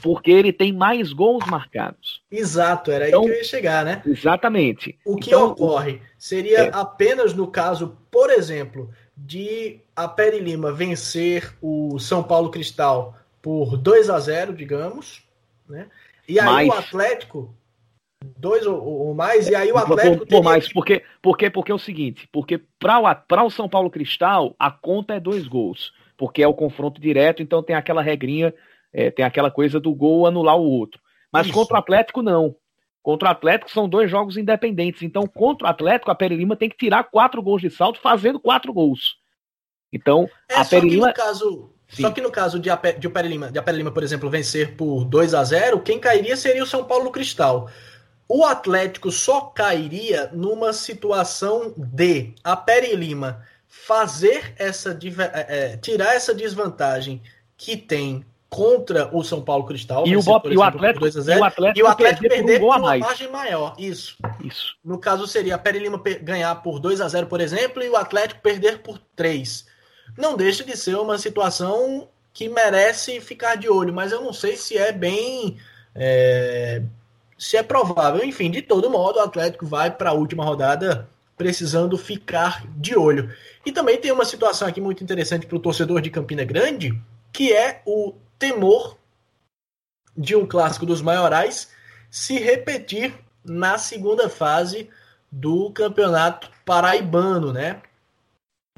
porque 0.00 0.30
ele 0.30 0.52
tem 0.52 0.72
mais 0.72 1.12
gols 1.12 1.44
marcados. 1.46 2.22
Exato, 2.30 2.92
era 2.92 3.08
então, 3.08 3.22
aí 3.22 3.26
que 3.26 3.32
eu 3.32 3.36
ia 3.38 3.44
chegar, 3.44 3.84
né? 3.84 4.02
Exatamente. 4.06 4.96
O 5.04 5.16
que 5.16 5.30
então, 5.30 5.48
ocorre 5.48 6.00
seria 6.16 6.66
é, 6.66 6.70
apenas 6.72 7.34
no 7.34 7.48
caso, 7.48 7.98
por 8.10 8.30
exemplo, 8.30 8.90
de 9.16 9.80
a 9.96 10.06
Peri 10.06 10.38
Lima 10.38 10.70
vencer 10.70 11.56
o 11.60 11.98
São 11.98 12.22
Paulo 12.22 12.50
Cristal 12.50 13.16
por 13.44 13.76
2 13.76 14.08
a 14.08 14.18
0 14.18 14.54
digamos, 14.54 15.22
né? 15.68 15.86
E 16.26 16.40
aí 16.40 16.66
Mas... 16.66 16.68
o 16.68 16.72
Atlético 16.72 17.54
dois 18.38 18.66
ou, 18.66 18.82
ou, 18.82 19.14
mais, 19.14 19.48
e 19.48 19.54
aí 19.54 19.70
o 19.70 19.76
Atlético. 19.76 20.16
Por, 20.20 20.26
por 20.26 20.42
mais, 20.42 20.72
porque, 20.72 21.02
porque, 21.20 21.50
porque 21.50 21.70
é 21.70 21.74
o 21.74 21.78
seguinte: 21.78 22.26
porque 22.32 22.58
para 22.78 22.98
o, 22.98 23.46
o 23.46 23.50
São 23.50 23.68
Paulo 23.68 23.90
Cristal, 23.90 24.56
a 24.58 24.70
conta 24.70 25.12
é 25.12 25.20
dois 25.20 25.46
gols, 25.46 25.92
porque 26.16 26.42
é 26.42 26.48
o 26.48 26.54
confronto 26.54 26.98
direto, 26.98 27.42
então 27.42 27.62
tem 27.62 27.76
aquela 27.76 28.00
regrinha, 28.00 28.54
é, 28.90 29.10
tem 29.10 29.22
aquela 29.22 29.50
coisa 29.50 29.78
do 29.78 29.94
gol 29.94 30.26
anular 30.26 30.56
o 30.56 30.64
outro. 30.64 30.98
Mas 31.30 31.46
Isso. 31.46 31.54
contra 31.54 31.74
o 31.74 31.78
Atlético, 31.78 32.22
não. 32.22 32.56
Contra 33.02 33.28
o 33.28 33.32
Atlético 33.32 33.70
são 33.70 33.86
dois 33.86 34.10
jogos 34.10 34.38
independentes. 34.38 35.02
Então, 35.02 35.26
contra 35.26 35.66
o 35.66 35.70
Atlético, 35.70 36.10
a 36.10 36.14
Peri 36.14 36.34
Lima 36.34 36.56
tem 36.56 36.70
que 36.70 36.78
tirar 36.78 37.04
quatro 37.04 37.42
gols 37.42 37.60
de 37.60 37.68
salto 37.68 38.00
fazendo 38.00 38.40
quatro 38.40 38.72
gols. 38.72 39.18
Então, 39.92 40.26
é, 40.48 40.54
a 40.54 40.64
Peri 40.64 40.88
Lima. 40.88 41.12
Caso, 41.12 41.73
Sim. 41.88 42.02
Só 42.02 42.10
que 42.10 42.20
no 42.20 42.30
caso 42.30 42.58
de, 42.58 42.70
Ape, 42.70 42.94
de, 42.94 43.08
Peri 43.08 43.28
Lima, 43.28 43.50
de 43.50 43.60
Peri 43.62 43.78
Lima, 43.78 43.90
por 43.90 44.02
exemplo, 44.02 44.30
vencer 44.30 44.76
por 44.76 45.04
2 45.04 45.34
a 45.34 45.44
0 45.44 45.80
quem 45.80 45.98
cairia 45.98 46.36
seria 46.36 46.62
o 46.62 46.66
São 46.66 46.84
Paulo 46.84 47.10
Cristal. 47.10 47.70
O 48.28 48.44
Atlético 48.44 49.12
só 49.12 49.42
cairia 49.42 50.30
numa 50.32 50.72
situação 50.72 51.74
de 51.76 52.32
a 52.42 52.56
Peri 52.56 52.96
Lima 52.96 53.42
fazer 53.68 54.54
essa 54.56 54.98
é, 55.32 55.72
é, 55.72 55.76
tirar 55.76 56.14
essa 56.14 56.34
desvantagem 56.34 57.20
que 57.56 57.76
tem 57.76 58.24
contra 58.48 59.10
o 59.12 59.24
São 59.24 59.42
Paulo 59.42 59.64
Cristal. 59.64 60.06
E, 60.06 60.16
o, 60.16 60.20
e 60.20 60.56
o, 60.56 60.62
Atlético, 60.62 61.10
0, 61.10 61.38
e 61.38 61.40
o 61.40 61.44
Atlético, 61.44 61.78
e 61.78 61.82
o 61.82 61.86
Atlético 61.88 62.28
perder, 62.28 62.60
por, 62.60 62.66
um 62.66 62.70
por 62.70 62.78
uma 62.78 62.98
margem 62.98 63.30
maior. 63.30 63.74
Isso. 63.76 64.16
Isso. 64.42 64.76
No 64.84 64.98
caso 64.98 65.26
seria 65.26 65.56
a 65.56 65.58
Peri 65.58 65.80
Lima 65.80 66.00
ganhar 66.22 66.54
por 66.56 66.78
2 66.78 67.00
a 67.00 67.08
0 67.08 67.26
por 67.26 67.40
exemplo, 67.40 67.82
e 67.82 67.90
o 67.90 67.96
Atlético 67.96 68.40
perder 68.40 68.78
por 68.78 68.98
3. 69.16 69.66
Não 70.16 70.36
deixa 70.36 70.64
de 70.64 70.76
ser 70.76 70.96
uma 70.96 71.18
situação 71.18 72.08
que 72.32 72.48
merece 72.48 73.20
ficar 73.20 73.56
de 73.56 73.68
olho, 73.68 73.94
mas 73.94 74.12
eu 74.12 74.20
não 74.20 74.32
sei 74.32 74.56
se 74.56 74.76
é 74.76 74.92
bem. 74.92 75.56
É, 75.94 76.82
se 77.38 77.56
é 77.56 77.62
provável. 77.62 78.24
Enfim, 78.24 78.50
de 78.50 78.62
todo 78.62 78.90
modo, 78.90 79.18
o 79.18 79.22
Atlético 79.22 79.66
vai 79.66 79.90
para 79.90 80.10
a 80.10 80.14
última 80.14 80.44
rodada 80.44 81.08
precisando 81.36 81.98
ficar 81.98 82.64
de 82.76 82.96
olho. 82.96 83.32
E 83.64 83.72
também 83.72 83.98
tem 83.98 84.12
uma 84.12 84.24
situação 84.24 84.68
aqui 84.68 84.80
muito 84.80 85.02
interessante 85.02 85.46
para 85.46 85.56
o 85.56 85.60
torcedor 85.60 86.00
de 86.00 86.10
Campina 86.10 86.44
Grande, 86.44 87.00
que 87.32 87.52
é 87.52 87.82
o 87.84 88.14
temor 88.38 88.96
de 90.16 90.36
um 90.36 90.46
clássico 90.46 90.86
dos 90.86 91.02
maiorais 91.02 91.70
se 92.10 92.38
repetir 92.38 93.12
na 93.44 93.76
segunda 93.78 94.28
fase 94.28 94.88
do 95.30 95.70
campeonato 95.70 96.48
paraibano, 96.64 97.52
né? 97.52 97.82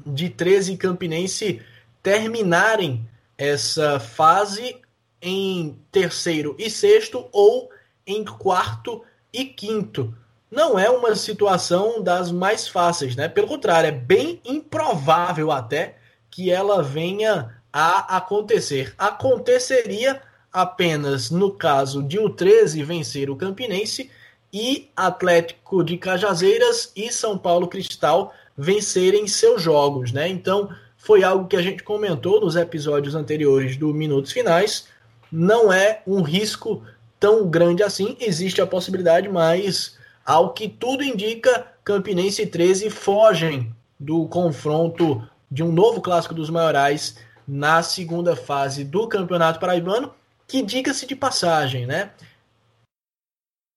De 0.05 0.29
13 0.29 0.77
Campinense 0.77 1.61
terminarem 2.01 3.07
essa 3.37 3.99
fase 3.99 4.79
em 5.21 5.77
terceiro 5.91 6.55
e 6.57 6.69
sexto 6.69 7.27
ou 7.31 7.69
em 8.05 8.23
quarto 8.23 9.03
e 9.33 9.45
quinto. 9.45 10.15
Não 10.49 10.79
é 10.79 10.89
uma 10.89 11.15
situação 11.15 12.01
das 12.01 12.31
mais 12.31 12.67
fáceis, 12.67 13.15
né? 13.15 13.27
Pelo 13.27 13.47
contrário, 13.47 13.89
é 13.89 13.91
bem 13.91 14.39
improvável 14.45 15.51
até 15.51 15.97
que 16.29 16.49
ela 16.49 16.81
venha 16.81 17.61
a 17.73 18.17
acontecer. 18.17 18.93
Aconteceria 18.97 20.21
apenas 20.51 21.29
no 21.29 21.51
caso 21.51 22.01
de 22.01 22.17
o 22.17 22.29
13 22.29 22.81
vencer 22.83 23.29
o 23.29 23.35
Campinense 23.35 24.09
e 24.53 24.89
Atlético 24.95 25.83
de 25.83 25.97
Cajazeiras 25.97 26.91
e 26.95 27.11
São 27.11 27.37
Paulo 27.37 27.67
Cristal 27.67 28.33
vencerem 28.57 29.27
seus 29.27 29.61
jogos, 29.61 30.11
né? 30.11 30.27
Então, 30.27 30.69
foi 30.97 31.23
algo 31.23 31.47
que 31.47 31.55
a 31.55 31.61
gente 31.61 31.83
comentou 31.83 32.41
nos 32.41 32.55
episódios 32.55 33.13
anteriores 33.13 33.77
do 33.77 33.93
Minutos 33.93 34.31
Finais. 34.31 34.87
Não 35.31 35.71
é 35.71 36.01
um 36.07 36.21
risco 36.21 36.83
tão 37.19 37.47
grande 37.47 37.83
assim, 37.83 38.17
existe 38.19 38.61
a 38.61 38.67
possibilidade, 38.67 39.29
mas 39.29 39.97
ao 40.25 40.53
que 40.53 40.67
tudo 40.67 41.03
indica, 41.03 41.67
Campinense 41.83 42.41
e 42.41 42.47
13 42.47 42.89
fogem 42.89 43.73
do 43.99 44.27
confronto 44.27 45.27
de 45.49 45.63
um 45.63 45.71
novo 45.71 46.01
clássico 46.01 46.33
dos 46.33 46.49
maiorais 46.49 47.17
na 47.47 47.81
segunda 47.81 48.35
fase 48.35 48.83
do 48.83 49.07
Campeonato 49.07 49.59
Paraibano, 49.59 50.13
que 50.45 50.61
diga-se 50.61 51.05
de 51.05 51.15
passagem, 51.15 51.85
né? 51.85 52.11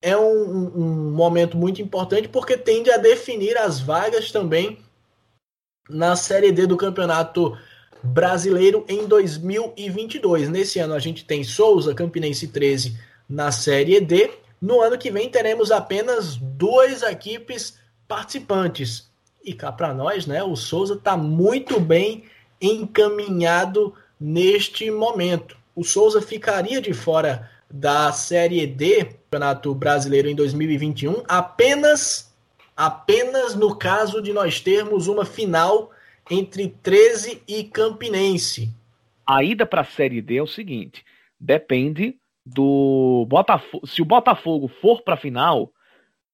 É 0.01 0.17
um, 0.17 0.71
um 0.75 1.11
momento 1.11 1.55
muito 1.55 1.81
importante 1.81 2.27
porque 2.27 2.57
tende 2.57 2.89
a 2.89 2.97
definir 2.97 3.57
as 3.57 3.79
vagas 3.79 4.31
também 4.31 4.79
na 5.89 6.15
Série 6.15 6.51
D 6.51 6.65
do 6.65 6.77
Campeonato 6.77 7.57
Brasileiro 8.01 8.83
em 8.87 9.05
2022. 9.05 10.49
Nesse 10.49 10.79
ano 10.79 10.93
a 10.93 10.99
gente 10.99 11.23
tem 11.23 11.43
Souza, 11.43 11.93
Campinense 11.93 12.47
13 12.47 12.97
na 13.29 13.51
Série 13.51 13.99
D. 13.99 14.31
No 14.59 14.81
ano 14.81 14.97
que 14.97 15.11
vem 15.11 15.29
teremos 15.29 15.71
apenas 15.71 16.35
duas 16.35 17.03
equipes 17.03 17.77
participantes. 18.07 19.09
E 19.43 19.53
cá 19.53 19.71
para 19.71 19.93
nós, 19.93 20.25
né, 20.25 20.43
o 20.43 20.55
Souza 20.55 20.95
está 20.95 21.15
muito 21.15 21.79
bem 21.79 22.25
encaminhado 22.59 23.93
neste 24.19 24.89
momento. 24.89 25.57
O 25.75 25.83
Souza 25.83 26.21
ficaria 26.21 26.81
de 26.81 26.93
fora 26.93 27.50
da 27.71 28.11
Série 28.11 28.65
D, 28.67 29.05
Campeonato 29.05 29.73
Brasileiro 29.73 30.27
em 30.27 30.35
2021, 30.35 31.23
apenas 31.27 32.31
apenas 32.75 33.55
no 33.55 33.75
caso 33.75 34.21
de 34.21 34.33
nós 34.33 34.59
termos 34.59 35.07
uma 35.07 35.25
final 35.25 35.91
entre 36.29 36.69
13 36.81 37.43
e 37.47 37.63
Campinense. 37.63 38.69
A 39.25 39.43
ida 39.43 39.65
para 39.65 39.81
a 39.81 39.85
Série 39.85 40.21
D 40.21 40.37
é 40.37 40.41
o 40.41 40.47
seguinte: 40.47 41.05
depende 41.39 42.17
do 42.45 43.25
Botafogo. 43.29 43.85
Se 43.85 44.01
o 44.01 44.05
Botafogo 44.05 44.67
for 44.67 45.03
para 45.03 45.13
a 45.13 45.17
final, 45.17 45.71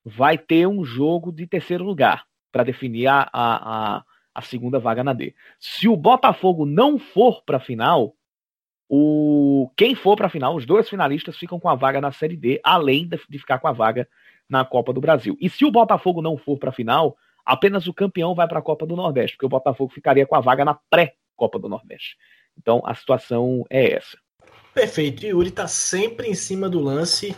vai 0.04 0.38
ter 0.38 0.68
um 0.68 0.84
jogo 0.84 1.32
de 1.32 1.46
terceiro 1.46 1.84
lugar 1.84 2.26
para 2.52 2.64
definir 2.64 3.08
a, 3.08 3.30
a, 3.34 4.04
a, 4.34 4.42
segunda 4.42 4.80
vaga 4.80 5.04
na 5.04 5.14
D. 5.14 5.36
Se 5.60 5.88
o 5.88 5.98
Botafogo 5.98 6.66
não 6.66 6.98
for 6.98 7.44
para 7.44 7.58
a 7.58 7.60
final, 7.60 8.16
o 8.90 9.70
quem 9.76 9.96
for 9.96 10.16
para 10.16 10.28
a 10.28 10.30
final, 10.30 10.56
os 10.56 10.66
dois 10.66 10.88
finalistas 10.88 11.38
ficam 11.38 11.60
com 11.60 11.70
a 11.70 11.76
vaga 11.76 12.00
na 12.00 12.12
Série 12.12 12.38
D, 12.38 12.60
além 12.64 13.08
de, 13.08 13.18
ficar 13.38 13.60
com 13.60 13.68
a 13.68 13.72
vaga 13.72 14.08
na 14.50 14.64
Copa 14.64 14.94
do 14.94 15.02
Brasil. 15.02 15.38
E 15.42 15.50
se 15.50 15.66
o 15.66 15.72
Botafogo 15.72 16.22
não 16.22 16.38
for 16.38 16.58
para 16.58 16.70
a 16.70 16.74
final, 16.74 17.18
apenas 17.46 17.88
o 17.88 17.94
campeão 17.94 18.34
vai 18.34 18.48
para 18.48 18.60
a 18.60 18.62
Copa 18.62 18.86
do 18.86 18.96
Nordeste, 18.96 19.36
porque 19.36 19.46
o 19.46 19.50
Botafogo 19.50 19.92
ficaria 19.94 20.26
com 20.26 20.36
a 20.36 20.40
vaga 20.40 20.64
na 20.64 20.74
pré-Copa 20.90 21.60
do 21.60 21.68
Nordeste. 21.68 22.18
Então 22.58 22.82
a 22.86 22.96
situação 22.96 23.66
é 23.70 23.94
essa. 23.94 24.18
Perfeito. 24.74 25.26
Yuri 25.26 25.50
está 25.50 25.68
sempre 25.68 26.30
em 26.30 26.36
cima 26.36 26.70
do 26.70 26.80
lance, 26.80 27.36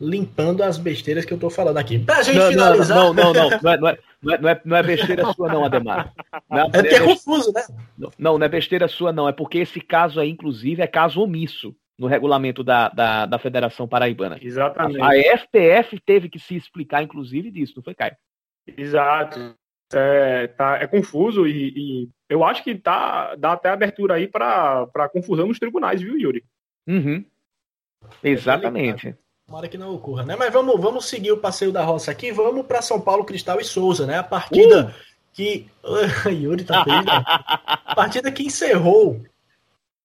limpando 0.00 0.62
as 0.62 0.78
besteiras 0.78 1.24
que 1.24 1.32
eu 1.32 1.36
estou 1.36 1.50
falando 1.50 1.76
aqui. 1.76 1.98
Pra 1.98 2.22
gente 2.22 2.38
não, 2.38 2.48
finalizar. 2.48 2.96
Não, 2.96 3.12
não, 3.12 3.32
não, 3.32 3.50
não, 3.50 3.60
não, 3.60 3.70
é, 3.70 3.78
não, 3.78 3.88
é, 3.88 3.98
não, 4.22 4.48
é, 4.48 4.60
não 4.64 4.76
é 4.76 4.82
besteira 4.82 5.32
sua, 5.34 5.52
não, 5.52 5.64
Ademar. 5.64 6.12
Não 6.48 6.58
é, 6.58 6.88
é, 6.88 6.94
é 6.94 7.00
confuso, 7.00 7.52
né? 7.52 7.62
Não, 8.18 8.38
não 8.38 8.46
é 8.46 8.48
besteira 8.48 8.88
sua, 8.88 9.12
não. 9.12 9.28
É 9.28 9.32
porque 9.32 9.58
esse 9.58 9.80
caso 9.80 10.18
aí, 10.18 10.30
inclusive, 10.30 10.82
é 10.82 10.86
caso 10.86 11.20
omisso 11.20 11.76
no 11.98 12.06
regulamento 12.06 12.64
da, 12.64 12.88
da, 12.88 13.26
da 13.26 13.38
Federação 13.38 13.86
Paraibana. 13.86 14.38
Exatamente. 14.40 15.02
A, 15.02 15.08
a 15.08 15.38
FPF 15.38 16.00
teve 16.00 16.30
que 16.30 16.38
se 16.38 16.56
explicar, 16.56 17.02
inclusive, 17.02 17.50
disso, 17.50 17.74
não 17.76 17.82
foi, 17.82 17.94
Caio? 17.94 18.16
Exato. 18.66 19.54
É, 19.92 20.46
tá, 20.46 20.78
é 20.78 20.86
confuso 20.86 21.48
e, 21.48 21.72
e, 21.76 22.08
eu 22.28 22.44
acho 22.44 22.62
que 22.62 22.76
tá, 22.76 23.34
dá 23.34 23.52
até 23.52 23.70
abertura 23.70 24.14
aí 24.14 24.28
para 24.28 25.10
confusão 25.12 25.48
nos 25.48 25.58
tribunais, 25.58 26.00
viu, 26.00 26.16
Yuri? 26.16 26.44
Uhum. 26.86 27.24
Exatamente. 28.22 29.16
Tomara 29.50 29.66
que 29.66 29.76
não 29.76 29.92
ocorra, 29.92 30.22
né? 30.22 30.36
Mas 30.36 30.52
vamos, 30.52 30.80
vamos 30.80 31.06
seguir 31.06 31.32
o 31.32 31.36
passeio 31.36 31.72
da 31.72 31.82
roça 31.82 32.12
aqui. 32.12 32.30
Vamos 32.30 32.64
para 32.64 32.80
São 32.80 33.00
Paulo, 33.00 33.24
Cristal 33.24 33.60
e 33.60 33.64
Souza, 33.64 34.06
né? 34.06 34.16
A 34.16 34.22
partida 34.22 34.86
uh! 34.86 35.04
que. 35.32 35.66
Yuri 36.30 36.62
tá 36.62 36.84
feliz, 36.84 37.04
né? 37.04 37.24
A 37.26 37.94
partida 37.96 38.30
que 38.30 38.44
encerrou 38.44 39.20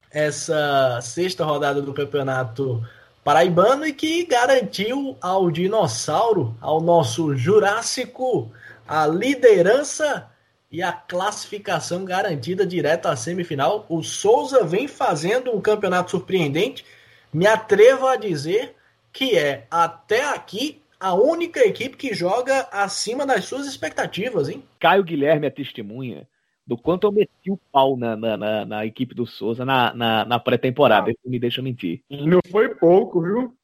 essa 0.10 1.00
sexta 1.00 1.46
rodada 1.46 1.80
do 1.80 1.94
campeonato 1.94 2.84
paraibano 3.24 3.86
e 3.86 3.94
que 3.94 4.26
garantiu 4.26 5.16
ao 5.22 5.52
dinossauro, 5.52 6.58
ao 6.60 6.82
nosso 6.82 7.36
Jurássico, 7.36 8.52
a 8.88 9.06
liderança 9.06 10.28
e 10.72 10.82
a 10.82 10.92
classificação 10.92 12.04
garantida 12.04 12.66
direto 12.66 13.06
à 13.06 13.16
semifinal. 13.16 13.86
O 13.90 14.02
Souza 14.02 14.64
vem 14.64 14.88
fazendo 14.88 15.56
um 15.56 15.62
campeonato 15.62 16.10
surpreendente. 16.10 16.84
Me 17.32 17.46
atrevo 17.46 18.08
a 18.08 18.16
dizer 18.16 18.75
que 19.16 19.38
é, 19.38 19.66
até 19.72 20.30
aqui, 20.30 20.82
a 21.00 21.14
única 21.16 21.66
equipe 21.66 21.96
que 21.96 22.14
joga 22.14 22.68
acima 22.70 23.26
das 23.26 23.46
suas 23.46 23.66
expectativas, 23.66 24.50
hein? 24.50 24.62
Caio 24.78 25.06
Guilherme 25.06 25.48
é 25.48 25.50
testemunha 25.50 26.28
do 26.68 26.78
quanto 26.78 27.08
eu 27.08 27.14
meti 27.14 27.50
o 27.50 27.58
pau 27.72 27.96
na, 27.96 28.18
na, 28.18 28.36
na, 28.36 28.66
na 28.66 28.86
equipe 28.86 29.16
do 29.16 29.26
Souza 29.26 29.64
na, 29.64 29.94
na, 29.94 30.26
na 30.26 30.38
pré-temporada. 30.38 31.12
Isso 31.12 31.22
me 31.24 31.40
deixa 31.40 31.62
mentir. 31.62 32.04
Não 32.10 32.42
foi 32.52 32.76
pouco, 32.76 33.22
viu? 33.22 33.56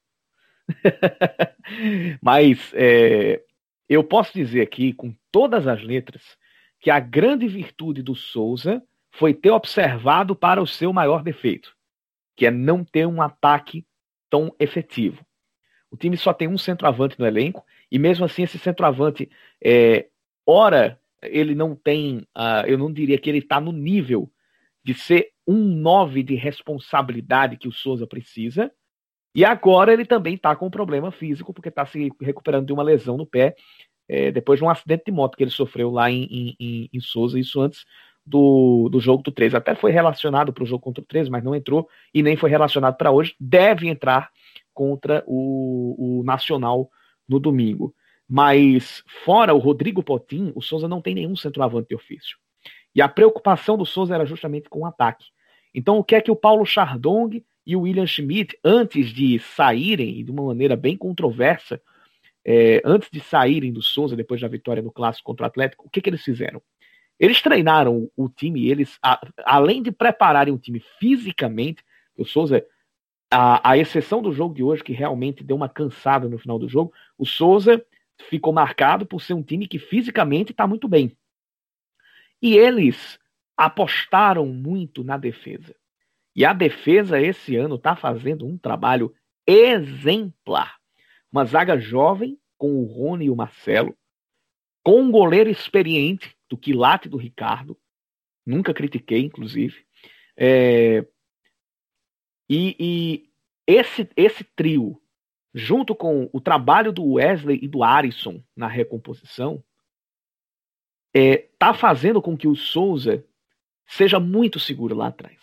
Mas 2.24 2.72
é, 2.74 3.44
eu 3.90 4.06
posso 4.06 4.32
dizer 4.34 4.62
aqui, 4.62 4.94
com 4.94 5.14
todas 5.30 5.68
as 5.68 5.84
letras, 5.84 6.22
que 6.80 6.90
a 6.90 7.00
grande 7.00 7.46
virtude 7.46 8.02
do 8.02 8.16
Souza 8.16 8.82
foi 9.12 9.34
ter 9.34 9.52
observado 9.52 10.34
para 10.34 10.62
o 10.62 10.68
seu 10.68 10.94
maior 10.94 11.24
defeito, 11.24 11.76
que 12.38 12.46
é 12.46 12.52
não 12.52 12.86
ter 12.86 13.06
um 13.06 13.22
ataque 13.22 13.86
tão 14.30 14.56
efetivo. 14.58 15.26
O 15.92 15.98
time 15.98 16.16
só 16.16 16.34
tem 16.34 16.48
um 16.48 16.58
centroavante 16.58 17.20
no 17.20 17.28
elenco, 17.28 17.64
e 17.92 18.00
mesmo 18.00 18.26
assim 18.26 18.44
esse 18.44 18.58
centroavante, 18.58 19.30
é, 19.64 20.08
ora 20.46 20.98
ele 21.22 21.54
não 21.54 21.76
tem, 21.76 22.20
uh, 22.36 22.66
eu 22.66 22.78
não 22.78 22.92
diria 22.92 23.18
que 23.18 23.30
ele 23.30 23.40
está 23.40 23.60
no 23.60 23.72
nível 23.72 24.32
de 24.84 24.94
ser 24.94 25.32
um 25.48 25.58
nove 25.58 26.24
de 26.24 26.34
responsabilidade 26.36 27.58
que 27.58 27.68
o 27.68 27.72
Souza 27.72 28.08
precisa. 28.08 28.72
E 29.36 29.46
agora 29.46 29.94
ele 29.94 30.06
também 30.06 30.36
está 30.36 30.56
com 30.56 30.68
um 30.68 30.72
problema 30.72 31.12
físico, 31.12 31.54
porque 31.54 31.70
está 31.70 31.86
se 31.86 32.12
recuperando 32.20 32.66
de 32.66 32.74
uma 32.74 32.84
lesão 32.84 33.18
no 33.18 33.26
pé, 33.26 33.56
é, 34.10 34.32
depois 34.32 34.60
de 34.60 34.66
um 34.66 34.70
acidente 34.70 35.04
de 35.06 35.12
moto 35.12 35.38
que 35.38 35.44
ele 35.44 35.52
sofreu 35.52 35.92
lá 35.92 36.10
em, 36.10 36.56
em, 36.60 36.90
em 36.92 37.00
Souza, 37.00 37.40
isso 37.40 37.62
antes 37.62 37.86
do, 38.26 38.90
do 38.90 39.00
jogo 39.00 39.24
do 39.24 39.32
13. 39.32 39.56
Até 39.56 39.76
foi 39.76 39.92
relacionado 39.92 40.52
para 40.52 40.64
o 40.64 40.68
jogo 40.68 40.84
contra 40.84 41.04
o 41.04 41.06
13, 41.06 41.30
mas 41.30 41.44
não 41.44 41.56
entrou 41.56 41.88
e 42.14 42.22
nem 42.22 42.36
foi 42.36 42.50
relacionado 42.50 42.98
para 42.98 43.12
hoje. 43.12 43.36
Deve 43.40 43.88
entrar 43.88 44.30
contra 44.74 45.24
o, 45.28 46.20
o 46.20 46.24
Nacional 46.24 46.90
no 47.28 47.40
domingo. 47.40 47.94
Mas, 48.28 49.04
fora 49.26 49.54
o 49.54 49.58
Rodrigo 49.58 50.02
Potim, 50.02 50.52
o 50.56 50.62
Souza 50.62 50.88
não 50.88 51.02
tem 51.02 51.14
nenhum 51.14 51.36
centroavante 51.36 51.90
de 51.90 51.96
ofício. 51.96 52.38
E 52.96 53.02
a 53.02 53.10
preocupação 53.10 53.78
do 53.78 53.86
Souza 53.86 54.16
era 54.16 54.26
justamente 54.26 54.70
com 54.70 54.80
o 54.80 54.86
ataque. 54.86 55.26
Então, 55.74 55.98
o 55.98 56.04
que 56.04 56.16
é 56.16 56.22
que 56.22 56.32
o 56.32 56.36
Paulo 56.36 56.66
Chardong 56.66 57.44
e 57.66 57.76
o 57.76 57.82
William 57.82 58.06
Schmidt, 58.06 58.58
antes 58.64 59.08
de 59.14 59.40
saírem, 59.40 60.20
e 60.20 60.24
de 60.24 60.32
uma 60.32 60.44
maneira 60.44 60.76
bem 60.76 60.98
controversa, 60.98 61.82
é, 62.46 62.82
antes 62.84 63.10
de 63.12 63.20
saírem 63.20 63.72
do 63.72 63.82
Souza, 63.82 64.16
depois 64.16 64.42
da 64.42 64.48
vitória 64.48 64.82
no 64.82 64.92
Clássico 64.92 65.28
contra 65.28 65.46
o 65.46 65.48
Atlético, 65.48 65.86
o 65.88 65.90
que, 65.90 66.02
que 66.02 66.10
eles 66.10 66.24
fizeram? 66.24 66.62
Eles 67.20 67.42
treinaram 67.42 68.10
o 68.18 68.28
time, 68.28 68.68
eles, 68.68 68.98
a, 69.04 69.22
além 69.46 69.84
de 69.84 69.92
prepararem 69.92 70.54
o 70.54 70.58
time 70.58 70.82
fisicamente, 71.00 71.84
o 72.18 72.26
Souza, 72.26 72.66
a, 73.32 73.72
a 73.72 73.78
exceção 73.78 74.22
do 74.22 74.34
jogo 74.34 74.54
de 74.54 74.62
hoje, 74.62 74.84
que 74.84 74.92
realmente 74.92 75.44
deu 75.44 75.56
uma 75.56 75.70
cansada 75.70 76.28
no 76.28 76.38
final 76.38 76.60
do 76.60 76.68
jogo, 76.68 76.94
o 77.18 77.26
Souza 77.26 77.84
ficou 78.30 78.52
marcado 78.52 79.06
por 79.06 79.22
ser 79.22 79.34
um 79.34 79.42
time 79.42 79.68
que 79.68 79.80
fisicamente 79.80 80.52
está 80.52 80.68
muito 80.68 80.88
bem. 80.88 81.16
E 82.42 82.58
eles 82.58 83.18
apostaram 83.56 84.46
muito 84.46 85.04
na 85.04 85.18
defesa. 85.18 85.76
E 86.36 86.46
a 86.46 86.54
defesa 86.54 87.22
esse 87.22 87.56
ano 87.56 87.76
está 87.76 87.96
fazendo 87.96 88.46
um 88.46 88.58
trabalho 88.58 89.14
exemplar. 89.48 90.78
Uma 91.32 91.46
zaga 91.46 91.78
jovem, 91.78 92.38
com 92.58 92.76
o 92.76 92.86
Rony 92.86 93.26
e 93.26 93.30
o 93.30 93.36
Marcelo, 93.36 93.96
com 94.84 95.02
um 95.02 95.12
goleiro 95.12 95.50
experiente 95.50 96.36
do 96.50 96.58
quilate 96.58 97.08
do 97.08 97.18
Ricardo, 97.18 97.78
nunca 98.46 98.74
critiquei, 98.74 99.22
inclusive. 99.22 99.86
É... 100.38 101.06
E, 102.54 102.76
e 102.78 103.30
esse, 103.66 104.10
esse 104.14 104.44
trio, 104.44 105.02
junto 105.54 105.96
com 105.96 106.30
o 106.34 106.42
trabalho 106.42 106.92
do 106.92 107.14
Wesley 107.14 107.58
e 107.62 107.66
do 107.66 107.82
Arisson 107.82 108.44
na 108.54 108.68
recomposição, 108.68 109.64
é, 111.14 111.48
tá 111.58 111.74
fazendo 111.74 112.22
com 112.22 112.36
que 112.36 112.50
o 112.50 112.56
Souza 112.58 113.26
seja 113.86 114.20
muito 114.20 114.60
seguro 114.60 114.94
lá 114.94 115.08
atrás. 115.08 115.40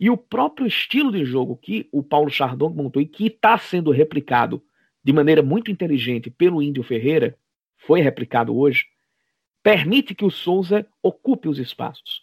E 0.00 0.08
o 0.08 0.16
próprio 0.16 0.66
estilo 0.66 1.12
de 1.12 1.22
jogo 1.22 1.54
que 1.54 1.86
o 1.92 2.02
Paulo 2.02 2.30
Chardon 2.30 2.70
montou 2.70 3.02
e 3.02 3.06
que 3.06 3.26
está 3.26 3.58
sendo 3.58 3.90
replicado 3.90 4.64
de 5.04 5.12
maneira 5.12 5.42
muito 5.42 5.70
inteligente 5.70 6.30
pelo 6.30 6.62
Índio 6.62 6.82
Ferreira, 6.82 7.38
foi 7.76 8.00
replicado 8.00 8.56
hoje, 8.56 8.86
permite 9.62 10.14
que 10.14 10.24
o 10.24 10.30
Souza 10.30 10.88
ocupe 11.02 11.46
os 11.46 11.58
espaços. 11.58 12.22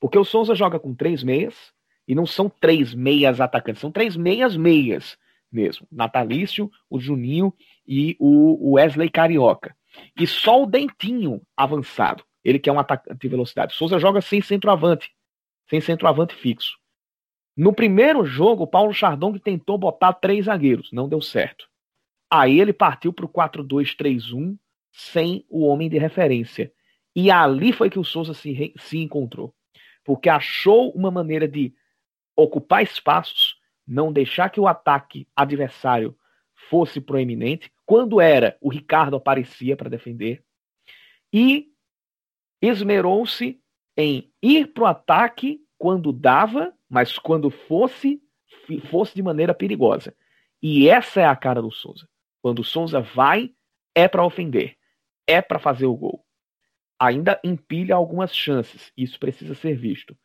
Porque 0.00 0.18
o 0.18 0.24
Souza 0.24 0.56
joga 0.56 0.80
com 0.80 0.92
três 0.92 1.22
meias, 1.22 1.72
e 2.08 2.14
não 2.14 2.24
são 2.24 2.48
três 2.48 2.94
meias 2.94 3.38
atacantes, 3.38 3.82
são 3.82 3.92
três 3.92 4.16
meias 4.16 4.56
meias 4.56 5.18
mesmo. 5.52 5.86
Natalício, 5.92 6.70
o 6.88 6.98
Juninho 6.98 7.52
e 7.86 8.16
o 8.18 8.72
Wesley 8.72 9.10
Carioca. 9.10 9.76
E 10.18 10.26
só 10.26 10.62
o 10.62 10.66
Dentinho 10.66 11.42
avançado. 11.54 12.24
Ele 12.42 12.58
que 12.58 12.70
é 12.70 12.72
um 12.72 12.78
atacante 12.78 13.20
de 13.20 13.28
velocidade. 13.28 13.74
Souza 13.74 13.98
joga 13.98 14.22
sem 14.22 14.40
centroavante. 14.40 15.12
Sem 15.68 15.80
centroavante 15.80 16.34
fixo. 16.34 16.78
No 17.54 17.74
primeiro 17.74 18.24
jogo, 18.24 18.62
o 18.62 18.66
Paulo 18.66 18.94
Chardong 18.94 19.38
tentou 19.38 19.76
botar 19.76 20.14
três 20.14 20.46
zagueiros. 20.46 20.90
Não 20.92 21.08
deu 21.08 21.20
certo. 21.20 21.68
Aí 22.30 22.60
ele 22.60 22.72
partiu 22.72 23.12
para 23.12 23.24
o 23.24 23.28
4-2-3-1 23.28 24.56
sem 24.92 25.44
o 25.48 25.66
homem 25.66 25.90
de 25.90 25.98
referência. 25.98 26.72
E 27.14 27.30
ali 27.30 27.72
foi 27.72 27.90
que 27.90 27.98
o 27.98 28.04
Souza 28.04 28.32
se, 28.32 28.72
se 28.78 28.98
encontrou. 28.98 29.54
Porque 30.04 30.28
achou 30.28 30.90
uma 30.92 31.10
maneira 31.10 31.48
de 31.48 31.74
ocupar 32.38 32.84
espaços, 32.84 33.56
não 33.84 34.12
deixar 34.12 34.48
que 34.48 34.60
o 34.60 34.68
ataque 34.68 35.26
adversário 35.34 36.16
fosse 36.70 37.00
proeminente. 37.00 37.72
Quando 37.84 38.20
era, 38.20 38.56
o 38.60 38.68
Ricardo 38.68 39.16
aparecia 39.16 39.76
para 39.76 39.90
defender. 39.90 40.44
E 41.32 41.72
esmerou-se 42.62 43.60
em 43.96 44.32
ir 44.40 44.68
para 44.68 44.84
o 44.84 44.86
ataque 44.86 45.60
quando 45.76 46.12
dava, 46.12 46.72
mas 46.88 47.18
quando 47.18 47.50
fosse, 47.50 48.22
fosse 48.88 49.16
de 49.16 49.22
maneira 49.22 49.52
perigosa. 49.52 50.14
E 50.62 50.88
essa 50.88 51.20
é 51.20 51.26
a 51.26 51.34
cara 51.34 51.60
do 51.60 51.72
Souza. 51.72 52.08
Quando 52.40 52.60
o 52.60 52.64
Souza 52.64 53.00
vai, 53.00 53.52
é 53.94 54.06
para 54.06 54.24
ofender, 54.24 54.76
é 55.26 55.42
para 55.42 55.58
fazer 55.58 55.86
o 55.86 55.96
gol. 55.96 56.24
Ainda 57.00 57.40
empilha 57.42 57.96
algumas 57.96 58.34
chances, 58.34 58.92
isso 58.96 59.18
precisa 59.18 59.54
ser 59.54 59.76
visto 59.76 60.16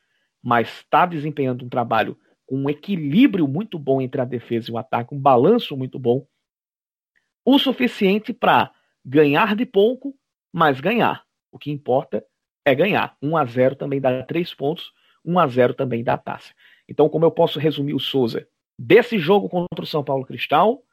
mas 0.43 0.67
está 0.79 1.05
desempenhando 1.05 1.63
um 1.63 1.69
trabalho 1.69 2.17
com 2.45 2.57
um 2.57 2.69
equilíbrio 2.69 3.47
muito 3.47 3.79
bom 3.79 4.01
entre 4.01 4.19
a 4.19 4.25
defesa 4.25 4.69
e 4.69 4.73
o 4.73 4.77
ataque, 4.77 5.15
um 5.15 5.19
balanço 5.19 5.77
muito 5.77 5.97
bom, 5.97 6.27
o 7.45 7.57
suficiente 7.57 8.33
para 8.33 8.71
ganhar 9.05 9.55
de 9.55 9.65
pouco, 9.65 10.15
mas 10.51 10.79
ganhar. 10.79 11.25
O 11.51 11.59
que 11.59 11.71
importa 11.71 12.25
é 12.65 12.73
ganhar. 12.73 13.17
1 13.21 13.37
a 13.37 13.45
0 13.45 13.75
também 13.75 13.99
dá 13.99 14.23
3 14.23 14.53
pontos, 14.53 14.91
1 15.25 15.39
a 15.39 15.47
0 15.47 15.73
também 15.73 16.03
dá 16.03 16.17
taça. 16.17 16.53
Então, 16.87 17.09
como 17.09 17.25
eu 17.25 17.31
posso 17.31 17.59
resumir 17.59 17.93
o 17.93 17.99
Souza 17.99 18.47
desse 18.77 19.17
jogo 19.19 19.49
contra 19.49 19.83
o 19.83 19.87
São 19.87 20.03
Paulo 20.03 20.25
Cristal 20.25 20.83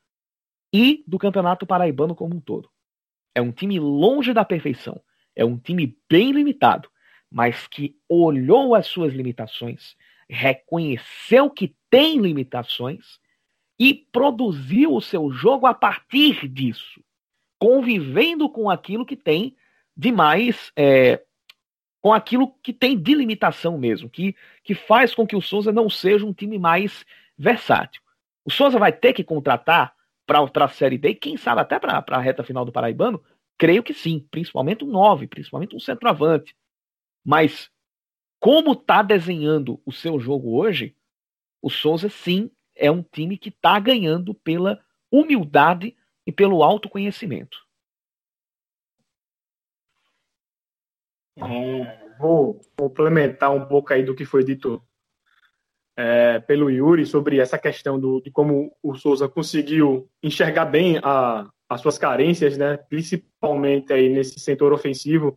e 0.73 1.05
do 1.07 1.19
Campeonato 1.19 1.67
Paraibano 1.67 2.15
como 2.15 2.37
um 2.37 2.41
todo? 2.41 2.71
É 3.35 3.41
um 3.41 3.53
time 3.53 3.79
longe 3.79 4.33
da 4.33 4.45
perfeição, 4.45 5.01
é 5.37 5.45
um 5.45 5.57
time 5.57 5.97
bem 6.09 6.33
limitado, 6.33 6.90
mas 7.31 7.67
que 7.67 7.97
olhou 8.09 8.75
as 8.75 8.87
suas 8.87 9.13
limitações, 9.13 9.97
reconheceu 10.29 11.51
que 11.51 11.75
tem 11.89 12.19
limitações 12.19 13.21
e 13.79 13.95
produziu 13.95 14.95
o 14.95 15.01
seu 15.01 15.31
jogo 15.31 15.67
a 15.67 15.75
partir 15.75 16.49
disso, 16.49 17.03
convivendo 17.59 18.49
com 18.49 18.69
aquilo 18.69 19.07
que 19.07 19.17
tem 19.17 19.57
de 19.97 20.13
mais. 20.13 20.73
É, 20.77 21.23
com 22.01 22.15
aquilo 22.15 22.55
que 22.63 22.73
tem 22.73 22.99
de 22.99 23.15
limitação 23.15 23.77
mesmo, 23.77 24.09
que, 24.09 24.35
que 24.65 24.75
faz 24.75 25.15
com 25.15 25.27
que 25.27 25.37
o 25.37 25.43
Souza 25.43 25.71
não 25.71 25.91
seja 25.91 26.25
um 26.25 26.33
time 26.33 26.59
mais 26.59 27.05
versátil. 27.37 28.01
O 28.43 28.51
Souza 28.51 28.79
vai 28.79 28.91
ter 28.91 29.13
que 29.13 29.23
contratar 29.23 29.95
para 30.27 30.41
outra 30.41 30.67
Série 30.69 30.97
D, 30.97 31.15
quem 31.15 31.37
sabe 31.37 31.61
até 31.61 31.79
para 31.79 32.03
a 32.09 32.21
reta 32.21 32.43
final 32.43 32.65
do 32.65 32.73
Paraibano? 32.73 33.23
Creio 33.59 33.83
que 33.83 33.93
sim, 33.93 34.27
principalmente 34.31 34.85
um 34.85 34.89
9, 34.89 35.27
principalmente 35.27 35.77
um 35.77 35.81
centroavante. 35.81 36.57
Mas 37.25 37.71
como 38.39 38.73
está 38.73 39.03
desenhando 39.03 39.81
o 39.85 39.93
seu 39.93 40.19
jogo 40.19 40.57
hoje, 40.57 40.97
o 41.61 41.69
Souza 41.69 42.09
sim 42.09 42.51
é 42.75 42.91
um 42.91 43.03
time 43.03 43.37
que 43.37 43.51
está 43.51 43.79
ganhando 43.79 44.35
pela 44.35 44.83
humildade 45.13 45.95
e 46.27 46.33
pelo 46.33 46.63
autoconhecimento. 46.63 47.59
É, 51.37 52.17
vou 52.19 52.61
complementar 52.77 53.51
um 53.51 53.67
pouco 53.67 53.93
aí 53.93 54.03
do 54.03 54.15
que 54.15 54.25
foi 54.25 54.45
dito 54.45 54.83
é, 55.97 56.39
pelo 56.41 56.71
Yuri 56.71 57.05
sobre 57.05 57.39
essa 57.39 57.59
questão 57.59 57.99
do, 57.99 58.21
de 58.21 58.31
como 58.31 58.75
o 58.83 58.95
Souza 58.95 59.29
conseguiu 59.29 60.09
enxergar 60.23 60.67
bem 60.67 60.99
a, 61.03 61.51
as 61.69 61.81
suas 61.81 61.99
carências, 61.99 62.57
né, 62.57 62.77
principalmente 62.77 63.93
aí 63.93 64.09
nesse 64.09 64.39
setor 64.41 64.73
ofensivo 64.73 65.37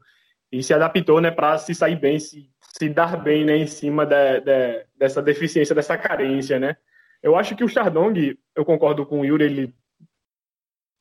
e 0.54 0.62
se 0.62 0.72
adaptou, 0.72 1.20
né, 1.20 1.32
para 1.32 1.58
se 1.58 1.74
sair 1.74 1.95
bem, 1.95 2.20
se, 2.20 2.47
se 2.62 2.88
dar 2.88 3.18
bem, 3.18 3.43
né, 3.43 3.58
em 3.58 3.66
cima 3.66 4.06
de, 4.06 4.39
de, 4.41 4.86
dessa 4.95 5.20
deficiência, 5.20 5.74
dessa 5.74 5.97
carência, 5.97 6.60
né. 6.60 6.78
Eu 7.24 7.36
acho 7.36 7.56
que 7.56 7.64
o 7.64 7.68
Chardong, 7.68 8.38
eu 8.56 8.64
concordo 8.64 9.04
com 9.04 9.22
o 9.22 9.26
Yuri, 9.26 9.45
ele 9.45 9.76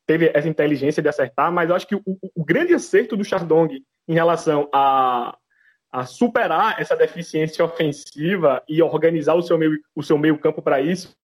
teve 0.06 0.30
essa 0.32 0.48
inteligência 0.48 1.02
de 1.02 1.08
acertar, 1.10 1.52
mas 1.52 1.68
eu 1.68 1.76
acho 1.76 1.86
que 1.86 1.94
o, 1.94 2.02
o 2.34 2.42
grande 2.42 2.72
acerto 2.72 3.14
do 3.14 3.24
Chardong 3.24 3.84
em 4.08 4.14
relação 4.14 4.70
a, 4.72 5.36
a 5.90 6.06
superar 6.06 6.80
essa 6.80 6.96
deficiência 6.96 7.62
ofensiva 7.62 8.62
e 8.66 8.80
organizar 8.82 9.34
o 9.34 9.42
seu 9.42 9.58
meio, 9.58 9.78
o 9.94 10.02
seu 10.02 10.16
meio 10.16 10.38
campo 10.38 10.62
para 10.62 10.80
isso, 10.80 11.14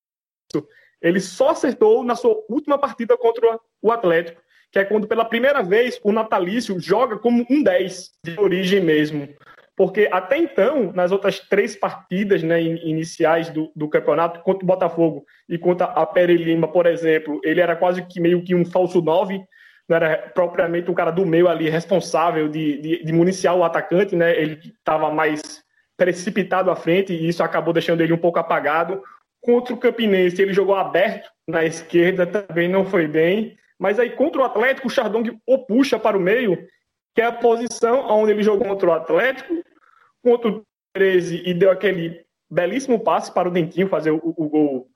ele 1.00 1.20
só 1.20 1.50
acertou 1.50 2.04
na 2.04 2.14
sua 2.14 2.44
última 2.46 2.76
partida 2.76 3.16
contra 3.16 3.58
o 3.80 3.90
Atlético, 3.90 4.42
que 4.70 4.78
é 4.78 4.84
quando 4.84 5.06
pela 5.06 5.24
primeira 5.24 5.62
vez 5.62 5.98
o 6.02 6.12
Natalício 6.12 6.78
joga 6.78 7.18
como 7.18 7.46
um 7.50 7.62
10 7.62 8.10
de 8.24 8.38
origem 8.38 8.80
mesmo. 8.80 9.28
Porque 9.76 10.08
até 10.10 10.36
então, 10.36 10.92
nas 10.92 11.12
outras 11.12 11.38
três 11.38 11.76
partidas 11.76 12.42
né, 12.42 12.60
iniciais 12.60 13.48
do, 13.50 13.70
do 13.76 13.88
campeonato, 13.88 14.40
contra 14.40 14.64
o 14.64 14.66
Botafogo 14.66 15.24
e 15.48 15.56
contra 15.56 15.86
a 15.86 16.04
Pere 16.04 16.36
Lima, 16.36 16.66
por 16.66 16.84
exemplo, 16.84 17.40
ele 17.44 17.60
era 17.60 17.76
quase 17.76 18.02
que 18.02 18.20
meio 18.20 18.42
que 18.42 18.56
um 18.56 18.64
falso 18.64 19.00
9, 19.00 19.40
não 19.88 19.96
era 19.96 20.16
propriamente 20.34 20.90
um 20.90 20.94
cara 20.94 21.10
do 21.10 21.24
meio 21.24 21.48
ali 21.48 21.70
responsável 21.70 22.48
de, 22.48 22.80
de, 22.80 23.04
de 23.04 23.12
municiar 23.12 23.54
o 23.54 23.64
atacante, 23.64 24.14
né? 24.14 24.36
Ele 24.38 24.58
estava 24.60 25.10
mais 25.10 25.40
precipitado 25.96 26.70
à 26.70 26.76
frente 26.76 27.12
e 27.12 27.28
isso 27.28 27.42
acabou 27.42 27.72
deixando 27.72 28.00
ele 28.00 28.12
um 28.12 28.18
pouco 28.18 28.38
apagado. 28.38 29.02
Contra 29.40 29.74
o 29.74 29.78
Campinense, 29.78 30.40
ele 30.40 30.52
jogou 30.52 30.74
aberto 30.74 31.30
na 31.46 31.64
esquerda, 31.64 32.26
também 32.26 32.68
não 32.68 32.84
foi 32.84 33.08
bem. 33.08 33.57
Mas 33.78 33.98
aí 33.98 34.10
contra 34.10 34.40
o 34.40 34.44
Atlético, 34.44 34.88
o 34.88 34.90
Chardong 34.90 35.38
o 35.46 35.58
puxa 35.58 35.98
para 35.98 36.16
o 36.16 36.20
meio, 36.20 36.58
que 37.14 37.22
é 37.22 37.26
a 37.26 37.32
posição 37.32 38.06
onde 38.10 38.32
ele 38.32 38.42
jogou 38.42 38.66
contra 38.66 38.88
o 38.88 38.92
Atlético, 38.92 39.54
contra 40.22 40.50
o 40.50 40.62
13 40.92 41.42
e 41.46 41.54
deu 41.54 41.70
aquele 41.70 42.24
belíssimo 42.50 42.98
passe 42.98 43.32
para 43.32 43.48
o 43.48 43.50
Dentinho 43.50 43.88
fazer 43.88 44.10
o, 44.10 44.20
o 44.22 44.48
gol, 44.48 44.86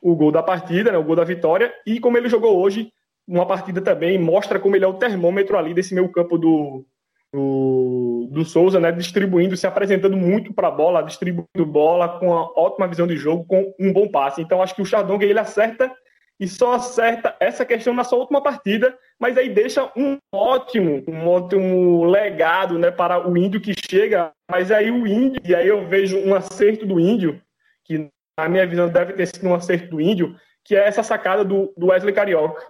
o 0.00 0.16
gol 0.16 0.32
da 0.32 0.42
partida, 0.42 0.90
né, 0.90 0.98
o 0.98 1.04
gol 1.04 1.16
da 1.16 1.24
vitória, 1.24 1.72
e 1.86 2.00
como 2.00 2.16
ele 2.16 2.28
jogou 2.28 2.58
hoje, 2.58 2.92
uma 3.26 3.46
partida 3.46 3.80
também 3.80 4.18
mostra 4.18 4.58
como 4.58 4.74
ele 4.74 4.84
é 4.84 4.88
o 4.88 4.94
termômetro 4.94 5.56
ali 5.56 5.72
desse 5.72 5.94
meio 5.94 6.10
campo 6.10 6.36
do, 6.36 6.84
do, 7.32 8.28
do 8.30 8.44
Souza, 8.44 8.80
né, 8.80 8.90
distribuindo, 8.90 9.56
se 9.56 9.66
apresentando 9.66 10.16
muito 10.16 10.52
para 10.52 10.68
a 10.68 10.72
bola, 10.72 11.02
distribuindo 11.02 11.64
bola 11.64 12.18
com 12.18 12.26
uma 12.26 12.58
ótima 12.58 12.88
visão 12.88 13.06
de 13.06 13.16
jogo, 13.16 13.44
com 13.44 13.72
um 13.78 13.92
bom 13.92 14.08
passe. 14.08 14.42
Então 14.42 14.62
acho 14.62 14.74
que 14.74 14.82
o 14.82 14.86
Chardong 14.86 15.24
ele 15.24 15.38
acerta 15.38 15.92
e 16.38 16.48
só 16.48 16.74
acerta 16.74 17.36
essa 17.38 17.64
questão 17.64 17.94
na 17.94 18.04
sua 18.04 18.18
última 18.18 18.42
partida, 18.42 18.96
mas 19.18 19.36
aí 19.36 19.48
deixa 19.48 19.90
um 19.96 20.18
ótimo, 20.32 21.04
um 21.06 21.28
ótimo 21.28 22.04
legado 22.04 22.78
né, 22.78 22.90
para 22.90 23.28
o 23.28 23.36
índio 23.36 23.60
que 23.60 23.72
chega. 23.74 24.32
Mas 24.50 24.70
aí 24.70 24.90
o 24.90 25.06
índio, 25.06 25.40
e 25.44 25.54
aí 25.54 25.68
eu 25.68 25.86
vejo 25.86 26.18
um 26.18 26.34
acerto 26.34 26.84
do 26.84 26.98
índio, 26.98 27.40
que 27.84 28.10
na 28.38 28.48
minha 28.48 28.66
visão 28.66 28.88
deve 28.88 29.12
ter 29.12 29.26
sido 29.26 29.48
um 29.48 29.54
acerto 29.54 29.88
do 29.88 30.00
índio, 30.00 30.36
que 30.64 30.74
é 30.74 30.86
essa 30.86 31.02
sacada 31.02 31.44
do, 31.44 31.72
do 31.76 31.86
Wesley 31.86 32.14
Carioca, 32.14 32.66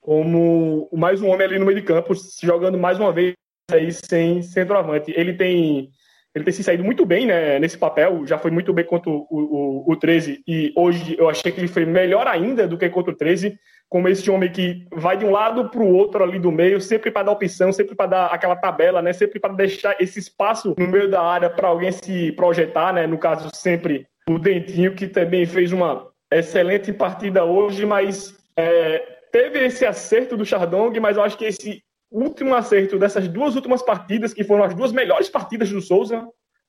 como 0.00 0.88
mais 0.92 1.20
um 1.20 1.28
homem 1.28 1.46
ali 1.46 1.58
no 1.58 1.66
meio 1.66 1.80
de 1.80 1.84
campo, 1.84 2.14
jogando 2.42 2.78
mais 2.78 2.98
uma 2.98 3.12
vez 3.12 3.34
aí 3.70 3.92
sem 3.92 4.42
centroavante. 4.42 5.12
Ele 5.16 5.34
tem 5.34 5.90
ele 6.34 6.44
tem 6.44 6.52
se 6.52 6.62
saído 6.62 6.84
muito 6.84 7.04
bem 7.06 7.26
né, 7.26 7.58
nesse 7.58 7.76
papel, 7.76 8.26
já 8.26 8.38
foi 8.38 8.50
muito 8.50 8.72
bem 8.72 8.84
contra 8.84 9.10
o, 9.10 9.26
o, 9.30 9.92
o 9.92 9.96
13, 9.96 10.42
e 10.46 10.72
hoje 10.76 11.16
eu 11.18 11.28
achei 11.28 11.50
que 11.50 11.60
ele 11.60 11.68
foi 11.68 11.84
melhor 11.84 12.26
ainda 12.26 12.68
do 12.68 12.78
que 12.78 12.88
contra 12.88 13.12
o 13.12 13.16
13, 13.16 13.58
como 13.88 14.08
esse 14.08 14.30
homem 14.30 14.50
que 14.50 14.86
vai 14.92 15.16
de 15.16 15.24
um 15.24 15.30
lado 15.30 15.70
para 15.70 15.80
o 15.80 15.92
outro 15.92 16.22
ali 16.22 16.38
do 16.38 16.52
meio, 16.52 16.80
sempre 16.80 17.10
para 17.10 17.24
dar 17.24 17.32
opção, 17.32 17.72
sempre 17.72 17.94
para 17.94 18.06
dar 18.06 18.26
aquela 18.26 18.54
tabela, 18.54 19.00
né, 19.00 19.12
sempre 19.12 19.40
para 19.40 19.54
deixar 19.54 19.96
esse 19.98 20.18
espaço 20.18 20.74
no 20.78 20.86
meio 20.86 21.10
da 21.10 21.22
área 21.22 21.48
para 21.48 21.68
alguém 21.68 21.90
se 21.90 22.32
projetar, 22.32 22.92
né, 22.92 23.06
no 23.06 23.18
caso 23.18 23.48
sempre 23.54 24.06
o 24.28 24.38
Dentinho, 24.38 24.94
que 24.94 25.06
também 25.06 25.46
fez 25.46 25.72
uma 25.72 26.06
excelente 26.30 26.92
partida 26.92 27.44
hoje, 27.44 27.86
mas 27.86 28.36
é, 28.56 28.98
teve 29.32 29.64
esse 29.64 29.86
acerto 29.86 30.36
do 30.36 30.44
Chardong, 30.44 30.98
mas 31.00 31.16
eu 31.16 31.22
acho 31.22 31.38
que 31.38 31.46
esse 31.46 31.82
último 32.10 32.54
acerto 32.54 32.98
dessas 32.98 33.28
duas 33.28 33.54
últimas 33.54 33.82
partidas, 33.82 34.32
que 34.32 34.44
foram 34.44 34.64
as 34.64 34.74
duas 34.74 34.92
melhores 34.92 35.28
partidas 35.28 35.70
do 35.70 35.80
Souza, 35.80 36.26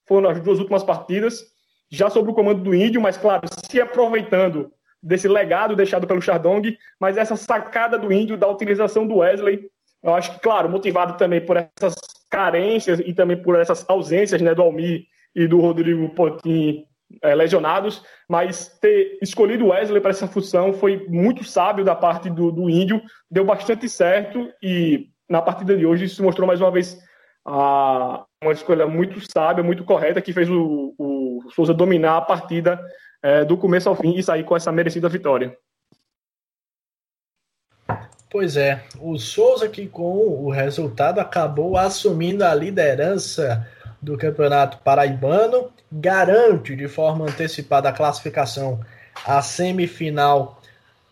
foram 0.07 0.29
as 0.29 0.39
duas 0.41 0.59
últimas 0.59 0.83
partidas, 0.83 1.43
já 1.89 2.09
sob 2.09 2.29
o 2.29 2.33
comando 2.33 2.61
do 2.61 2.75
Índio, 2.75 3.01
mas 3.01 3.17
claro, 3.17 3.47
se 3.69 3.79
aproveitando 3.79 4.71
desse 5.01 5.27
legado 5.27 5.75
deixado 5.75 6.05
pelo 6.05 6.21
Chardong, 6.21 6.77
mas 6.99 7.17
essa 7.17 7.35
sacada 7.35 7.97
do 7.97 8.11
Índio 8.11 8.37
da 8.37 8.47
utilização 8.47 9.07
do 9.07 9.17
Wesley, 9.17 9.69
eu 10.03 10.13
acho 10.13 10.33
que, 10.33 10.39
claro, 10.39 10.69
motivado 10.69 11.17
também 11.17 11.45
por 11.45 11.57
essas 11.57 11.95
carências 12.29 12.99
e 12.99 13.13
também 13.13 13.41
por 13.41 13.57
essas 13.57 13.87
ausências 13.89 14.41
né, 14.41 14.53
do 14.53 14.61
Almir 14.61 15.05
e 15.35 15.47
do 15.47 15.59
Rodrigo 15.59 16.09
Potin 16.09 16.85
é, 17.21 17.33
lesionados, 17.33 18.03
mas 18.27 18.77
ter 18.79 19.17
escolhido 19.21 19.65
o 19.65 19.69
Wesley 19.69 20.01
para 20.01 20.11
essa 20.11 20.27
função 20.27 20.73
foi 20.73 21.07
muito 21.07 21.43
sábio 21.43 21.83
da 21.83 21.95
parte 21.95 22.29
do, 22.29 22.51
do 22.51 22.69
Índio, 22.69 23.01
deu 23.29 23.43
bastante 23.43 23.89
certo 23.89 24.51
e 24.61 25.07
na 25.29 25.41
partida 25.41 25.77
de 25.77 25.85
hoje 25.85 26.09
se 26.09 26.21
mostrou 26.21 26.47
mais 26.47 26.59
uma 26.59 26.71
vez 26.71 26.99
a, 27.45 28.25
uma 28.43 28.51
escolha 28.51 28.87
muito 28.87 29.21
sábia, 29.31 29.63
muito 29.63 29.83
correta, 29.83 30.21
que 30.21 30.33
fez 30.33 30.49
o, 30.49 30.93
o 30.97 31.51
Souza 31.55 31.73
dominar 31.73 32.17
a 32.17 32.21
partida 32.21 32.79
é, 33.21 33.45
do 33.45 33.57
começo 33.57 33.87
ao 33.87 33.95
fim 33.95 34.17
e 34.17 34.23
sair 34.23 34.43
com 34.43 34.55
essa 34.55 34.71
merecida 34.71 35.07
vitória. 35.07 35.55
Pois 38.31 38.55
é, 38.57 38.83
o 38.99 39.17
Souza 39.17 39.67
que 39.67 39.87
com 39.87 40.45
o 40.45 40.51
resultado 40.51 41.19
acabou 41.19 41.77
assumindo 41.77 42.43
a 42.43 42.53
liderança 42.53 43.67
do 44.01 44.17
Campeonato 44.17 44.77
Paraibano, 44.79 45.71
garante 45.91 46.75
de 46.75 46.87
forma 46.87 47.25
antecipada 47.25 47.89
a 47.89 47.93
classificação 47.93 48.79
à 49.25 49.41
semifinal 49.41 50.58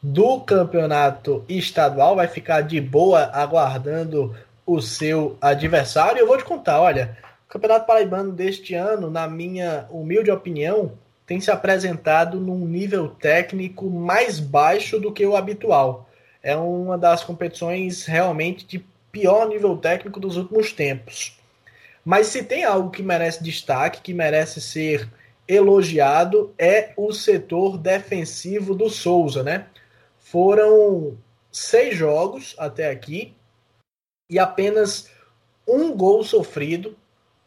do 0.08 0.40
campeonato 0.40 1.44
estadual, 1.50 2.16
vai 2.16 2.30
ficar 2.30 2.62
de 2.62 2.80
boa 2.80 3.30
aguardando 3.34 4.34
o 4.66 4.80
seu 4.80 5.38
adversário. 5.42 6.22
Eu 6.22 6.28
vou 6.28 6.38
te 6.38 6.46
contar, 6.46 6.80
olha, 6.80 7.18
o 7.46 7.52
Campeonato 7.52 7.86
Paraibano 7.86 8.32
deste 8.32 8.74
ano, 8.74 9.10
na 9.12 9.28
minha 9.28 9.86
humilde 9.90 10.32
opinião, 10.32 10.94
tem 11.26 11.42
se 11.42 11.52
apresentado 11.52 12.40
num 12.40 12.66
nível 12.66 13.10
técnico 13.10 13.90
mais 13.90 14.40
baixo 14.40 14.98
do 14.98 15.12
que 15.12 15.26
o 15.26 15.36
habitual. 15.36 16.10
É 16.42 16.56
uma 16.56 16.98
das 16.98 17.26
competições 17.26 18.06
realmente 18.06 18.66
de 18.66 18.86
pior 19.12 19.50
nível 19.50 19.76
técnico 19.76 20.22
dos 20.22 20.38
últimos 20.38 20.72
tempos. 20.72 21.38
Mas 22.06 22.28
se 22.28 22.44
tem 22.44 22.64
algo 22.64 22.92
que 22.92 23.04
merece 23.04 23.44
destaque, 23.44 24.02
que 24.02 24.14
merece 24.14 24.62
ser 24.62 25.06
elogiado, 25.46 26.54
é 26.58 26.92
o 26.96 27.12
setor 27.12 27.78
defensivo 27.78 28.74
do 28.74 28.90
Souza, 28.90 29.44
né? 29.44 29.66
Foram 30.30 31.18
seis 31.50 31.96
jogos 31.96 32.54
até 32.60 32.90
aqui 32.90 33.34
e 34.30 34.38
apenas 34.38 35.10
um 35.66 35.96
gol 35.96 36.22
sofrido. 36.22 36.98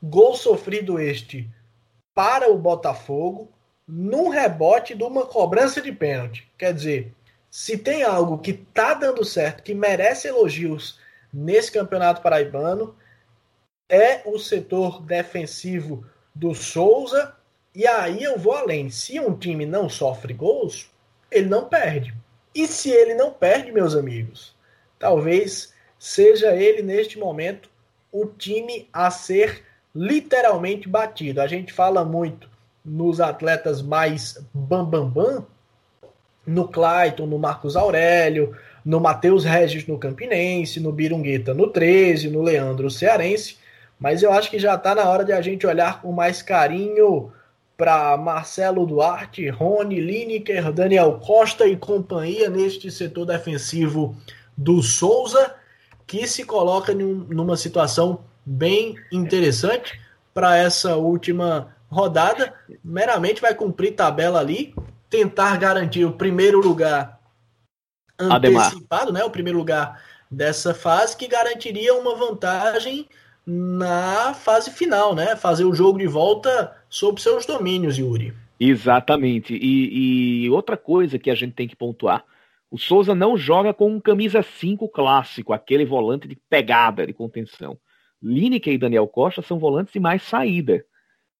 Gol 0.03 0.35
sofrido 0.35 0.99
este 0.99 1.47
para 2.14 2.51
o 2.51 2.57
Botafogo 2.57 3.53
num 3.87 4.31
rebote 4.31 4.95
de 4.95 5.03
uma 5.03 5.26
cobrança 5.26 5.83
de 5.83 5.93
pênalti. 5.93 6.51
Quer 6.57 6.72
dizer, 6.72 7.14
se 7.51 7.76
tem 7.76 8.03
algo 8.03 8.39
que 8.39 8.55
tá 8.55 8.95
dando 8.95 9.26
certo, 9.26 9.62
que 9.62 9.74
merece 9.74 10.28
elogios 10.28 10.99
nesse 11.31 11.70
campeonato 11.70 12.22
paraibano, 12.22 12.97
é 13.91 14.22
o 14.24 14.39
setor 14.39 15.03
defensivo 15.03 16.03
do 16.35 16.55
Souza. 16.55 17.37
E 17.74 17.87
aí 17.87 18.22
eu 18.22 18.39
vou 18.39 18.55
além. 18.55 18.89
Se 18.89 19.20
um 19.20 19.37
time 19.37 19.66
não 19.66 19.87
sofre 19.87 20.33
gols, 20.33 20.91
ele 21.31 21.47
não 21.47 21.68
perde. 21.68 22.14
E 22.55 22.66
se 22.66 22.90
ele 22.90 23.14
não 23.14 23.32
perde, 23.32 23.72
meus 23.72 23.94
amigos, 23.94 24.55
talvez 24.98 25.72
seja 25.98 26.55
ele 26.55 26.82
neste 26.82 27.18
momento 27.18 27.70
o 28.12 28.26
time 28.26 28.88
a 28.92 29.11
ser 29.11 29.62
literalmente 29.94 30.88
batido. 30.88 31.40
A 31.40 31.46
gente 31.46 31.72
fala 31.72 32.05
muito 32.05 32.48
nos 32.84 33.20
atletas 33.20 33.82
mais 33.82 34.38
bambambam, 34.53 35.11
bam, 35.11 35.24
bam, 35.24 35.46
no 36.46 36.68
Clayton, 36.68 37.26
no 37.26 37.38
Marcos 37.38 37.76
Aurélio, 37.76 38.57
no 38.84 39.01
Matheus 39.01 39.44
Regis 39.44 39.86
no 39.86 39.98
Campinense, 39.98 40.80
no 40.80 40.92
Birungueta 40.92 41.55
no 41.55 41.68
13, 41.68 42.30
no 42.30 42.42
Leandro 42.42 42.90
Cearense, 42.90 43.59
mas 43.98 44.22
eu 44.22 44.32
acho 44.32 44.51
que 44.51 44.59
já 44.59 44.74
está 44.74 44.94
na 44.94 45.09
hora 45.09 45.24
de 45.24 45.32
a 45.32 45.40
gente 45.40 45.66
olhar 45.66 46.01
com 46.01 46.11
mais 46.11 46.40
carinho 46.40 47.30
para 47.81 48.14
Marcelo 48.18 48.85
Duarte, 48.85 49.49
Rony 49.49 50.01
Lineker, 50.01 50.70
Daniel 50.70 51.18
Costa 51.18 51.66
e 51.66 51.78
companhia 51.78 52.51
neste 52.51 52.91
setor 52.91 53.24
defensivo 53.24 54.14
do 54.55 54.83
Souza, 54.83 55.55
que 56.07 56.26
se 56.26 56.45
coloca 56.45 56.93
numa 56.93 57.57
situação 57.57 58.20
bem 58.45 58.97
interessante 59.11 59.99
para 60.35 60.59
essa 60.59 60.97
última 60.97 61.74
rodada. 61.89 62.53
Meramente 62.85 63.41
vai 63.41 63.55
cumprir 63.55 63.93
tabela 63.93 64.41
ali, 64.41 64.74
tentar 65.09 65.57
garantir 65.57 66.05
o 66.05 66.12
primeiro 66.12 66.61
lugar 66.61 67.18
antecipado, 68.18 69.09
Ademar. 69.09 69.12
né? 69.12 69.24
O 69.24 69.31
primeiro 69.31 69.59
lugar 69.59 70.03
dessa 70.31 70.74
fase 70.74 71.16
que 71.16 71.26
garantiria 71.26 71.95
uma 71.95 72.14
vantagem 72.14 73.09
na 73.47 74.35
fase 74.35 74.70
final, 74.70 75.14
né? 75.14 75.35
Fazer 75.35 75.64
o 75.64 75.74
jogo 75.74 75.99
de 75.99 76.07
volta 76.07 76.78
sob 76.91 77.22
seus 77.22 77.47
domínios, 77.47 77.97
Yuri. 77.97 78.34
Exatamente. 78.59 79.55
E, 79.55 80.45
e, 80.45 80.51
outra 80.51 80.76
coisa 80.76 81.18
que 81.18 81.30
a 81.30 81.34
gente 81.34 81.55
tem 81.55 81.68
que 81.68 81.76
pontuar: 81.76 82.24
o 82.70 82.76
Souza 82.76 83.14
não 83.14 83.36
joga 83.36 83.72
com 83.72 83.91
um 83.91 84.01
camisa 84.01 84.43
5 84.43 84.86
clássico, 84.88 85.53
aquele 85.53 85.86
volante 85.86 86.28
de 86.28 86.36
pegada, 86.51 87.07
de 87.07 87.14
contenção. 87.14 87.78
Lineker 88.22 88.74
e 88.74 88.78
Daniel 88.78 89.09
Costa 89.09 89.41
são 89.41 89.59
volantes 89.59 89.95
de 89.95 90.01
mais 90.01 90.22
saída. 90.22 90.84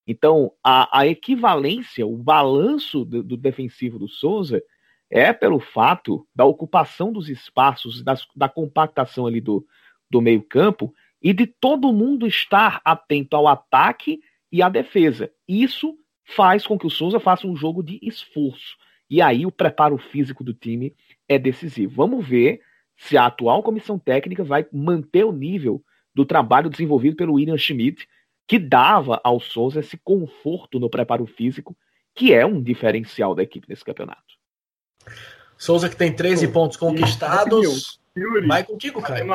Então, 0.07 0.51
a, 0.63 0.99
a 0.99 1.05
equivalência, 1.05 2.07
o 2.07 2.17
balanço 2.17 3.05
do, 3.05 3.21
do, 3.21 3.37
defensivo 3.37 3.99
do 3.99 4.07
Souza 4.07 4.63
é 5.11 5.31
pelo 5.31 5.59
fato 5.59 6.25
da 6.33 6.43
ocupação 6.43 7.11
dos 7.11 7.29
espaços, 7.29 8.01
das, 8.01 8.25
da 8.35 8.49
compactação 8.49 9.27
ali 9.27 9.39
do, 9.39 9.63
do 10.09 10.21
meio-campo 10.21 10.91
e 11.21 11.33
de 11.33 11.45
todo 11.45 11.93
mundo 11.93 12.25
estar 12.25 12.81
atento 12.83 13.35
ao 13.35 13.47
ataque 13.47 14.21
e 14.51 14.61
à 14.61 14.69
defesa. 14.69 15.31
Isso 15.47 15.97
faz 16.23 16.65
com 16.65 16.77
que 16.77 16.87
o 16.87 16.89
Souza 16.89 17.19
faça 17.19 17.47
um 17.47 17.55
jogo 17.55 17.81
de 17.83 17.99
esforço. 18.01 18.77
E 19.09 19.21
aí 19.21 19.45
o 19.45 19.51
preparo 19.51 19.97
físico 19.97 20.43
do 20.43 20.53
time 20.53 20.95
é 21.27 21.37
decisivo. 21.37 21.95
Vamos 21.95 22.27
ver 22.27 22.61
se 22.95 23.17
a 23.17 23.25
atual 23.25 23.63
comissão 23.63 23.97
técnica 23.97 24.43
vai 24.43 24.65
manter 24.71 25.25
o 25.25 25.31
nível 25.31 25.83
do 26.13 26.25
trabalho 26.25 26.69
desenvolvido 26.69 27.15
pelo 27.15 27.33
William 27.33 27.57
Schmidt, 27.57 28.07
que 28.47 28.59
dava 28.59 29.19
ao 29.23 29.39
Souza 29.39 29.79
esse 29.79 29.97
conforto 29.97 30.79
no 30.79 30.89
preparo 30.89 31.25
físico, 31.25 31.75
que 32.13 32.33
é 32.33 32.45
um 32.45 32.61
diferencial 32.61 33.33
da 33.33 33.43
equipe 33.43 33.67
nesse 33.67 33.83
campeonato. 33.83 34.21
Souza 35.57 35.89
que 35.89 35.95
tem 35.95 36.13
13 36.13 36.47
pontos 36.49 36.77
conquistados. 36.77 37.99
Vai 38.47 38.63
contigo, 38.63 39.01
Caio. 39.01 39.25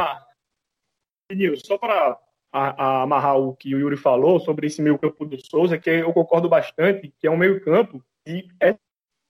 Só 1.57 1.79
para 1.79 2.19
amarrar 2.57 3.39
o 3.39 3.55
que 3.55 3.75
o 3.75 3.79
Yuri 3.79 3.97
falou 3.97 4.41
sobre 4.41 4.67
esse 4.67 4.81
meio 4.81 4.99
campo 4.99 5.25
do 5.25 5.39
Souza, 5.45 5.79
que 5.79 5.91
eu 5.91 6.13
concordo 6.13 6.49
bastante, 6.49 7.13
que 7.19 7.27
é 7.27 7.31
um 7.31 7.37
meio 7.37 7.61
campo 7.63 8.03
e 8.27 8.47
é 8.61 8.75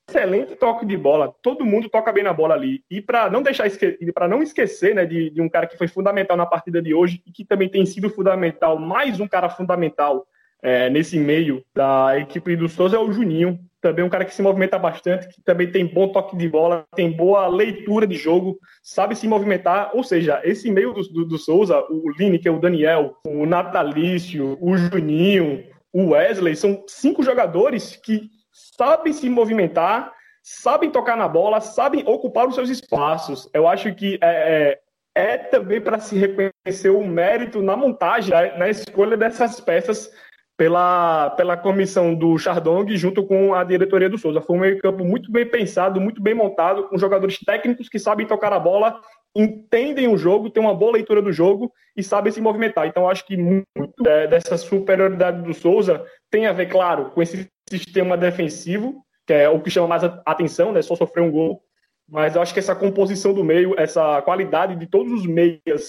excelente 0.09 0.55
toque 0.55 0.87
de 0.87 0.97
bola. 0.97 1.35
Todo 1.43 1.65
mundo 1.65 1.89
toca 1.89 2.13
bem 2.13 2.23
na 2.23 2.33
bola 2.33 2.55
ali. 2.55 2.85
E 2.91 3.01
para 3.01 3.29
não 3.29 3.43
deixar 3.43 3.67
para 4.15 4.29
não 4.29 4.43
esquecer, 4.43 4.95
né, 4.95 5.05
de, 5.05 5.31
de, 5.31 5.41
um 5.41 5.49
cara 5.49 5.67
que 5.67 5.77
foi 5.77 5.89
fundamental 5.89 6.37
na 6.37 6.47
partida 6.47 6.81
de 6.81 6.95
hoje 6.95 7.21
e 7.27 7.33
que 7.33 7.45
também 7.45 7.69
tem 7.69 7.85
sido 7.85 8.09
fundamental, 8.09 8.79
mais 8.79 9.19
um 9.19 9.27
cara 9.27 9.49
fundamental 9.49 10.27
é, 10.63 10.89
nesse 10.89 11.19
meio 11.19 11.65
da 11.75 12.19
equipe 12.19 12.57
do 12.57 12.69
Souza 12.69 12.97
é 12.97 12.99
o 12.99 13.13
Juninho, 13.13 13.59
também 13.81 14.05
um 14.05 14.09
cara 14.09 14.25
que 14.25 14.35
se 14.35 14.43
movimenta 14.43 14.79
bastante, 14.79 15.29
que 15.29 15.43
também 15.43 15.71
tem 15.71 15.87
bom 15.87 16.09
toque 16.09 16.37
de 16.37 16.49
bola, 16.49 16.85
tem 16.95 17.11
boa 17.13 17.47
leitura 17.47 18.07
de 18.07 18.17
jogo, 18.17 18.59
sabe 18.83 19.15
se 19.15 19.29
movimentar. 19.29 19.91
Ou 19.95 20.03
seja, 20.03 20.41
esse 20.45 20.71
meio 20.71 20.93
do, 20.93 21.03
do, 21.03 21.25
do 21.25 21.39
Souza, 21.39 21.79
o 21.91 22.11
Lineker, 22.19 22.55
o 22.55 22.61
Daniel, 22.61 23.17
o 23.27 23.47
Natalício, 23.47 24.59
o 24.61 24.77
Juninho, 24.77 25.65
o 25.93 26.11
Wesley, 26.11 26.57
são 26.57 26.85
cinco 26.87 27.23
jogadores 27.23 27.97
que 27.97 28.31
sabem 28.77 29.13
se 29.13 29.29
movimentar, 29.29 30.13
sabem 30.43 30.91
tocar 30.91 31.17
na 31.17 31.29
bola, 31.29 31.61
sabem 31.61 32.03
ocupar 32.07 32.47
os 32.47 32.55
seus 32.55 32.71
espaços. 32.71 33.49
Eu 33.53 33.69
acho 33.69 33.95
que 33.95 34.19
é, 34.23 34.79
é, 35.15 35.33
é 35.35 35.39
também 35.39 35.81
para 35.81 35.99
se 35.99 36.17
reconhecer 36.17 36.91
o 36.91 37.07
mérito 37.07 37.63
na 37.63 37.77
montagem, 37.77 38.31
né, 38.31 38.57
na 38.57 38.69
escolha 38.69 39.17
dessas 39.17 39.61
peças 39.61 40.11
pela, 40.57 41.31
pela 41.31 41.57
comissão 41.57 42.15
do 42.15 42.39
Chardong 42.39 42.97
junto 42.97 43.25
com 43.25 43.55
a 43.55 43.63
diretoria 43.63 44.09
do 44.09 44.17
Souza. 44.17 44.41
Foi 44.41 44.57
um 44.57 44.61
meio-campo 44.61 45.05
muito 45.05 45.31
bem 45.31 45.47
pensado, 45.47 46.01
muito 46.01 46.23
bem 46.23 46.35
montado, 46.35 46.85
com 46.85 46.99
jogadores 46.99 47.39
técnicos 47.39 47.89
que 47.89 47.99
sabem 47.99 48.27
tocar 48.27 48.53
a 48.53 48.59
bola, 48.59 48.99
entendem 49.35 50.09
o 50.09 50.17
jogo, 50.17 50.49
têm 50.49 50.63
uma 50.63 50.75
boa 50.75 50.93
leitura 50.93 51.21
do 51.21 51.33
jogo 51.33 51.71
e 51.95 52.03
sabem 52.03 52.33
se 52.33 52.41
movimentar. 52.41 52.87
Então, 52.87 53.09
acho 53.09 53.27
que 53.27 53.37
muito 53.37 53.67
é, 54.07 54.27
dessa 54.27 54.57
superioridade 54.57 55.43
do 55.43 55.53
Souza 55.53 56.05
tem 56.31 56.47
a 56.47 56.53
ver, 56.53 56.67
claro, 56.67 57.11
com 57.11 57.21
esse 57.21 57.47
sistema 57.69 58.17
defensivo, 58.17 59.03
que 59.27 59.35
é 59.35 59.49
o 59.49 59.61
que 59.61 59.71
chama 59.71 59.89
mais 59.89 60.05
atenção, 60.25 60.73
né? 60.73 60.81
Só 60.81 60.97
sofrer 60.97 61.23
um 61.23 61.31
gol. 61.31 61.61
Mas 62.09 62.35
eu 62.35 62.41
acho 62.41 62.55
que 62.55 62.61
essa 62.61 62.75
composição 62.75 63.35
do 63.35 63.45
meio, 63.45 63.75
essa 63.77 64.23
qualidade 64.23 64.77
de 64.77 64.87
todos 64.87 65.13
os 65.13 65.27
meias 65.27 65.89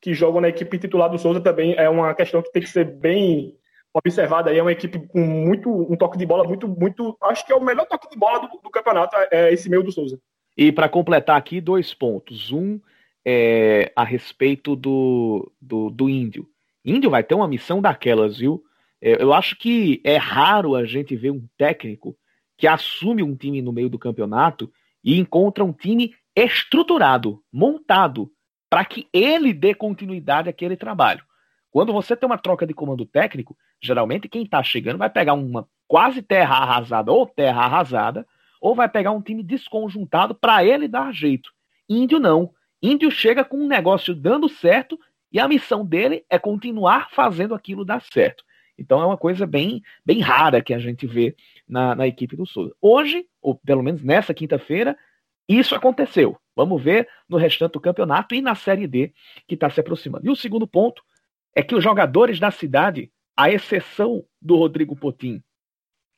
que 0.00 0.14
jogam 0.14 0.40
na 0.40 0.48
equipe 0.48 0.78
titular 0.78 1.08
do 1.08 1.18
Souza 1.18 1.40
também 1.40 1.74
é 1.76 1.88
uma 1.88 2.12
questão 2.14 2.42
que 2.42 2.50
tem 2.50 2.62
que 2.62 2.68
ser 2.68 2.84
bem 2.84 3.54
observado 3.94 4.48
aí, 4.48 4.58
é 4.58 4.62
uma 4.62 4.72
equipe 4.72 4.98
com 5.08 5.20
muito 5.20 5.70
um 5.70 5.96
toque 5.96 6.18
de 6.18 6.26
bola 6.26 6.44
muito, 6.44 6.66
muito. 6.66 7.16
Acho 7.22 7.46
que 7.46 7.52
é 7.52 7.56
o 7.56 7.64
melhor 7.64 7.86
toque 7.86 8.08
de 8.08 8.16
bola 8.16 8.40
do, 8.40 8.48
do 8.58 8.70
campeonato, 8.70 9.16
é, 9.16 9.28
é 9.30 9.52
esse 9.52 9.68
meio 9.68 9.82
do 9.82 9.92
Souza. 9.92 10.18
E 10.56 10.70
para 10.70 10.88
completar 10.88 11.36
aqui, 11.36 11.60
dois 11.60 11.94
pontos. 11.94 12.50
Um 12.52 12.80
é 13.24 13.92
a 13.94 14.04
respeito 14.04 14.74
do, 14.74 15.50
do, 15.60 15.90
do 15.90 16.08
Índio. 16.08 16.48
Índio 16.84 17.10
vai 17.10 17.22
ter 17.22 17.34
uma 17.34 17.46
missão 17.46 17.80
daquelas, 17.80 18.38
viu? 18.38 18.62
É, 19.00 19.22
eu 19.22 19.32
acho 19.32 19.56
que 19.56 20.00
é 20.04 20.16
raro 20.16 20.74
a 20.74 20.84
gente 20.84 21.14
ver 21.16 21.30
um 21.30 21.46
técnico 21.56 22.16
que 22.58 22.66
assume 22.66 23.22
um 23.22 23.36
time 23.36 23.62
no 23.62 23.72
meio 23.72 23.88
do 23.88 23.98
campeonato 23.98 24.70
e 25.04 25.18
encontra 25.18 25.64
um 25.64 25.72
time 25.72 26.14
estruturado, 26.34 27.42
montado, 27.52 28.30
para 28.70 28.84
que 28.84 29.06
ele 29.12 29.52
dê 29.52 29.74
continuidade 29.74 30.48
àquele 30.48 30.76
trabalho. 30.76 31.24
Quando 31.72 31.90
você 31.90 32.14
tem 32.14 32.26
uma 32.26 32.36
troca 32.36 32.66
de 32.66 32.74
comando 32.74 33.06
técnico, 33.06 33.56
geralmente 33.80 34.28
quem 34.28 34.42
está 34.42 34.62
chegando 34.62 34.98
vai 34.98 35.08
pegar 35.08 35.32
uma 35.32 35.66
quase 35.88 36.20
terra 36.20 36.56
arrasada 36.56 37.10
ou 37.10 37.26
terra 37.26 37.64
arrasada, 37.64 38.26
ou 38.60 38.74
vai 38.74 38.88
pegar 38.88 39.10
um 39.10 39.22
time 39.22 39.42
desconjuntado 39.42 40.34
para 40.34 40.62
ele 40.64 40.86
dar 40.86 41.12
jeito. 41.12 41.50
Índio 41.88 42.20
não. 42.20 42.52
Índio 42.82 43.10
chega 43.10 43.42
com 43.42 43.56
um 43.56 43.66
negócio 43.66 44.14
dando 44.14 44.50
certo 44.50 45.00
e 45.32 45.40
a 45.40 45.48
missão 45.48 45.84
dele 45.84 46.24
é 46.28 46.38
continuar 46.38 47.08
fazendo 47.10 47.54
aquilo 47.54 47.86
dar 47.86 48.02
certo. 48.02 48.44
Então 48.78 49.00
é 49.00 49.06
uma 49.06 49.16
coisa 49.16 49.46
bem, 49.46 49.82
bem 50.04 50.20
rara 50.20 50.62
que 50.62 50.74
a 50.74 50.78
gente 50.78 51.06
vê 51.06 51.34
na, 51.66 51.94
na 51.94 52.06
equipe 52.06 52.36
do 52.36 52.44
Souza. 52.44 52.74
Hoje, 52.82 53.24
ou 53.40 53.54
pelo 53.54 53.82
menos 53.82 54.02
nessa 54.02 54.34
quinta-feira, 54.34 54.96
isso 55.48 55.74
aconteceu. 55.74 56.36
Vamos 56.54 56.82
ver 56.82 57.08
no 57.26 57.38
restante 57.38 57.72
do 57.72 57.80
campeonato 57.80 58.34
e 58.34 58.42
na 58.42 58.54
Série 58.54 58.86
D 58.86 59.12
que 59.48 59.54
está 59.54 59.70
se 59.70 59.80
aproximando. 59.80 60.26
E 60.26 60.30
o 60.30 60.36
segundo 60.36 60.66
ponto 60.66 61.02
é 61.54 61.62
que 61.62 61.74
os 61.74 61.82
jogadores 61.82 62.40
da 62.40 62.50
cidade, 62.50 63.10
à 63.36 63.50
exceção 63.50 64.24
do 64.40 64.56
Rodrigo 64.56 64.96
Potim, 64.96 65.42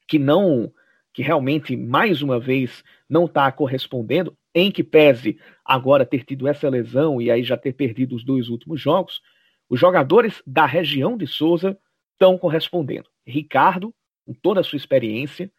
que 0.06 0.18
não, 0.18 0.72
que 1.12 1.22
realmente 1.22 1.76
mais 1.76 2.22
uma 2.22 2.38
vez 2.38 2.84
não 3.08 3.24
está 3.26 3.50
correspondendo, 3.50 4.36
em 4.54 4.70
que 4.70 4.84
pese 4.84 5.38
agora 5.64 6.06
ter 6.06 6.24
tido 6.24 6.46
essa 6.46 6.68
lesão 6.68 7.20
e 7.20 7.30
aí 7.30 7.42
já 7.42 7.56
ter 7.56 7.72
perdido 7.72 8.14
os 8.14 8.24
dois 8.24 8.48
últimos 8.48 8.80
jogos, 8.80 9.20
os 9.68 9.80
jogadores 9.80 10.42
da 10.46 10.66
região 10.66 11.16
de 11.16 11.26
Souza 11.26 11.76
estão 12.12 12.38
correspondendo. 12.38 13.08
Ricardo, 13.26 13.92
com 14.24 14.32
toda 14.32 14.60
a 14.60 14.64
sua 14.64 14.76
experiência, 14.76 15.50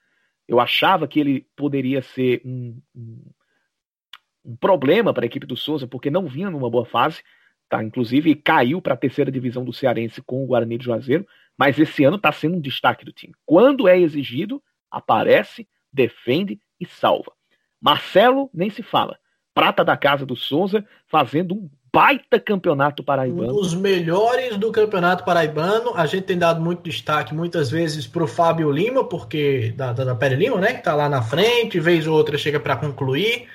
eu 0.47 0.59
achava 0.59 1.07
que 1.07 1.19
ele 1.19 1.47
poderia 1.55 2.01
ser 2.01 2.41
um, 2.45 2.79
um, 2.95 3.31
um 4.45 4.55
problema 4.55 5.13
para 5.13 5.25
a 5.25 5.27
equipe 5.27 5.45
do 5.45 5.57
Souza, 5.57 5.87
porque 5.87 6.09
não 6.09 6.27
vinha 6.27 6.49
numa 6.49 6.69
boa 6.69 6.85
fase, 6.85 7.23
Tá? 7.69 7.83
Inclusive 7.83 8.35
caiu 8.35 8.81
para 8.81 8.93
a 8.93 8.97
terceira 8.97 9.31
divisão 9.31 9.63
do 9.63 9.73
Cearense 9.73 10.21
com 10.21 10.43
o 10.43 10.47
Guarani 10.47 10.77
de 10.77 10.85
Juazeiro, 10.85 11.25
mas 11.57 11.79
esse 11.79 12.03
ano 12.03 12.17
está 12.17 12.31
sendo 12.31 12.57
um 12.57 12.61
destaque 12.61 13.05
do 13.05 13.11
time. 13.11 13.33
Quando 13.45 13.87
é 13.87 13.99
exigido, 13.99 14.61
aparece, 14.91 15.67
defende 15.91 16.59
e 16.79 16.85
salva. 16.85 17.31
Marcelo 17.81 18.49
nem 18.53 18.69
se 18.69 18.83
fala. 18.83 19.17
Prata 19.53 19.83
da 19.83 19.95
casa 19.95 20.25
do 20.25 20.35
Souza, 20.35 20.85
fazendo 21.07 21.55
um 21.55 21.69
baita 21.95 22.37
campeonato 22.39 23.01
paraibano. 23.01 23.53
Um 23.53 23.55
dos 23.55 23.73
melhores 23.73 24.57
do 24.57 24.69
campeonato 24.69 25.23
paraibano. 25.23 25.93
A 25.95 26.05
gente 26.05 26.23
tem 26.23 26.37
dado 26.37 26.61
muito 26.61 26.83
destaque 26.83 27.33
muitas 27.33 27.71
vezes 27.71 28.05
para 28.05 28.23
o 28.23 28.27
Fábio 28.27 28.69
Lima, 28.69 29.07
porque 29.07 29.73
da, 29.77 29.93
da, 29.93 30.03
da 30.03 30.15
Pere 30.15 30.35
Lima, 30.35 30.59
né? 30.59 30.73
Que 30.73 30.79
está 30.79 30.93
lá 30.93 31.07
na 31.07 31.21
frente, 31.21 31.79
vez 31.79 32.05
ou 32.05 32.17
outra 32.17 32.37
chega 32.37 32.59
para 32.59 32.75
concluir. 32.75 33.47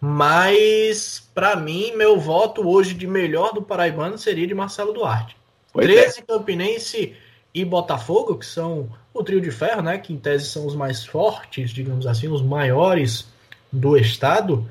Mas, 0.00 1.28
para 1.34 1.56
mim, 1.56 1.92
meu 1.94 2.18
voto 2.18 2.66
hoje 2.66 2.94
de 2.94 3.06
melhor 3.06 3.52
do 3.52 3.60
Paraibano 3.60 4.16
seria 4.16 4.46
de 4.46 4.54
Marcelo 4.54 4.94
Duarte. 4.94 5.36
Pois 5.72 5.86
13 5.86 6.20
é. 6.20 6.22
Campinense 6.22 7.14
e 7.54 7.64
Botafogo, 7.64 8.36
que 8.36 8.46
são 8.46 8.88
o 9.12 9.22
trio 9.22 9.40
de 9.40 9.50
ferro, 9.50 9.82
né? 9.82 9.98
Que 9.98 10.12
em 10.12 10.16
tese 10.16 10.46
são 10.46 10.66
os 10.66 10.74
mais 10.74 11.04
fortes, 11.04 11.70
digamos 11.70 12.06
assim, 12.06 12.28
os 12.28 12.40
maiores 12.40 13.26
do 13.70 13.96
estado. 13.96 14.66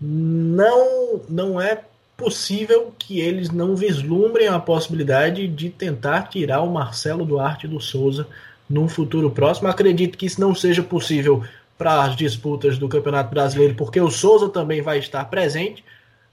Não, 0.00 1.20
não 1.28 1.60
é 1.60 1.82
possível 2.16 2.94
que 2.98 3.20
eles 3.20 3.50
não 3.50 3.76
vislumbrem 3.76 4.48
a 4.48 4.58
possibilidade 4.58 5.46
de 5.46 5.68
tentar 5.68 6.28
tirar 6.28 6.62
o 6.62 6.72
Marcelo 6.72 7.26
Duarte 7.26 7.68
do 7.68 7.78
Souza 7.78 8.26
num 8.68 8.88
futuro 8.88 9.30
próximo. 9.30 9.68
Acredito 9.68 10.16
que 10.16 10.26
isso 10.26 10.40
não 10.40 10.54
seja 10.54 10.82
possível 10.82 11.44
para 11.76 12.02
as 12.04 12.16
disputas 12.16 12.78
do 12.78 12.88
Campeonato 12.88 13.30
Brasileiro, 13.30 13.74
porque 13.74 14.00
o 14.00 14.10
Souza 14.10 14.48
também 14.48 14.80
vai 14.80 14.98
estar 14.98 15.24
presente, 15.26 15.84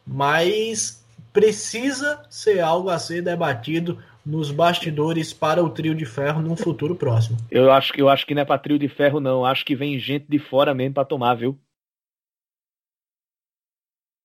mas 0.05 1.03
precisa 1.31 2.23
ser 2.29 2.59
algo 2.59 2.89
a 2.89 2.99
ser 2.99 3.21
debatido 3.21 3.97
nos 4.25 4.51
bastidores 4.51 5.33
para 5.33 5.61
o 5.61 5.69
trio 5.69 5.93
de 5.93 6.05
ferro 6.05 6.41
num 6.41 6.55
futuro 6.55 6.95
próximo. 6.95 7.37
Eu 7.51 7.71
acho 7.71 7.91
que 7.91 8.01
eu 8.01 8.07
acho 8.07 8.25
que 8.25 8.33
não 8.33 8.41
é 8.41 8.45
para 8.45 8.57
trio 8.57 8.79
de 8.79 8.87
ferro 8.87 9.19
não, 9.19 9.45
acho 9.45 9.65
que 9.65 9.75
vem 9.75 9.99
gente 9.99 10.25
de 10.29 10.39
fora 10.39 10.73
mesmo 10.73 10.93
para 10.93 11.05
tomar, 11.05 11.35
viu? 11.35 11.59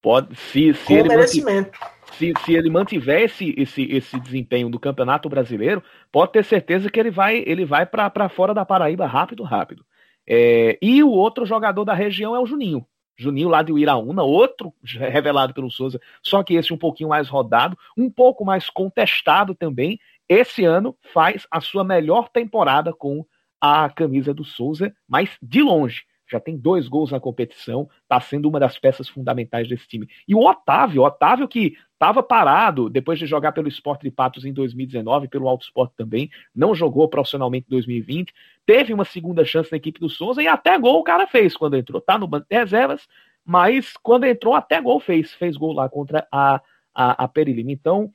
Pode 0.00 0.36
se 0.36 0.72
se 0.74 0.94
ele 0.94 1.08
merecimento. 1.08 1.78
Se, 2.12 2.32
se 2.44 2.54
ele 2.54 2.70
mantiver 2.70 3.22
esse, 3.22 3.54
esse, 3.56 3.82
esse 3.82 4.18
desempenho 4.18 4.70
do 4.70 4.80
Campeonato 4.80 5.28
Brasileiro, 5.28 5.82
pode 6.10 6.32
ter 6.32 6.44
certeza 6.44 6.90
que 6.90 6.98
ele 6.98 7.10
vai 7.10 7.42
ele 7.46 7.64
vai 7.64 7.84
para 7.84 8.28
fora 8.28 8.54
da 8.54 8.64
Paraíba 8.64 9.06
rápido, 9.06 9.42
rápido. 9.42 9.84
É, 10.28 10.78
e 10.82 11.02
o 11.02 11.10
outro 11.10 11.46
jogador 11.46 11.84
da 11.84 11.94
região 11.94 12.36
é 12.36 12.38
o 12.38 12.46
Juninho. 12.46 12.86
Juninho 13.16 13.48
lá 13.48 13.62
de 13.62 13.72
Uiraúna, 13.72 14.22
outro 14.22 14.72
revelado 14.84 15.54
pelo 15.54 15.70
Souza, 15.70 16.00
só 16.22 16.42
que 16.42 16.54
esse 16.54 16.72
um 16.72 16.78
pouquinho 16.78 17.08
mais 17.08 17.28
rodado, 17.28 17.76
um 17.96 18.08
pouco 18.08 18.44
mais 18.44 18.70
contestado 18.70 19.54
também. 19.54 19.98
Esse 20.28 20.64
ano 20.64 20.96
faz 21.12 21.46
a 21.50 21.60
sua 21.60 21.82
melhor 21.82 22.28
temporada 22.28 22.92
com 22.92 23.24
a 23.60 23.88
camisa 23.88 24.32
do 24.32 24.44
Souza, 24.44 24.94
mas 25.08 25.30
de 25.42 25.62
longe 25.62 26.04
já 26.30 26.40
tem 26.40 26.56
dois 26.56 26.88
gols 26.88 27.10
na 27.10 27.20
competição, 27.20 27.88
está 28.02 28.20
sendo 28.20 28.48
uma 28.48 28.60
das 28.60 28.78
peças 28.78 29.08
fundamentais 29.08 29.68
desse 29.68 29.86
time. 29.88 30.08
E 30.26 30.34
o 30.34 30.40
Otávio, 30.40 31.02
o 31.02 31.04
Otávio 31.04 31.48
que 31.48 31.76
estava 31.92 32.22
parado 32.22 32.88
depois 32.88 33.18
de 33.18 33.26
jogar 33.26 33.52
pelo 33.52 33.68
Sport 33.68 34.02
de 34.02 34.10
Patos 34.10 34.44
em 34.44 34.52
2019, 34.52 35.28
pelo 35.28 35.48
Alto 35.48 35.64
Sport 35.64 35.92
também, 35.96 36.30
não 36.54 36.74
jogou 36.74 37.08
profissionalmente 37.08 37.66
em 37.66 37.70
2020, 37.70 38.32
teve 38.64 38.94
uma 38.94 39.04
segunda 39.04 39.44
chance 39.44 39.70
na 39.72 39.78
equipe 39.78 39.98
do 39.98 40.08
Souza 40.08 40.42
e 40.42 40.46
até 40.46 40.78
gol 40.78 41.00
o 41.00 41.04
cara 41.04 41.26
fez 41.26 41.56
quando 41.56 41.76
entrou. 41.76 42.00
Tá 42.00 42.18
no 42.18 42.28
banco 42.28 42.46
de 42.48 42.56
reservas, 42.56 43.08
mas 43.44 43.96
quando 44.02 44.24
entrou 44.24 44.54
até 44.54 44.80
gol 44.80 45.00
fez, 45.00 45.32
fez 45.34 45.56
gol 45.56 45.72
lá 45.72 45.88
contra 45.88 46.26
a, 46.30 46.60
a, 46.94 47.24
a 47.24 47.28
Perilima. 47.28 47.72
Então, 47.72 48.12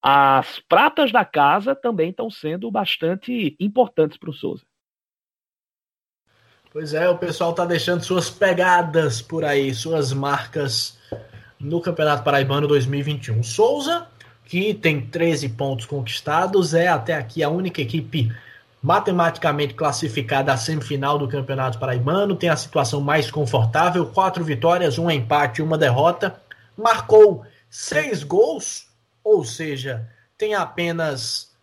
as 0.00 0.60
pratas 0.60 1.10
da 1.10 1.24
casa 1.24 1.74
também 1.74 2.10
estão 2.10 2.30
sendo 2.30 2.70
bastante 2.70 3.56
importantes 3.58 4.16
para 4.16 4.30
o 4.30 4.32
Souza. 4.32 4.64
Pois 6.76 6.92
é, 6.92 7.08
o 7.08 7.16
pessoal 7.16 7.54
tá 7.54 7.64
deixando 7.64 8.04
suas 8.04 8.28
pegadas 8.28 9.22
por 9.22 9.46
aí, 9.46 9.74
suas 9.74 10.12
marcas 10.12 10.98
no 11.58 11.80
Campeonato 11.80 12.22
Paraibano 12.22 12.68
2021. 12.68 13.42
Souza, 13.42 14.06
que 14.44 14.74
tem 14.74 15.00
13 15.00 15.48
pontos 15.48 15.86
conquistados, 15.86 16.74
é 16.74 16.86
até 16.86 17.14
aqui 17.14 17.42
a 17.42 17.48
única 17.48 17.80
equipe 17.80 18.30
matematicamente 18.82 19.72
classificada 19.72 20.52
à 20.52 20.58
semifinal 20.58 21.18
do 21.18 21.26
Campeonato 21.26 21.78
Paraibano, 21.78 22.36
tem 22.36 22.50
a 22.50 22.56
situação 22.56 23.00
mais 23.00 23.30
confortável, 23.30 24.04
quatro 24.04 24.44
vitórias, 24.44 24.98
um 24.98 25.10
empate 25.10 25.62
uma 25.62 25.78
derrota, 25.78 26.38
marcou 26.76 27.42
seis 27.70 28.22
gols, 28.22 28.86
ou 29.24 29.46
seja, 29.46 30.06
tem 30.36 30.54
apenas 30.54 31.56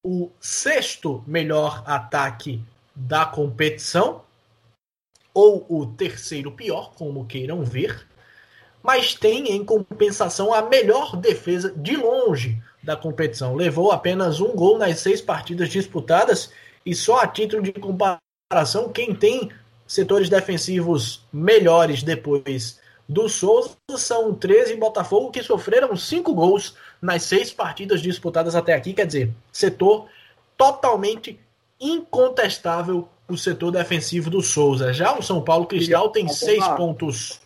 o 0.00 0.30
sexto 0.38 1.24
melhor 1.26 1.82
ataque 1.84 2.62
da 2.94 3.24
competição, 3.24 4.22
ou 5.34 5.66
o 5.68 5.84
terceiro 5.84 6.52
pior, 6.52 6.92
como 6.94 7.26
queiram 7.26 7.64
ver, 7.64 8.06
mas 8.80 9.14
tem 9.14 9.50
em 9.52 9.64
compensação 9.64 10.54
a 10.54 10.62
melhor 10.62 11.16
defesa 11.16 11.72
de 11.76 11.96
longe 11.96 12.62
da 12.82 12.96
competição. 12.96 13.54
Levou 13.56 13.90
apenas 13.90 14.40
um 14.40 14.54
gol 14.54 14.78
nas 14.78 15.00
seis 15.00 15.20
partidas 15.20 15.68
disputadas 15.68 16.50
e 16.86 16.94
só 16.94 17.20
a 17.20 17.26
título 17.26 17.62
de 17.62 17.72
comparação, 17.72 18.92
quem 18.92 19.14
tem 19.14 19.50
setores 19.86 20.28
defensivos 20.28 21.24
melhores 21.32 22.02
depois 22.02 22.78
do 23.08 23.28
Souza 23.28 23.76
são 23.96 24.34
13 24.34 24.76
Botafogo 24.76 25.30
que 25.30 25.42
sofreram 25.42 25.94
cinco 25.96 26.34
gols 26.34 26.74
nas 27.00 27.22
seis 27.22 27.52
partidas 27.52 28.00
disputadas 28.00 28.54
até 28.54 28.74
aqui. 28.74 28.92
Quer 28.92 29.06
dizer, 29.06 29.30
setor 29.52 30.06
totalmente 30.56 31.38
incontestável 31.80 33.08
o 33.28 33.36
setor 33.36 33.70
defensivo 33.70 34.30
do 34.30 34.42
Souza. 34.42 34.92
Já 34.92 35.16
o 35.16 35.22
São 35.22 35.42
Paulo 35.42 35.66
Cristal 35.66 36.10
tem 36.10 36.28
seis 36.28 36.66
pontos 36.68 37.40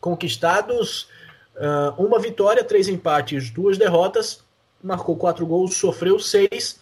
conquistados, 0.00 1.08
uh, 1.56 2.02
uma 2.02 2.18
vitória, 2.18 2.64
três 2.64 2.88
empates, 2.88 3.50
duas 3.50 3.76
derrotas, 3.76 4.42
marcou 4.82 5.16
quatro 5.16 5.46
gols, 5.46 5.76
sofreu 5.76 6.18
seis, 6.18 6.80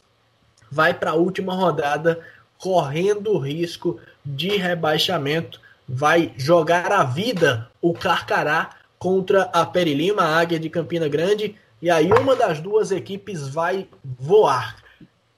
vai 0.70 0.94
para 0.94 1.11
a 1.11 1.14
última 1.14 1.55
rodada 1.55 2.20
correndo 2.59 3.32
o 3.32 3.38
risco 3.38 4.01
de 4.24 4.57
rebaixamento, 4.57 5.61
vai 5.88 6.32
jogar 6.36 6.92
a 6.92 7.05
vida 7.05 7.68
o 7.80 7.92
Carcará 7.92 8.70
contra 8.99 9.42
a 9.44 9.64
Perilima, 9.64 10.22
a 10.22 10.38
Águia 10.38 10.59
de 10.59 10.68
Campina 10.68 11.09
Grande, 11.09 11.57
e 11.80 11.88
aí 11.90 12.11
uma 12.12 12.34
das 12.34 12.61
duas 12.61 12.90
equipes 12.90 13.46
vai 13.46 13.88
voar. 14.03 14.76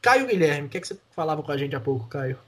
Caio 0.01 0.27
Guilherme, 0.27 0.67
o 0.67 0.71
que, 0.71 0.79
é 0.79 0.81
que 0.81 0.89
você 0.89 0.99
falava 1.15 1.43
com 1.43 1.53
a 1.53 1.57
gente 1.57 1.77
há 1.77 1.81
pouco, 1.81 2.09
Caio? 2.09 2.39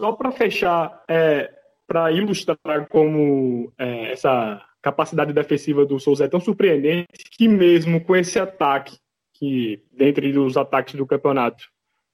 Só 0.00 0.12
para 0.12 0.30
fechar, 0.30 1.02
é, 1.08 1.50
para 1.86 2.12
ilustrar 2.12 2.86
como 2.88 3.72
é, 3.78 4.12
essa 4.12 4.62
capacidade 4.82 5.32
defensiva 5.32 5.84
do 5.84 5.98
Souza 5.98 6.24
é 6.24 6.28
tão 6.28 6.40
surpreendente 6.40 7.08
que 7.30 7.48
mesmo 7.48 8.00
com 8.00 8.14
esse 8.14 8.38
ataque, 8.38 8.98
que 9.32 9.82
dentre 9.92 10.36
os 10.38 10.56
ataques 10.56 10.94
do 10.94 11.06
campeonato 11.06 11.64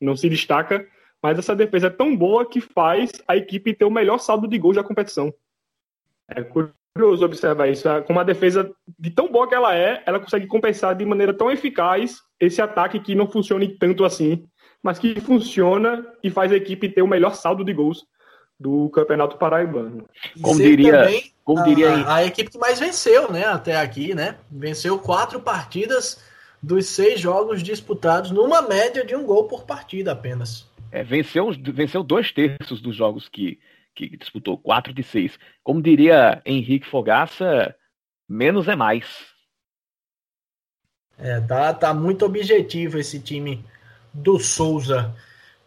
não 0.01 0.17
se 0.17 0.29
destaca, 0.29 0.87
mas 1.23 1.39
essa 1.39 1.55
defesa 1.55 1.87
é 1.87 1.91
tão 1.91 2.17
boa 2.17 2.45
que 2.49 2.61
faz 2.61 3.13
a 3.29 3.37
equipe 3.37 3.75
ter 3.75 3.85
o 3.85 3.91
melhor 3.91 4.19
saldo 4.19 4.49
de 4.49 4.59
gols 4.59 4.77
da 4.77 4.83
competição. 4.83 5.33
É 6.29 6.43
curioso 6.43 7.25
observar 7.25 7.69
isso. 7.69 7.89
Com 8.07 8.13
uma 8.13 8.25
defesa 8.25 8.75
de 8.99 9.11
tão 9.11 9.31
boa 9.31 9.49
que 9.49 9.55
ela 9.55 9.77
é, 9.77 10.03
ela 10.05 10.19
consegue 10.19 10.47
compensar 10.47 10.97
de 10.97 11.05
maneira 11.05 11.33
tão 11.33 11.51
eficaz 11.51 12.21
esse 12.41 12.61
ataque 12.61 12.99
que 12.99 13.15
não 13.15 13.31
funcione 13.31 13.69
tanto 13.79 14.05
assim, 14.05 14.45
mas 14.83 14.99
que 14.99 15.21
funciona 15.21 16.05
e 16.23 16.31
faz 16.31 16.51
a 16.51 16.57
equipe 16.57 16.89
ter 16.89 17.03
o 17.03 17.07
melhor 17.07 17.35
saldo 17.35 17.65
de 17.65 17.73
gols 17.73 18.05
do 18.59 18.89
Campeonato 18.91 19.37
Paraibano. 19.37 20.07
Como 20.41 20.59
diria, 20.59 21.09
como 21.45 21.63
diria 21.65 21.91
a, 21.91 22.17
a, 22.17 22.25
equipe 22.25 22.51
que 22.51 22.59
mais 22.59 22.79
venceu, 22.79 23.31
né, 23.31 23.45
até 23.45 23.77
aqui, 23.77 24.15
né? 24.15 24.37
Venceu 24.51 24.99
quatro 24.99 25.41
partidas 25.41 26.23
dos 26.63 26.87
seis 26.87 27.21
jogos 27.21 27.63
disputados 27.63 28.31
numa 28.31 28.63
média 28.63 29.05
de 29.05 29.17
um 29.17 29.25
gol 29.25 29.49
por 29.49 29.65
partida 29.65 30.13
apenas. 30.13 30.71
É, 30.91 31.03
venceu, 31.03 31.51
venceu 31.53 32.03
dois 32.03 32.31
terços 32.31 32.81
dos 32.81 32.95
jogos 32.95 33.29
que, 33.29 33.59
que 33.95 34.17
disputou, 34.17 34.59
quatro 34.59 34.93
de 34.93 35.03
seis. 35.03 35.39
Como 35.65 35.83
diria 35.83 36.41
Henrique 36.45 36.87
Fogaça, 36.87 37.75
menos 38.29 38.69
é 38.69 38.77
mais. 38.77 39.07
É, 41.19 41.41
tá, 41.41 41.73
tá 41.75 41.95
muito 41.95 42.25
objetivo 42.25 42.99
esse 42.99 43.21
time 43.21 43.65
do 44.13 44.39
Souza. 44.39 45.15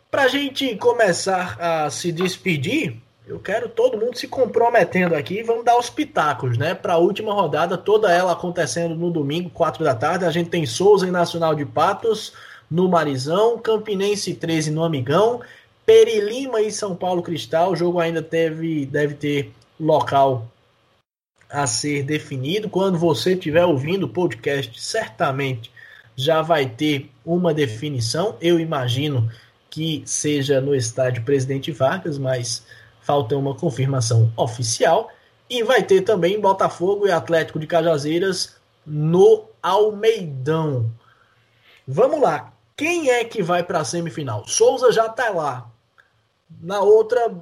Para 0.09 0.23
a 0.23 0.27
gente 0.27 0.75
começar 0.75 1.57
a 1.59 1.89
se 1.89 2.11
despedir, 2.11 3.01
eu 3.27 3.39
quero 3.39 3.67
todo 3.67 3.97
mundo 3.97 4.17
se 4.17 4.27
comprometendo 4.27 5.15
aqui. 5.15 5.41
Vamos 5.41 5.65
dar 5.65 5.77
os 5.77 5.89
pitacos, 5.89 6.57
né? 6.57 6.75
Para 6.75 6.93
a 6.93 6.97
última 6.97 7.33
rodada, 7.33 7.77
toda 7.77 8.11
ela 8.11 8.31
acontecendo 8.31 8.95
no 8.95 9.09
domingo, 9.09 9.49
4 9.49 9.83
da 9.83 9.95
tarde. 9.95 10.25
A 10.25 10.31
gente 10.31 10.49
tem 10.49 10.65
Souza 10.65 11.07
e 11.07 11.11
Nacional 11.11 11.55
de 11.55 11.65
Patos 11.65 12.33
no 12.69 12.87
Marizão, 12.87 13.57
Campinense 13.57 14.33
13 14.35 14.71
no 14.71 14.83
Amigão, 14.83 15.41
Perilima 15.85 16.61
e 16.61 16.71
São 16.71 16.95
Paulo 16.95 17.23
Cristal. 17.23 17.71
O 17.71 17.75
jogo 17.75 17.99
ainda 17.99 18.21
teve, 18.21 18.85
deve 18.85 19.15
ter 19.15 19.51
local 19.79 20.47
a 21.49 21.65
ser 21.65 22.03
definido. 22.03 22.69
Quando 22.69 22.97
você 22.97 23.33
estiver 23.33 23.65
ouvindo 23.65 24.05
o 24.05 24.09
podcast, 24.09 24.79
certamente 24.79 25.71
já 26.15 26.41
vai 26.41 26.67
ter 26.67 27.09
uma 27.25 27.53
definição. 27.53 28.37
Eu 28.39 28.59
imagino 28.59 29.29
que 29.69 30.03
seja 30.05 30.61
no 30.61 30.75
estádio 30.75 31.23
Presidente 31.23 31.71
Vargas, 31.71 32.17
mas 32.17 32.65
falta 33.01 33.35
uma 33.35 33.55
confirmação 33.55 34.31
oficial. 34.37 35.09
E 35.49 35.63
vai 35.63 35.83
ter 35.83 36.01
também 36.01 36.39
Botafogo 36.39 37.07
e 37.07 37.11
Atlético 37.11 37.59
de 37.59 37.67
Cajazeiras 37.67 38.55
no 38.85 39.45
Almeidão. 39.61 40.91
Vamos 41.87 42.21
lá. 42.21 42.53
Quem 42.75 43.09
é 43.09 43.23
que 43.23 43.41
vai 43.41 43.63
para 43.63 43.79
a 43.79 43.85
semifinal? 43.85 44.47
Souza 44.47 44.91
já 44.91 45.05
está 45.05 45.29
lá. 45.29 45.69
Na 46.61 46.81
outra, 46.81 47.33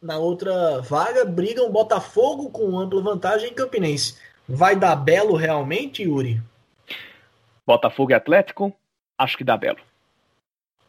na 0.00 0.18
outra 0.18 0.80
vaga, 0.80 1.24
brigam 1.24 1.70
Botafogo 1.70 2.50
com 2.50 2.78
ampla 2.78 3.00
vantagem 3.00 3.50
em 3.50 3.54
Campinense. 3.54 4.16
Vai 4.48 4.76
dar 4.76 4.96
belo 4.96 5.34
realmente, 5.34 6.02
Yuri? 6.02 6.42
Botafogo 7.66 8.10
e 8.10 8.14
Atlético? 8.14 8.74
Acho 9.22 9.36
que 9.36 9.44
dá 9.44 9.56
belo. 9.56 9.78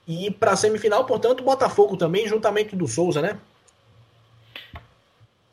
E 0.07 0.31
para 0.31 0.53
a 0.53 0.55
semifinal, 0.55 1.05
portanto, 1.05 1.43
Botafogo 1.43 1.95
também, 1.95 2.27
juntamente 2.27 2.75
do 2.75 2.87
Souza, 2.87 3.21
né? 3.21 3.39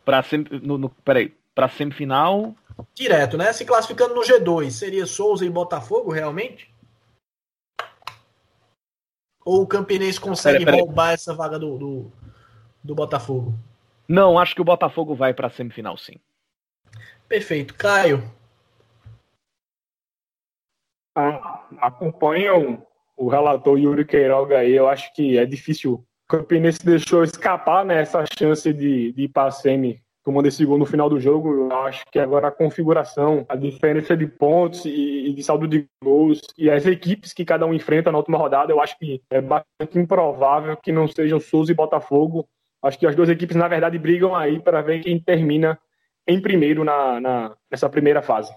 Para 0.03 0.23
sem... 0.23 0.45
no, 0.63 0.79
no, 0.79 0.89
peraí, 0.89 1.35
para 1.55 1.69
semifinal. 1.69 2.55
Direto, 2.95 3.37
né? 3.37 3.53
Se 3.53 3.67
classificando 3.67 4.15
no 4.15 4.23
G2, 4.23 4.71
seria 4.71 5.05
Souza 5.05 5.45
e 5.45 5.51
Botafogo 5.51 6.11
realmente? 6.11 6.73
Ou 9.45 9.63
o 9.63 9.67
Campinense 9.67 10.19
consegue 10.19 10.65
pera, 10.65 10.73
pera 10.73 10.83
roubar 10.83 11.13
essa 11.13 11.35
vaga 11.35 11.59
do, 11.59 11.77
do, 11.77 12.13
do, 12.83 12.95
Botafogo? 12.95 13.55
Não, 14.09 14.39
acho 14.39 14.55
que 14.55 14.63
o 14.63 14.65
Botafogo 14.65 15.15
vai 15.15 15.35
para 15.35 15.49
a 15.49 15.51
semifinal, 15.51 15.99
sim. 15.99 16.15
Perfeito. 17.29 17.75
Caio? 17.75 18.40
Ah, 21.15 21.65
acompanham 21.79 22.87
o 23.17 23.29
relator 23.29 23.79
Yuri 23.79 24.05
Queiroga 24.05 24.59
aí, 24.59 24.73
eu 24.73 24.89
acho 24.89 25.13
que 25.15 25.37
é 25.37 25.45
difícil. 25.45 25.95
O 25.95 26.05
Campinense 26.29 26.85
deixou 26.85 27.25
escapar 27.25 27.85
né, 27.85 28.01
essa 28.01 28.25
chance 28.39 28.73
de, 28.73 29.13
de 29.13 29.23
ir 29.23 29.29
para 29.29 29.49
a 29.49 29.51
semi 29.51 30.01
tomando 30.25 30.47
esse 30.47 30.65
gol 30.65 30.79
no 30.79 30.87
final 30.87 31.09
do 31.09 31.19
jogo. 31.19 31.53
Eu 31.53 31.73
acho 31.83 32.05
que 32.11 32.19
agora 32.19 32.49
a 32.49 32.53
configuração, 32.53 33.45
a 33.49 33.57
diferença 33.57 34.17
de 34.17 34.27
pontos 34.27 34.85
e, 34.85 35.29
e, 35.29 35.35
de 35.35 35.43
saldo 35.43 35.67
de 35.67 35.87
gols 36.03 36.41
e 36.57 36.71
as 36.71 36.87
equipes 36.87 37.33
que 37.33 37.45
cada 37.45 37.67
um 37.67 37.75
enfrenta 37.75 38.13
na 38.13 38.19
última 38.19 38.39
rodada, 38.39 38.73
eu 38.73 38.81
acho 38.81 38.99
que 38.99 39.21
é 39.31 39.41
bastante 39.41 39.99
improvável 39.99 40.77
que 40.77 40.93
não 40.93 41.09
sejam 41.09 41.41
Souza 41.41 41.73
e 41.73 41.75
Botafogo. 41.75 42.49
Acho 42.83 42.99
que 42.99 43.07
as 43.07 43.17
duas 43.17 43.29
equipes, 43.29 43.57
na 43.57 43.69
verdade, 43.69 43.99
brigam 43.99 44.35
aí 44.35 44.61
para 44.61 44.81
ver 44.81 45.01
quem 45.01 45.19
termina 45.19 45.79
em 46.27 46.41
primeiro 46.41 46.85
na, 46.85 47.21
na, 47.21 47.57
nessa 47.71 47.89
primeira 47.89 48.23
fase. 48.23 48.53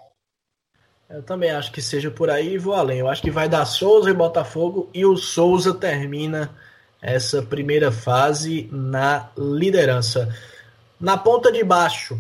Eu 1.14 1.22
também 1.22 1.52
acho 1.52 1.72
que 1.72 1.80
seja 1.80 2.10
por 2.10 2.28
aí 2.28 2.56
e 2.56 2.58
vou 2.58 2.74
além. 2.74 2.98
Eu 2.98 3.08
acho 3.08 3.22
que 3.22 3.30
vai 3.30 3.48
dar 3.48 3.66
Souza 3.66 4.10
e 4.10 4.14
Botafogo 4.16 4.90
e 4.92 5.06
o 5.06 5.16
Souza 5.16 5.72
termina 5.72 6.50
essa 7.00 7.40
primeira 7.44 7.92
fase 7.92 8.68
na 8.72 9.30
liderança. 9.38 10.36
Na 11.00 11.16
ponta 11.16 11.52
de 11.52 11.64
baixo, 11.64 12.20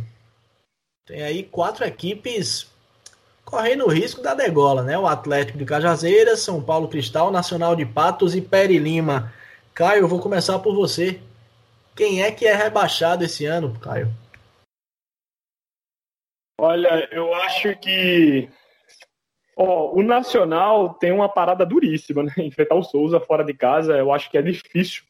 tem 1.08 1.24
aí 1.24 1.42
quatro 1.42 1.84
equipes 1.84 2.72
correndo 3.44 3.86
o 3.86 3.90
risco 3.90 4.22
da 4.22 4.36
degola, 4.36 4.84
né? 4.84 4.96
O 4.96 5.08
Atlético 5.08 5.58
de 5.58 5.66
Cajazeiras, 5.66 6.42
São 6.42 6.62
Paulo 6.62 6.88
Cristal, 6.88 7.32
Nacional 7.32 7.76
de 7.76 7.88
Patos 7.88 8.36
e 8.36 8.42
Peri 8.42 8.78
Lima. 8.78 9.34
Caio, 9.74 10.02
eu 10.02 10.08
vou 10.08 10.20
começar 10.20 10.60
por 10.60 10.76
você. 10.76 11.20
Quem 11.96 12.22
é 12.22 12.32
que 12.32 12.46
é 12.46 12.54
rebaixado 12.54 13.24
esse 13.24 13.44
ano, 13.44 13.74
Caio? 13.80 14.14
Olha, 16.60 17.10
eu 17.12 17.34
acho 17.34 17.76
que 17.78 18.48
Oh, 19.56 20.00
o 20.00 20.02
Nacional 20.02 20.96
tem 20.96 21.12
uma 21.12 21.30
parada 21.30 21.66
duríssima, 21.66 22.24
né? 22.24 22.34
Enfrentar 22.40 22.76
o 22.76 22.84
Souza 22.84 23.20
fora 23.20 23.44
de 23.44 23.54
casa, 23.54 23.98
eu 23.98 24.12
acho 24.12 24.30
que 24.30 24.38
é 24.38 24.42
difícil. 24.42 25.04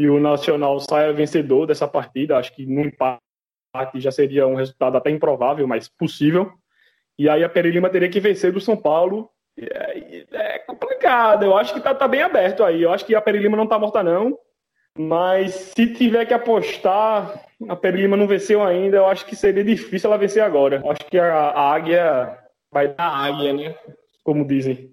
E 0.00 0.08
o 0.08 0.20
Nacional 0.20 0.78
saia 0.80 1.12
vencedor 1.12 1.66
dessa 1.66 1.86
partida. 1.86 2.36
Acho 2.36 2.52
que 2.52 2.66
no 2.66 2.82
empate 2.82 3.20
já 3.96 4.10
seria 4.10 4.46
um 4.46 4.54
resultado 4.54 4.96
até 4.96 5.10
improvável, 5.10 5.66
mas 5.66 5.88
possível. 5.88 6.52
E 7.18 7.28
aí 7.28 7.44
a 7.44 7.48
Perilima 7.48 7.88
teria 7.88 8.08
que 8.08 8.20
vencer 8.20 8.52
do 8.52 8.60
São 8.60 8.76
Paulo. 8.76 9.30
É, 9.56 10.24
é 10.32 10.58
complicado. 10.60 11.44
Eu 11.44 11.56
acho 11.56 11.72
que 11.72 11.80
tá, 11.80 11.94
tá, 11.94 12.08
bem 12.08 12.22
aberto 12.22 12.64
aí. 12.64 12.82
Eu 12.82 12.92
acho 12.92 13.04
que 13.06 13.14
a 13.14 13.20
Perilima 13.20 13.56
não 13.56 13.68
tá 13.68 13.78
morta, 13.78 14.02
não. 14.02 14.36
Mas 14.98 15.54
se 15.54 15.86
tiver 15.92 16.24
que 16.24 16.34
apostar, 16.34 17.40
a 17.68 17.76
Perilima 17.76 18.16
não 18.16 18.26
venceu 18.26 18.62
ainda. 18.62 18.96
Eu 18.96 19.06
acho 19.06 19.24
que 19.26 19.36
seria 19.36 19.64
difícil 19.64 20.08
ela 20.08 20.18
vencer 20.18 20.42
agora. 20.42 20.80
Eu 20.84 20.90
acho 20.90 21.04
que 21.06 21.18
a, 21.18 21.32
a 21.32 21.72
Águia 21.72 22.43
vai 22.74 22.92
dar 22.92 23.08
águia, 23.08 23.52
né? 23.52 23.78
Como 24.24 24.44
dizem. 24.44 24.92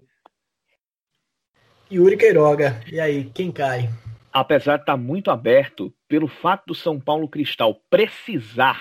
Yuri 1.92 2.16
Queiroga. 2.16 2.80
E 2.92 3.00
aí, 3.00 3.26
quem 3.32 3.52
cai? 3.52 3.90
Apesar 4.32 4.78
de 4.78 4.84
estar 4.84 4.96
muito 4.96 5.32
aberto, 5.32 5.92
pelo 6.08 6.28
fato 6.28 6.68
do 6.68 6.76
São 6.76 7.00
Paulo 7.00 7.28
Cristal 7.28 7.82
precisar 7.90 8.80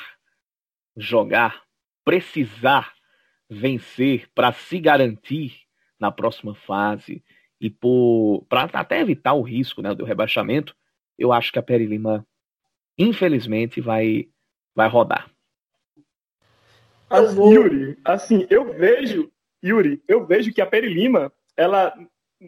jogar, 0.94 1.62
precisar 2.04 2.92
vencer 3.48 4.28
para 4.34 4.52
se 4.52 4.78
garantir 4.78 5.62
na 5.98 6.12
próxima 6.12 6.54
fase 6.54 7.24
e 7.58 7.70
para 8.48 8.64
até 8.74 9.00
evitar 9.00 9.32
o 9.32 9.42
risco 9.42 9.80
né, 9.80 9.94
do 9.94 10.04
rebaixamento, 10.04 10.76
eu 11.18 11.32
acho 11.32 11.50
que 11.50 11.58
a 11.58 11.62
Peri 11.62 11.86
Lima, 11.86 12.24
infelizmente, 12.98 13.80
vai, 13.80 14.28
vai 14.74 14.88
rodar. 14.88 15.29
Assim, 17.10 17.54
Yuri, 17.54 17.98
assim, 18.04 18.46
eu 18.48 18.72
vejo, 18.72 19.30
Yuri, 19.64 20.02
eu 20.06 20.24
vejo 20.24 20.52
que 20.52 20.60
a 20.60 20.66
Peri 20.66 20.88
Lima, 20.88 21.32
ela, 21.56 21.92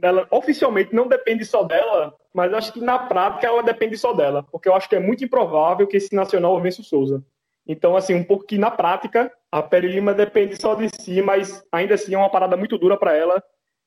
ela 0.01 0.27
oficialmente 0.31 0.95
não 0.95 1.09
depende 1.09 1.45
só 1.45 1.65
dela, 1.65 2.15
mas 2.33 2.55
acho 2.55 2.73
que 2.73 2.81
na 2.81 2.99
prática 2.99 3.47
ela 3.47 3.63
depende 3.63 3.97
só 3.99 4.13
dela, 4.13 4.45
porque 4.53 4.69
eu 4.69 4.75
acho 4.75 4.89
que 4.89 4.95
é 4.95 5.01
muito 5.01 5.25
improvável 5.25 5.87
que 5.87 5.97
esse 5.97 6.15
Nacional 6.15 6.61
vença 6.61 6.81
o 6.81 6.85
Souza. 6.85 7.23
Então, 7.67 7.97
assim, 7.97 8.15
um 8.15 8.25
pouco 8.25 8.47
que 8.47 8.59
na 8.59 8.71
prática 8.71 9.33
a 9.51 9.63
Peri 9.63 9.89
Lima 9.89 10.15
depende 10.15 10.61
só 10.61 10.75
de 10.75 10.89
si, 10.89 11.21
mas 11.23 11.65
ainda 11.71 11.95
assim 11.95 12.15
é 12.15 12.19
uma 12.19 12.31
parada 12.31 12.57
muito 12.57 12.79
dura 12.79 12.97
para 12.97 13.17
ela. 13.17 13.43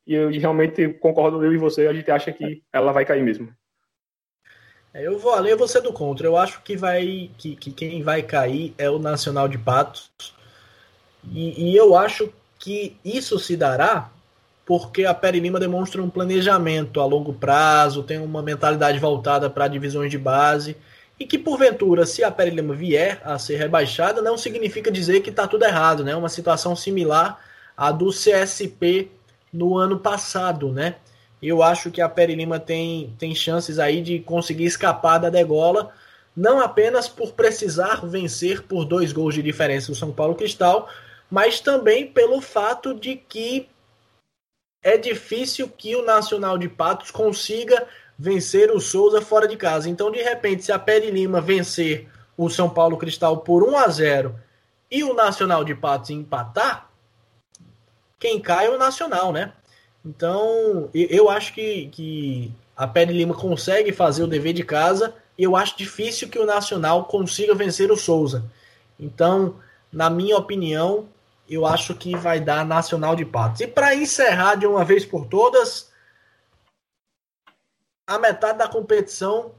E 0.08 0.14
eu 0.14 0.30
realmente 0.30 0.88
concordo 0.90 1.44
eu 1.44 1.54
e 1.54 1.58
você, 1.58 1.88
a 1.88 1.94
gente 1.94 2.10
acha 2.12 2.32
que 2.32 2.64
ela 2.72 2.92
vai 2.92 3.04
cair 3.06 3.24
mesmo. 3.24 3.52
É, 4.94 5.06
eu 5.06 5.18
vou 5.18 5.34
além, 5.34 5.56
você 5.56 5.82
do 5.82 5.92
contra. 5.92 6.26
Eu 6.26 6.38
acho 6.38 6.62
que 6.62 6.78
vai 6.78 7.30
que, 7.38 7.56
que 7.56 7.72
quem 7.72 8.02
vai 8.02 8.22
cair 8.22 8.74
é 8.78 8.90
o 8.90 9.00
Nacional 9.00 9.48
de 9.48 9.58
Patos. 9.58 10.12
E, 11.32 11.72
e 11.72 11.76
eu 11.76 11.96
acho 11.96 12.30
que 12.60 12.96
isso 13.04 13.40
se 13.40 13.56
dará 13.56 14.12
porque 14.66 15.06
a 15.06 15.14
Peri 15.14 15.40
Lima 15.40 15.60
demonstra 15.60 16.02
um 16.02 16.10
planejamento 16.10 17.00
a 17.00 17.06
longo 17.06 17.34
prazo, 17.34 18.02
tem 18.02 18.18
uma 18.18 18.42
mentalidade 18.42 18.98
voltada 18.98 19.50
para 19.50 19.68
divisões 19.68 20.10
de 20.10 20.18
base 20.18 20.76
e 21.20 21.26
que 21.26 21.38
porventura, 21.38 22.06
se 22.06 22.24
a 22.24 22.32
Peri 22.32 22.52
Lima 22.52 22.74
vier 22.74 23.22
a 23.24 23.38
ser 23.38 23.58
rebaixada, 23.58 24.22
não 24.22 24.38
significa 24.38 24.92
dizer 24.92 25.22
que 25.22 25.30
está 25.30 25.48
tudo 25.48 25.64
errado, 25.64 26.04
né? 26.04 26.16
Uma 26.16 26.30
situação 26.30 26.76
similar 26.76 27.40
à 27.78 27.92
do 27.92 28.10
CSP 28.10 29.10
no 29.54 29.78
ano 29.78 30.00
passado, 30.00 30.72
né? 30.72 30.96
Eu 31.42 31.62
acho 31.62 31.92
que 31.92 32.02
a 32.02 32.10
Peri 32.10 32.36
Lima 32.36 32.60
tem, 32.60 33.14
tem 33.18 33.34
chances 33.36 33.80
aí 33.80 34.02
de 34.02 34.20
conseguir 34.20 34.66
escapar 34.66 35.20
da 35.20 35.30
degola, 35.30 35.92
não 36.36 36.60
apenas 36.60 37.08
por 37.08 37.32
precisar 37.32 38.06
vencer 38.06 38.64
por 38.64 38.84
dois 38.84 39.14
gols 39.14 39.36
de 39.36 39.44
diferença 39.44 39.92
o 39.92 39.96
São 39.96 40.12
Paulo 40.12 40.36
Cristal, 40.36 40.90
mas 41.30 41.60
também 41.60 42.08
pelo 42.08 42.42
fato 42.42 42.94
de 42.94 43.16
que 43.16 43.68
é 44.84 44.98
difícil 44.98 45.68
que 45.68 45.96
o 45.96 46.06
Nacional 46.06 46.58
de 46.58 46.70
Patos 46.70 47.10
consiga 47.10 47.88
vencer 48.18 48.72
o 48.72 48.80
Souza 48.80 49.22
fora 49.22 49.48
de 49.48 49.58
casa. 49.58 49.90
Então, 49.90 50.12
de 50.12 50.22
repente, 50.22 50.64
se 50.64 50.72
a 50.72 50.80
Peri 50.80 51.10
Lima 51.10 51.42
vencer 51.42 52.08
o 52.38 52.50
São 52.50 52.70
Paulo 52.70 52.98
Cristal 52.98 53.38
por 53.38 53.64
1 53.64 53.78
a 53.78 53.88
0 53.88 54.36
e 54.92 55.04
o 55.04 55.14
Nacional 55.14 55.64
de 55.64 55.74
Patos 55.74 56.12
empatar, 56.12 56.90
quem 58.20 58.40
cai 58.40 58.68
é 58.68 58.70
o 58.70 58.78
Nacional, 58.78 59.34
né? 59.34 59.54
Então, 60.06 60.90
eu 60.94 61.30
acho 61.30 61.54
que, 61.54 61.88
que 61.88 62.52
a 62.78 62.88
Peri 62.88 63.12
Lima 63.12 63.34
consegue 63.34 63.92
fazer 63.92 64.24
o 64.24 64.28
dever 64.28 64.54
de 64.54 64.64
casa 64.64 65.16
e 65.38 65.44
eu 65.44 65.56
acho 65.56 65.78
difícil 65.78 66.30
que 66.30 66.38
o 66.38 66.46
Nacional 66.46 67.06
consiga 67.06 67.56
vencer 67.56 67.92
o 67.92 67.98
Souza. 67.98 68.46
Então, 69.00 69.56
na 69.92 70.10
minha 70.10 70.38
opinião, 70.38 71.08
eu 71.50 71.66
acho 71.66 71.96
que 71.96 72.16
vai 72.16 72.40
dar 72.40 72.66
Nacional 72.66 73.16
de 73.16 73.26
Patos. 73.26 73.62
E 73.62 73.68
para 73.68 73.96
encerrar 73.96 74.56
de 74.56 74.66
uma 74.66 74.84
vez 74.84 75.06
por 75.06 75.28
todas, 75.28 75.92
a 78.08 78.18
metade 78.18 78.58
da 78.58 78.68
competição 78.68 79.54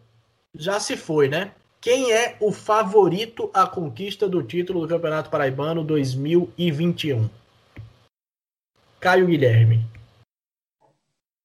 já 0.54 0.80
se 0.80 0.96
foi, 0.96 1.28
né? 1.28 1.52
Quem 1.80 2.12
é 2.12 2.36
o 2.40 2.50
favorito 2.50 3.50
à 3.54 3.66
conquista 3.66 4.28
do 4.28 4.42
título 4.42 4.80
do 4.80 4.88
Campeonato 4.88 5.30
Paraibano 5.30 5.84
2021? 5.84 7.28
Caio 8.98 9.26
Guilherme. 9.26 9.84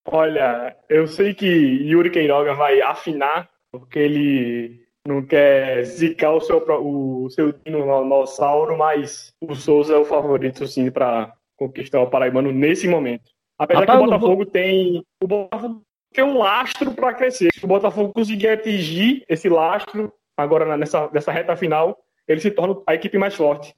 Olha, 0.06 0.76
eu 0.90 1.08
sei 1.08 1.34
que 1.34 1.46
Yuri 1.46 2.10
Queiroga 2.10 2.56
vai 2.56 2.82
afinar, 2.82 3.50
porque 3.72 4.00
ele 4.00 4.81
não 5.08 5.24
quer 5.24 5.84
zicar 5.84 6.34
o 6.34 6.42
seu, 6.42 6.58
o 6.58 7.30
seu 7.30 7.54
dinossauro, 7.66 8.78
mas 8.78 9.34
o 9.42 9.56
Souza 9.56 9.94
é 9.94 9.98
o 9.98 10.06
favorito, 10.06 10.68
sim, 10.68 10.92
para 10.92 11.34
conquistar 11.58 12.02
o 12.02 12.10
Paraibano 12.10 12.52
nesse 12.52 12.88
momento. 12.88 13.32
Apesar 13.58 13.82
Rapaz, 13.82 14.00
que 14.00 14.04
o 14.04 14.08
Botafogo 14.08 14.36
vou... 14.36 14.46
tem. 14.46 15.06
O 15.22 15.28
Botafogo 15.28 15.82
tem 16.14 16.24
um 16.24 16.38
lastro 16.38 16.92
para 16.94 17.14
crescer. 17.14 17.50
Se 17.54 17.64
o 17.64 17.68
Botafogo 17.68 18.14
conseguir 18.14 18.48
atingir 18.48 19.24
esse 19.30 19.48
lastro, 19.48 20.12
agora 20.36 20.78
nessa, 20.78 21.10
nessa 21.12 21.32
reta 21.32 21.56
final, 21.56 21.98
ele 22.28 22.42
se 22.42 22.52
torna 22.52 22.82
a 22.88 22.96
equipe 22.96 23.18
mais 23.18 23.36
forte. 23.36 23.74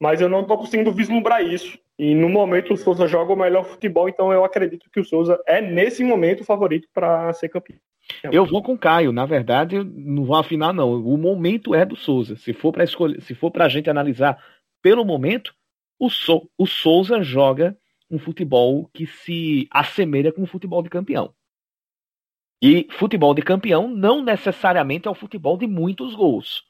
Mas 0.00 0.20
eu 0.20 0.28
não 0.28 0.42
estou 0.42 0.58
conseguindo 0.58 0.92
vislumbrar 0.92 1.42
isso. 1.42 1.78
E 1.98 2.14
no 2.14 2.28
momento 2.28 2.74
o 2.74 2.76
Souza 2.76 3.06
joga 3.06 3.32
o 3.32 3.36
melhor 3.36 3.64
futebol, 3.64 4.08
então 4.08 4.32
eu 4.32 4.44
acredito 4.44 4.90
que 4.90 5.00
o 5.00 5.04
Souza 5.04 5.40
é, 5.46 5.60
nesse 5.60 6.04
momento, 6.04 6.42
o 6.42 6.44
favorito 6.44 6.86
para 6.92 7.32
ser 7.32 7.48
campeão. 7.48 7.78
Eu 8.22 8.44
vou 8.46 8.62
com 8.62 8.74
o 8.74 8.78
Caio. 8.78 9.12
Na 9.12 9.26
verdade, 9.26 9.82
não 9.82 10.24
vou 10.24 10.36
afinar, 10.36 10.72
não. 10.72 10.92
O 11.02 11.16
momento 11.16 11.74
é 11.74 11.84
do 11.84 11.96
Souza. 11.96 12.36
Se 12.36 12.52
for 12.52 12.72
para 12.72 12.84
escolher, 12.84 13.20
se 13.22 13.34
for 13.34 13.50
para 13.50 13.64
a 13.64 13.68
gente 13.68 13.90
analisar 13.90 14.42
pelo 14.82 15.04
momento, 15.04 15.54
o, 15.98 16.08
so, 16.08 16.48
o 16.56 16.66
Souza 16.66 17.22
joga 17.22 17.76
um 18.10 18.18
futebol 18.18 18.88
que 18.92 19.06
se 19.06 19.66
assemelha 19.70 20.32
com 20.32 20.42
o 20.42 20.46
futebol 20.46 20.82
de 20.82 20.90
campeão. 20.90 21.34
E 22.62 22.86
futebol 22.90 23.34
de 23.34 23.42
campeão 23.42 23.88
não 23.88 24.22
necessariamente 24.22 25.08
é 25.08 25.10
o 25.10 25.14
futebol 25.14 25.58
de 25.58 25.66
muitos 25.66 26.14
gols. 26.14 26.64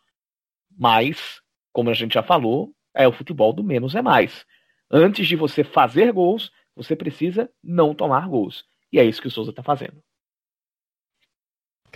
Mas, 0.76 1.40
como 1.72 1.90
a 1.90 1.94
gente 1.94 2.14
já 2.14 2.22
falou, 2.22 2.74
é 2.94 3.06
o 3.06 3.12
futebol 3.12 3.52
do 3.52 3.62
menos 3.62 3.94
é 3.94 4.02
mais. 4.02 4.44
Antes 4.90 5.26
de 5.26 5.36
você 5.36 5.62
fazer 5.62 6.12
gols, 6.12 6.50
você 6.74 6.96
precisa 6.96 7.50
não 7.62 7.94
tomar 7.94 8.28
gols. 8.28 8.64
E 8.92 8.98
é 8.98 9.04
isso 9.04 9.20
que 9.20 9.28
o 9.28 9.30
Souza 9.30 9.50
está 9.50 9.62
fazendo. 9.62 10.02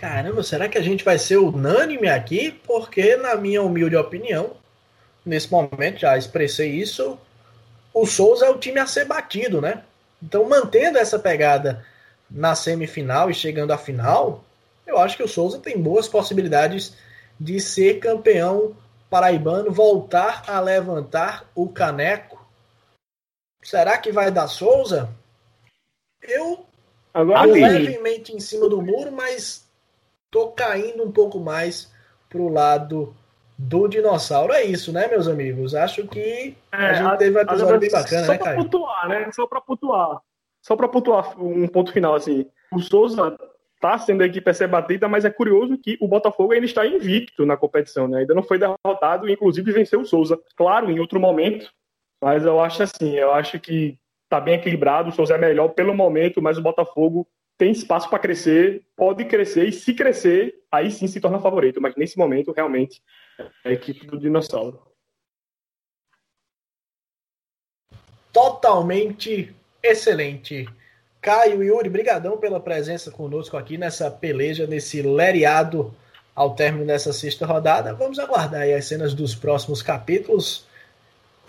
Caramba, 0.01 0.41
será 0.41 0.67
que 0.67 0.79
a 0.79 0.81
gente 0.81 1.05
vai 1.05 1.19
ser 1.19 1.37
unânime 1.37 2.09
aqui? 2.09 2.59
Porque, 2.65 3.15
na 3.17 3.35
minha 3.35 3.61
humilde 3.61 3.95
opinião, 3.95 4.57
nesse 5.23 5.51
momento 5.51 5.99
já 5.99 6.17
expressei 6.17 6.71
isso, 6.71 7.19
o 7.93 8.07
Souza 8.07 8.47
é 8.47 8.49
o 8.49 8.57
time 8.57 8.79
a 8.79 8.87
ser 8.87 9.05
batido, 9.05 9.61
né? 9.61 9.83
Então, 10.19 10.49
mantendo 10.49 10.97
essa 10.97 11.19
pegada 11.19 11.85
na 12.27 12.55
semifinal 12.55 13.29
e 13.29 13.35
chegando 13.35 13.73
à 13.73 13.77
final, 13.77 14.43
eu 14.87 14.97
acho 14.97 15.15
que 15.15 15.21
o 15.21 15.27
Souza 15.27 15.59
tem 15.59 15.79
boas 15.79 16.07
possibilidades 16.07 16.97
de 17.39 17.59
ser 17.59 17.99
campeão 17.99 18.75
paraibano, 19.07 19.71
voltar 19.71 20.45
a 20.47 20.59
levantar 20.59 21.47
o 21.53 21.69
caneco. 21.69 22.43
Será 23.61 23.99
que 23.99 24.11
vai 24.11 24.31
dar 24.31 24.47
Souza? 24.47 25.11
Eu 26.23 26.65
Agora, 27.13 27.45
levemente 27.45 28.33
em 28.33 28.39
cima 28.39 28.67
do 28.67 28.81
muro, 28.81 29.11
mas 29.11 29.69
tô 30.31 30.47
caindo 30.47 31.03
um 31.03 31.11
pouco 31.11 31.39
mais 31.39 31.93
pro 32.29 32.47
lado 32.47 33.13
do 33.57 33.87
dinossauro. 33.87 34.53
É 34.53 34.63
isso, 34.63 34.91
né, 34.91 35.07
meus 35.07 35.27
amigos? 35.27 35.75
Acho 35.75 36.07
que 36.07 36.55
a 36.71 36.85
é, 36.85 36.95
gente 36.95 37.17
teve 37.17 37.37
um 37.37 37.41
episódio 37.41 37.79
bem 37.79 37.91
bacana, 37.91 38.25
só 38.25 38.31
né, 38.31 38.37
Caio? 38.37 38.57
Pontuar, 38.57 39.09
né? 39.09 39.31
Só 39.31 39.45
pra 39.45 39.61
pontuar. 39.61 40.21
Só 40.61 40.75
pra 40.75 40.87
pontuar 40.87 41.39
um 41.39 41.67
ponto 41.67 41.91
final, 41.91 42.15
assim. 42.15 42.47
O 42.71 42.79
Souza 42.79 43.37
tá 43.81 43.97
sendo 43.97 44.21
a 44.21 44.25
equipe 44.27 44.49
a 44.49 44.53
ser 44.53 44.67
batida, 44.67 45.07
mas 45.07 45.25
é 45.25 45.29
curioso 45.29 45.77
que 45.77 45.97
o 45.99 46.07
Botafogo 46.07 46.53
ainda 46.53 46.65
está 46.65 46.85
invicto 46.85 47.45
na 47.45 47.57
competição, 47.57 48.07
né? 48.07 48.19
Ainda 48.19 48.33
não 48.33 48.43
foi 48.43 48.57
derrotado, 48.57 49.29
inclusive 49.29 49.71
venceu 49.71 50.01
o 50.01 50.05
Souza. 50.05 50.39
Claro, 50.55 50.89
em 50.89 50.99
outro 50.99 51.19
momento, 51.19 51.69
mas 52.23 52.45
eu 52.45 52.59
acho 52.61 52.83
assim, 52.83 53.15
eu 53.17 53.33
acho 53.33 53.59
que 53.59 53.97
tá 54.29 54.39
bem 54.39 54.53
equilibrado, 54.53 55.09
o 55.09 55.11
Souza 55.11 55.33
é 55.33 55.37
melhor 55.37 55.69
pelo 55.69 55.93
momento, 55.93 56.41
mas 56.41 56.57
o 56.57 56.61
Botafogo 56.61 57.27
tem 57.61 57.69
espaço 57.69 58.09
para 58.09 58.17
crescer, 58.17 58.81
pode 58.95 59.23
crescer, 59.25 59.67
e 59.67 59.71
se 59.71 59.93
crescer, 59.93 60.63
aí 60.71 60.89
sim 60.89 61.05
se 61.05 61.21
torna 61.21 61.39
favorito. 61.39 61.79
Mas 61.79 61.95
nesse 61.95 62.17
momento, 62.17 62.51
realmente, 62.51 63.03
é 63.63 63.69
a 63.69 63.71
equipe 63.71 64.07
do 64.07 64.17
dinossauro. 64.17 64.81
Totalmente 68.33 69.55
excelente. 69.83 70.67
Caio 71.21 71.61
e 71.61 71.67
Yuri, 71.67 71.87
brigadão 71.87 72.35
pela 72.35 72.59
presença 72.59 73.11
conosco 73.11 73.55
aqui 73.55 73.77
nessa 73.77 74.09
peleja, 74.09 74.65
nesse 74.65 75.03
lereado 75.03 75.93
ao 76.33 76.55
término 76.55 76.87
dessa 76.87 77.13
sexta 77.13 77.45
rodada. 77.45 77.93
Vamos 77.93 78.17
aguardar 78.17 78.67
as 78.69 78.85
cenas 78.85 79.13
dos 79.13 79.35
próximos 79.35 79.83
capítulos. 79.83 80.65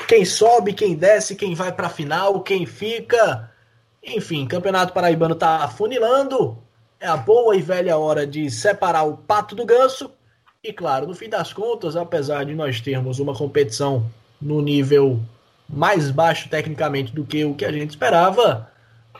Quem 0.07 0.27
sobe, 0.27 0.75
quem 0.75 0.95
desce, 0.95 1.37
quem 1.37 1.55
vai 1.55 1.73
para 1.73 1.87
a 1.87 1.91
final, 1.91 2.43
quem 2.43 2.67
fica 2.67 3.51
enfim, 4.03 4.47
Campeonato 4.47 4.93
Paraibano 4.93 5.35
tá 5.35 5.65
afunilando. 5.65 6.59
É 6.99 7.07
a 7.07 7.17
boa 7.17 7.57
e 7.57 7.63
velha 7.63 7.97
hora 7.97 8.27
de 8.27 8.51
separar 8.51 9.05
o 9.05 9.17
pato 9.17 9.55
do 9.55 9.65
ganso. 9.65 10.11
E 10.63 10.73
claro, 10.73 11.07
no 11.07 11.15
fim 11.15 11.29
das 11.29 11.53
contas, 11.53 11.97
apesar 11.97 12.45
de 12.45 12.55
nós 12.55 12.81
termos 12.81 13.19
uma 13.19 13.35
competição 13.35 14.09
no 14.41 14.61
nível 14.61 15.21
mais 15.69 16.11
baixo 16.11 16.49
tecnicamente 16.49 17.13
do 17.13 17.25
que 17.25 17.45
o 17.45 17.55
que 17.55 17.65
a 17.65 17.73
gente 17.73 17.91
esperava, 17.91 18.71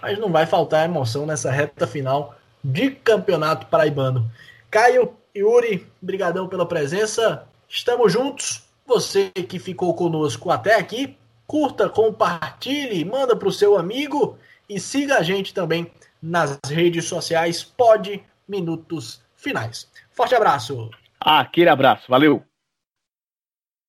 mas 0.01 0.19
não 0.19 0.31
vai 0.31 0.47
faltar 0.47 0.85
emoção 0.85 1.27
nessa 1.27 1.51
reta 1.51 1.87
final 1.87 2.35
de 2.63 2.91
campeonato 2.91 3.67
paraibano. 3.67 4.31
Caio, 4.71 5.15
Yuri, 5.37 5.87
brigadão 6.01 6.47
pela 6.49 6.67
presença. 6.67 7.45
Estamos 7.69 8.13
juntos. 8.13 8.65
Você 8.87 9.31
que 9.31 9.59
ficou 9.59 9.95
conosco 9.95 10.51
até 10.51 10.75
aqui, 10.75 11.17
curta, 11.47 11.89
compartilhe, 11.89 13.05
manda 13.05 13.35
para 13.35 13.49
o 13.49 13.53
seu 13.53 13.79
amigo 13.79 14.39
e 14.75 14.81
siga 14.81 15.19
a 15.19 15.23
gente 15.23 15.53
também 15.53 15.91
nas 16.23 16.59
redes 16.69 17.05
sociais. 17.05 17.63
Pode 17.63 18.23
Minutos 18.49 19.23
Finais. 19.37 19.91
Forte 20.11 20.35
abraço. 20.35 20.91
Aquele 21.21 21.69
abraço. 21.69 22.05
Valeu. 22.09 22.45